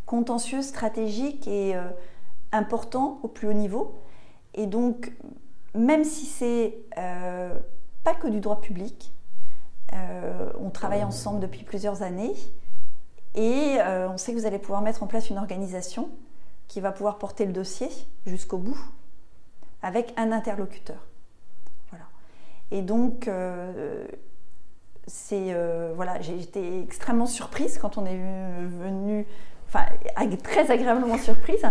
contentieux, 0.05 0.61
stratégique 0.61 1.47
et 1.47 1.75
important 2.51 3.19
au 3.23 3.27
plus 3.27 3.47
haut 3.47 3.53
niveau. 3.53 3.99
Et 4.53 4.65
donc, 4.65 5.11
même 5.75 6.03
si 6.03 6.25
c'est 6.25 6.77
euh, 6.97 7.57
pas 8.03 8.15
que 8.15 8.27
du 8.27 8.39
droit 8.39 8.59
public, 8.59 9.13
euh, 9.93 10.51
on 10.59 10.69
travaille 10.69 11.03
ensemble 11.03 11.39
depuis 11.39 11.63
plusieurs 11.63 12.01
années 12.01 12.33
et 13.35 13.77
euh, 13.79 14.09
on 14.09 14.17
sait 14.17 14.33
que 14.33 14.37
vous 14.37 14.45
allez 14.45 14.59
pouvoir 14.59 14.81
mettre 14.81 15.03
en 15.03 15.07
place 15.07 15.29
une 15.29 15.37
organisation 15.37 16.09
qui 16.67 16.81
va 16.81 16.91
pouvoir 16.91 17.17
porter 17.17 17.45
le 17.45 17.53
dossier 17.53 17.89
jusqu'au 18.25 18.57
bout 18.57 18.77
avec 19.81 20.13
un 20.17 20.31
interlocuteur. 20.31 20.97
Voilà. 21.89 22.05
Et 22.71 22.81
donc, 22.81 23.29
c'est 25.07 25.55
voilà, 25.95 26.19
j'ai 26.21 26.39
été 26.39 26.81
extrêmement 26.81 27.27
surprise 27.27 27.77
quand 27.77 27.97
on 27.97 28.05
est 28.05 28.17
venu, 28.17 29.25
enfin 29.67 29.85
très 30.43 30.71
agréablement 30.71 31.17
surprise 31.17 31.63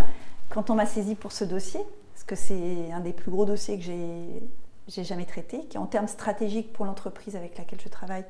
quand 0.49 0.69
on 0.69 0.75
m'a 0.75 0.85
saisi 0.85 1.15
pour 1.15 1.31
ce 1.31 1.43
dossier, 1.43 1.81
parce 2.13 2.23
que 2.23 2.35
c'est 2.35 2.91
un 2.91 3.01
des 3.01 3.13
plus 3.13 3.29
gros 3.29 3.45
dossiers 3.45 3.77
que 3.77 3.83
j'ai 3.83 5.03
jamais 5.03 5.25
traité, 5.25 5.65
qui 5.65 5.77
en 5.77 5.85
termes 5.85 6.07
stratégiques 6.07 6.71
pour 6.73 6.85
l'entreprise 6.85 7.35
avec 7.35 7.57
laquelle 7.57 7.81
je 7.81 7.89
travaille 7.89 8.23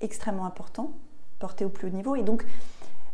extrêmement 0.00 0.46
important, 0.46 0.92
porté 1.40 1.64
au 1.64 1.68
plus 1.68 1.88
haut 1.88 1.90
niveau. 1.90 2.14
Et 2.14 2.22
donc, 2.22 2.46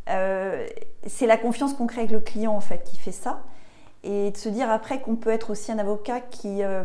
euh, 0.09 0.67
c'est 1.07 1.27
la 1.27 1.37
confiance 1.37 1.75
qu'on 1.75 1.87
crée 1.87 2.01
avec 2.01 2.11
le 2.11 2.21
client 2.21 2.55
en 2.55 2.61
fait 2.61 2.85
qui 2.85 2.97
fait 2.97 3.13
ça. 3.13 3.43
Et 4.03 4.31
de 4.31 4.37
se 4.37 4.49
dire 4.49 4.71
après 4.71 5.01
qu'on 5.01 5.17
peut 5.17 5.31
être 5.31 5.51
aussi 5.51 5.73
un 5.73 5.79
avocat 5.79 6.21
qui 6.21 6.63
euh, 6.63 6.85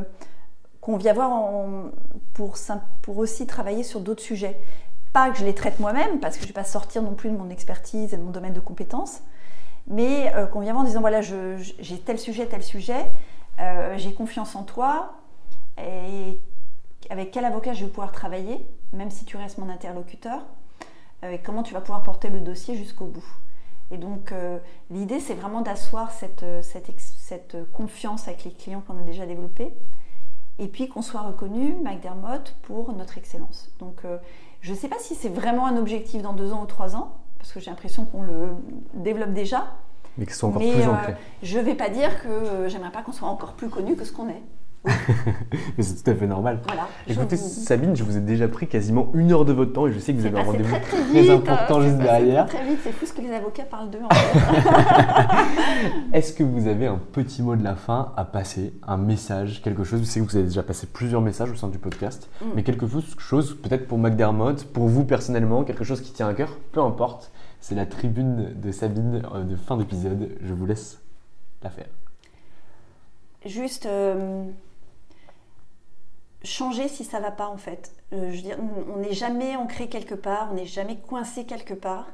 qu'on 0.80 0.96
vient 0.96 1.14
voir 1.14 1.32
pour, 2.34 2.56
pour 3.02 3.18
aussi 3.18 3.46
travailler 3.46 3.84
sur 3.84 4.00
d'autres 4.00 4.24
sujets. 4.24 4.60
Pas 5.12 5.30
que 5.30 5.38
je 5.38 5.44
les 5.44 5.56
traite 5.56 5.80
moi-même, 5.80 6.20
parce 6.20 6.36
que 6.36 6.42
je 6.42 6.46
ne 6.46 6.50
vais 6.50 6.62
pas 6.62 6.64
sortir 6.64 7.02
non 7.02 7.16
plus 7.16 7.30
de 7.30 7.36
mon 7.36 7.50
expertise 7.50 8.14
et 8.14 8.18
de 8.18 8.22
mon 8.22 8.32
domaine 8.32 8.54
de 8.54 8.60
compétences, 8.60 9.22
mais 9.88 10.34
euh, 10.36 10.46
qu'on 10.46 10.62
vient 10.62 10.72
voir 10.72 10.86
en 10.86 10.88
disant 10.88 11.02
voilà, 11.02 11.22
j'ai 11.22 12.00
tel 12.06 12.20
sujet, 12.20 12.46
tel 12.46 12.64
sujet, 12.64 13.12
j'ai 13.98 14.14
confiance 14.14 14.56
en 14.56 14.64
toi, 14.64 15.16
et 15.78 16.40
avec 17.10 17.32
quel 17.32 17.44
avocat 17.44 17.74
je 17.74 17.84
vais 17.84 17.92
pouvoir 17.92 18.14
travailler, 18.14 18.66
même 18.94 19.12
si 19.12 19.26
tu 19.26 19.36
restes 19.36 19.58
mon 19.58 19.70
interlocuteur 19.70 20.46
et 21.24 21.40
comment 21.40 21.64
tu 21.64 21.74
vas 21.74 21.82
pouvoir 21.82 22.04
porter 22.04 22.30
le 22.30 22.40
dossier 22.40 22.76
jusqu'au 22.76 23.06
bout. 23.06 23.26
Et 23.92 23.98
donc 23.98 24.32
euh, 24.32 24.60
l'idée 24.92 25.20
c'est 25.20 25.34
vraiment 25.34 25.62
d'asseoir 25.62 26.12
cette, 26.12 26.44
euh, 26.44 26.62
cette, 26.62 26.88
cette, 26.98 27.58
confiance 27.72 28.28
avec 28.28 28.44
les 28.44 28.52
clients 28.52 28.84
qu'on 28.86 29.00
a 29.00 29.04
déjà 29.04 29.26
développés 29.26 29.74
et 30.60 30.68
puis 30.68 30.90
qu'on 30.90 31.02
soit 31.02 31.22
reconnu, 31.22 31.76
McDermott, 31.84 32.56
pour 32.62 32.94
notre 32.94 33.18
excellence. 33.18 33.72
Donc 33.80 34.02
euh, 34.06 34.18
je 34.62 34.74
ne 34.74 34.78
sais 34.78 34.90
pas 34.90 35.00
si 35.00 35.16
c'est 35.16 35.30
vraiment 35.30 35.66
un 35.66 35.78
objectif 35.78 36.22
dans 36.22 36.34
deux 36.34 36.52
ans 36.52 36.64
ou 36.64 36.66
trois 36.66 36.96
ans, 36.96 37.18
parce 37.38 37.54
que 37.54 37.60
j'ai 37.60 37.72
l'impression 37.72 38.06
qu'on 38.06 38.22
le 38.22 38.50
développe 38.94 39.34
déjà. 39.34 39.68
Mais 40.18 40.26
que 40.26 40.34
ce 40.34 40.40
soit 40.40 40.50
encore 40.50 40.62
plus 40.62 40.88
ancré. 40.88 41.16
je 41.42 41.58
ne 41.58 41.64
vais 41.64 41.76
pas 41.76 41.90
dire 41.90 42.22
que 42.22 42.68
j'aimerais 42.68 42.92
pas 42.92 43.02
qu'on 43.02 43.14
soit 43.14 43.30
encore 43.30 43.54
plus 43.54 43.70
connu 43.70 43.96
que 43.96 44.04
ce 44.04 44.12
qu'on 44.12 44.28
est. 44.28 44.44
Mais 45.78 45.84
c'est 45.84 46.04
tout 46.04 46.10
à 46.10 46.16
fait 46.16 46.28
normal. 46.28 46.60
Voilà, 46.66 46.88
Écoutez, 47.08 47.36
Sabine, 47.36 47.96
je 47.96 48.04
vous 48.04 48.18
ai 48.18 48.22
déjà 48.22 48.48
pris 48.48 48.68
quasiment 48.68 49.10
une 49.14 49.32
heure 49.32 49.44
de 49.44 49.52
votre 49.52 49.74
temps 49.74 49.88
et 49.88 49.92
je 49.92 50.00
sais 50.00 50.14
que 50.14 50.20
vous 50.20 50.26
avez 50.26 50.40
un 50.40 50.44
rendez-vous 50.44 50.76
très, 50.76 50.80
très, 50.80 51.24
très, 51.24 51.30
important 51.30 51.82
juste 51.82 51.98
derrière. 51.98 52.46
Très 52.46 52.66
vite, 52.66 52.80
c'est 52.84 52.94
fou 52.94 53.06
ce 53.06 53.14
que 53.14 53.22
les 53.22 53.34
avocats 53.34 53.64
parlent 53.64 53.90
d'eux. 53.90 54.00
Est-ce 56.14 56.34
que 56.34 56.44
vous 56.44 56.68
avez 56.68 56.88
un 56.88 57.00
petit 57.12 57.42
mot 57.42 57.58
de 57.58 57.64
la 57.64 57.76
fin 57.76 58.14
à 58.16 58.24
passer, 58.24 58.74
un 58.88 58.98
message, 58.98 59.62
quelque 59.62 59.84
chose? 59.84 60.00
Je 60.00 60.06
sais 60.06 60.20
que 60.22 60.26
vous 60.26 60.38
avez 60.38 60.48
déjà 60.48 60.64
passé 60.64 60.88
plusieurs 60.88 61.22
messages 61.22 61.52
au 61.52 61.56
sein 61.56 61.68
du 61.68 61.78
podcast, 61.78 62.30
mm. 62.42 62.46
mais 62.56 62.64
quelque 62.64 62.86
chose, 63.18 63.58
peut-être 63.62 63.88
pour 63.88 63.98
McDermott, 63.98 64.64
pour 64.66 64.88
vous 64.88 65.04
personnellement, 65.04 65.64
quelque 65.64 65.84
chose 65.84 66.02
qui 66.02 66.14
tient 66.14 66.30
à 66.30 66.34
cœur, 66.34 66.58
peu 66.72 66.82
importe. 66.82 67.32
C'est 67.60 67.76
la 67.76 67.86
tribune 67.86 68.54
de 68.56 68.72
Sabine 68.72 69.24
euh, 69.34 69.44
de 69.44 69.58
fin 69.58 69.76
d'épisode. 69.76 70.30
Je 70.42 70.54
vous 70.54 70.66
laisse 70.66 71.00
la 71.62 71.70
faire. 71.70 71.88
Juste. 73.46 73.86
Euh, 73.86 74.46
changer 76.44 76.88
si 76.88 77.04
ça 77.04 77.20
va 77.20 77.32
pas 77.32 77.48
en 77.48 77.58
fait. 77.58 77.94
Euh, 78.14 78.32
je 78.32 78.42
dire, 78.42 78.58
on 78.94 78.98
n'est 78.98 79.14
jamais 79.14 79.56
ancré 79.56 79.88
quelque 79.88 80.16
part, 80.16 80.50
on 80.52 80.56
n'est 80.56 80.66
jamais 80.66 80.98
coincé 80.98 81.46
quelque 81.46 81.74
part. 81.74 82.08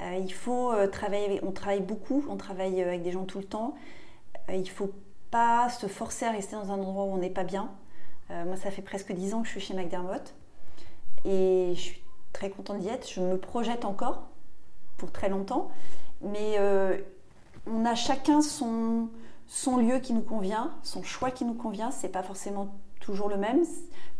Euh, 0.00 0.16
il 0.16 0.32
faut 0.32 0.72
euh, 0.72 0.86
travailler, 0.86 1.40
on 1.42 1.52
travaille 1.52 1.82
beaucoup, 1.82 2.24
on 2.28 2.36
travaille 2.36 2.80
avec 2.80 3.02
des 3.02 3.12
gens 3.12 3.24
tout 3.24 3.38
le 3.38 3.44
temps. 3.44 3.74
il 4.48 4.68
faut 4.68 4.92
pas 5.30 5.68
se 5.68 5.86
forcer 5.86 6.24
à 6.24 6.30
rester 6.32 6.56
dans 6.56 6.72
un 6.72 6.78
endroit 6.78 7.04
où 7.04 7.12
on 7.12 7.18
n'est 7.18 7.30
pas 7.30 7.44
bien. 7.44 7.70
moi, 8.30 8.56
ça 8.56 8.70
fait 8.70 8.82
presque 8.82 9.12
dix 9.12 9.34
ans 9.34 9.42
que 9.42 9.46
je 9.46 9.52
suis 9.52 9.60
chez 9.60 9.74
McDermott 9.74 10.34
et 11.24 11.72
je 11.74 11.80
suis 11.80 12.02
très 12.32 12.50
contente 12.50 12.78
d'y 12.78 12.88
être. 12.88 13.08
Je 13.08 13.20
me 13.20 13.38
projette 13.38 13.84
encore 13.84 14.28
pour 14.96 15.12
très 15.12 15.28
longtemps, 15.28 15.70
mais 16.20 16.58
on 17.66 17.84
a 17.84 17.94
chacun 17.94 18.40
son, 18.42 19.08
son 19.46 19.76
lieu 19.76 20.00
qui 20.00 20.14
nous 20.14 20.22
convient, 20.22 20.72
son 20.82 21.02
choix 21.04 21.30
qui 21.30 21.44
nous 21.44 21.54
convient. 21.54 21.92
C'est 21.92 22.08
pas 22.08 22.24
forcément 22.24 22.74
toujours 23.10 23.28
le 23.28 23.36
même. 23.36 23.64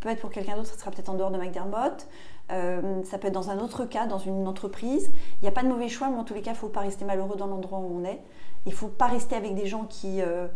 Peut 0.00 0.08
être 0.08 0.20
pour 0.20 0.30
quelqu'un 0.30 0.56
d'autre, 0.56 0.68
ça 0.68 0.78
sera 0.78 0.90
peut-être 0.90 1.08
en 1.08 1.14
dehors 1.14 1.30
de 1.30 1.38
McDermott. 1.38 2.06
Euh, 2.50 3.02
ça 3.04 3.18
peut 3.18 3.28
être 3.28 3.34
dans 3.34 3.50
un 3.50 3.58
autre 3.58 3.84
cas, 3.84 4.06
dans 4.06 4.18
une 4.18 4.48
entreprise. 4.48 5.10
Il 5.40 5.42
n'y 5.42 5.48
a 5.48 5.52
pas 5.52 5.62
de 5.62 5.68
mauvais 5.68 5.88
choix, 5.88 6.08
mais 6.08 6.16
en 6.16 6.24
tous 6.24 6.34
les 6.34 6.42
cas, 6.42 6.50
il 6.50 6.54
ne 6.54 6.58
faut 6.58 6.68
pas 6.68 6.80
rester 6.80 7.04
malheureux 7.04 7.36
dans 7.36 7.46
l'endroit 7.46 7.78
où 7.78 8.00
on 8.00 8.04
est. 8.04 8.20
Il 8.66 8.70
ne 8.70 8.74
faut 8.74 8.88
pas 8.88 9.06
rester 9.06 9.36
avec 9.36 9.54
des 9.54 9.66
gens 9.66 9.84
qui, 9.84 10.20
euh, 10.20 10.48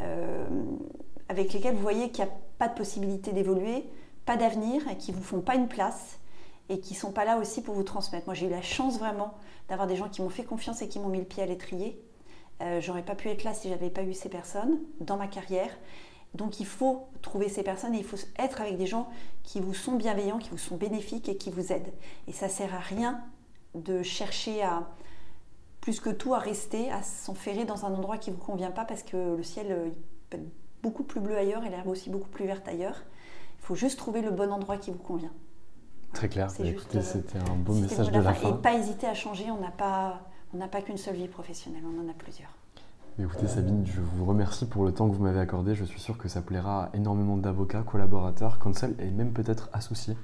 euh, 0.00 0.46
avec 1.28 1.52
lesquels 1.52 1.74
vous 1.74 1.82
voyez 1.82 2.10
qu'il 2.10 2.24
n'y 2.24 2.30
a 2.30 2.34
pas 2.58 2.68
de 2.68 2.74
possibilité 2.74 3.32
d'évoluer, 3.32 3.84
pas 4.24 4.36
d'avenir, 4.36 4.88
et 4.88 4.96
qui 4.96 5.12
ne 5.12 5.16
vous 5.16 5.22
font 5.22 5.40
pas 5.40 5.54
une 5.54 5.68
place 5.68 6.18
et 6.68 6.80
qui 6.80 6.94
ne 6.94 6.98
sont 6.98 7.12
pas 7.12 7.24
là 7.24 7.38
aussi 7.38 7.60
pour 7.60 7.74
vous 7.74 7.82
transmettre. 7.82 8.26
Moi, 8.26 8.34
j'ai 8.34 8.46
eu 8.46 8.50
la 8.50 8.62
chance 8.62 8.98
vraiment 8.98 9.34
d'avoir 9.68 9.86
des 9.86 9.96
gens 9.96 10.08
qui 10.08 10.22
m'ont 10.22 10.30
fait 10.30 10.44
confiance 10.44 10.80
et 10.80 10.88
qui 10.88 10.98
m'ont 10.98 11.08
mis 11.08 11.18
le 11.18 11.24
pied 11.24 11.42
à 11.42 11.46
l'étrier. 11.46 12.00
J'aurais 12.78 13.02
pas 13.02 13.16
pu 13.16 13.28
être 13.28 13.42
là 13.42 13.52
si 13.54 13.68
j'avais 13.68 13.90
pas 13.90 14.04
eu 14.04 14.14
ces 14.14 14.28
personnes 14.28 14.78
dans 15.00 15.16
ma 15.16 15.26
carrière. 15.26 15.76
Donc 16.34 16.60
il 16.60 16.66
faut 16.66 17.08
trouver 17.20 17.48
ces 17.48 17.62
personnes 17.62 17.94
et 17.94 17.98
il 17.98 18.04
faut 18.04 18.16
être 18.38 18.60
avec 18.60 18.76
des 18.76 18.86
gens 18.86 19.08
qui 19.42 19.60
vous 19.60 19.74
sont 19.74 19.92
bienveillants, 19.92 20.38
qui 20.38 20.50
vous 20.50 20.58
sont 20.58 20.76
bénéfiques 20.76 21.28
et 21.28 21.36
qui 21.36 21.50
vous 21.50 21.72
aident. 21.72 21.92
Et 22.26 22.32
ça 22.32 22.48
sert 22.48 22.74
à 22.74 22.78
rien 22.78 23.20
de 23.74 24.02
chercher 24.02 24.62
à, 24.62 24.88
plus 25.82 26.00
que 26.00 26.10
tout, 26.10 26.32
à 26.32 26.38
rester, 26.38 26.90
à 26.90 27.02
s'enferrer 27.02 27.64
dans 27.64 27.84
un 27.84 27.92
endroit 27.92 28.16
qui 28.16 28.30
ne 28.30 28.36
vous 28.36 28.42
convient 28.42 28.70
pas 28.70 28.84
parce 28.84 29.02
que 29.02 29.36
le 29.36 29.42
ciel 29.42 29.66
euh, 29.70 29.88
peut 30.30 30.38
être 30.38 30.48
beaucoup 30.82 31.02
plus 31.02 31.20
bleu 31.20 31.36
ailleurs 31.36 31.64
et 31.64 31.70
l'herbe 31.70 31.88
aussi 31.88 32.08
beaucoup 32.08 32.28
plus 32.28 32.46
verte 32.46 32.66
ailleurs. 32.66 33.02
Il 33.60 33.66
faut 33.66 33.74
juste 33.74 33.98
trouver 33.98 34.22
le 34.22 34.30
bon 34.30 34.52
endroit 34.52 34.76
qui 34.76 34.90
vous 34.90 34.98
convient. 34.98 35.32
Très 36.12 36.28
clair. 36.28 36.48
Écoutez, 36.62 36.98
euh, 36.98 37.02
c'était 37.02 37.38
un 37.38 37.54
beau 37.56 37.74
message 37.74 38.10
de 38.10 38.20
la 38.20 38.34
fin. 38.34 38.50
Et 38.50 38.62
pas 38.62 38.74
hésiter 38.74 39.06
à 39.06 39.14
changer. 39.14 39.50
On 39.50 39.60
n'a 39.60 39.70
pas, 39.70 40.20
pas 40.70 40.82
qu'une 40.82 40.98
seule 40.98 41.16
vie 41.16 41.28
professionnelle, 41.28 41.82
on 41.84 42.04
en 42.04 42.08
a 42.08 42.14
plusieurs. 42.14 42.50
Écoutez 43.18 43.46
Sabine, 43.46 43.84
je 43.84 44.00
vous 44.00 44.24
remercie 44.24 44.64
pour 44.64 44.84
le 44.84 44.92
temps 44.92 45.08
que 45.08 45.14
vous 45.14 45.22
m'avez 45.22 45.38
accordé. 45.38 45.74
Je 45.74 45.84
suis 45.84 46.00
sûr 46.00 46.16
que 46.16 46.28
ça 46.28 46.40
plaira 46.40 46.84
à 46.84 46.96
énormément 46.96 47.36
d'avocats, 47.36 47.82
collaborateurs, 47.82 48.58
counsel 48.58 48.94
et 48.98 49.10
même 49.10 49.32
peut-être 49.32 49.68
associés. 49.74 50.16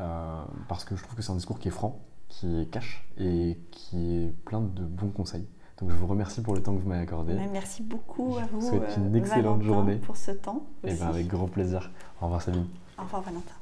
Euh, 0.00 0.42
parce 0.68 0.84
que 0.84 0.96
je 0.96 1.02
trouve 1.04 1.14
que 1.14 1.22
c'est 1.22 1.30
un 1.30 1.36
discours 1.36 1.60
qui 1.60 1.68
est 1.68 1.70
franc, 1.70 2.00
qui 2.28 2.60
est 2.60 2.66
cash 2.66 3.06
et 3.18 3.56
qui 3.70 4.16
est 4.16 4.34
plein 4.44 4.60
de 4.60 4.82
bons 4.82 5.10
conseils. 5.10 5.46
Donc 5.80 5.90
je 5.90 5.94
vous 5.94 6.08
remercie 6.08 6.42
pour 6.42 6.56
le 6.56 6.62
temps 6.62 6.74
que 6.74 6.80
vous 6.80 6.88
m'avez 6.88 7.02
accordé. 7.02 7.34
Merci 7.52 7.84
beaucoup 7.84 8.36
à 8.36 8.46
vous. 8.46 8.60
Je 8.60 8.66
vous 8.66 8.68
souhaite 8.68 8.96
une 8.96 9.14
euh, 9.14 9.18
excellente 9.18 9.62
journée. 9.62 9.96
Pour 9.96 10.16
ce 10.16 10.32
temps. 10.32 10.66
Et 10.82 10.88
eh 10.90 10.94
bien 10.94 11.06
avec 11.06 11.28
grand 11.28 11.46
plaisir. 11.46 11.92
Au 12.20 12.24
revoir 12.24 12.42
Sabine. 12.42 12.66
Au 12.98 13.02
revoir 13.02 13.22
Valentin. 13.22 13.54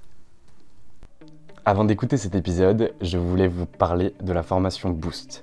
Avant 1.66 1.84
d'écouter 1.84 2.16
cet 2.16 2.34
épisode, 2.34 2.94
je 3.02 3.18
voulais 3.18 3.48
vous 3.48 3.66
parler 3.66 4.14
de 4.22 4.32
la 4.32 4.42
formation 4.42 4.90
Boost. 4.90 5.42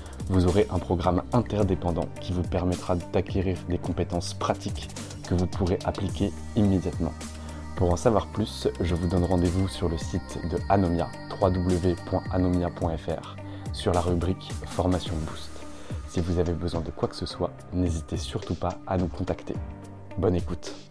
vous 0.31 0.47
aurez 0.47 0.65
un 0.71 0.79
programme 0.79 1.23
interdépendant 1.33 2.07
qui 2.21 2.31
vous 2.31 2.41
permettra 2.41 2.95
d'acquérir 2.95 3.57
des 3.67 3.77
compétences 3.77 4.33
pratiques 4.33 4.87
que 5.27 5.35
vous 5.35 5.45
pourrez 5.45 5.77
appliquer 5.83 6.31
immédiatement. 6.55 7.11
Pour 7.75 7.91
en 7.91 7.97
savoir 7.97 8.27
plus, 8.27 8.69
je 8.79 8.95
vous 8.95 9.09
donne 9.09 9.25
rendez-vous 9.25 9.67
sur 9.67 9.89
le 9.89 9.97
site 9.97 10.39
de 10.49 10.57
Anomia, 10.69 11.09
www.anomia.fr, 11.41 13.35
sur 13.73 13.91
la 13.93 13.99
rubrique 13.99 14.51
Formation 14.67 15.15
Boost. 15.27 15.51
Si 16.07 16.21
vous 16.21 16.39
avez 16.39 16.53
besoin 16.53 16.79
de 16.79 16.91
quoi 16.91 17.09
que 17.09 17.15
ce 17.15 17.25
soit, 17.25 17.51
n'hésitez 17.73 18.15
surtout 18.15 18.55
pas 18.55 18.77
à 18.87 18.97
nous 18.97 19.07
contacter. 19.07 19.55
Bonne 20.17 20.35
écoute. 20.35 20.90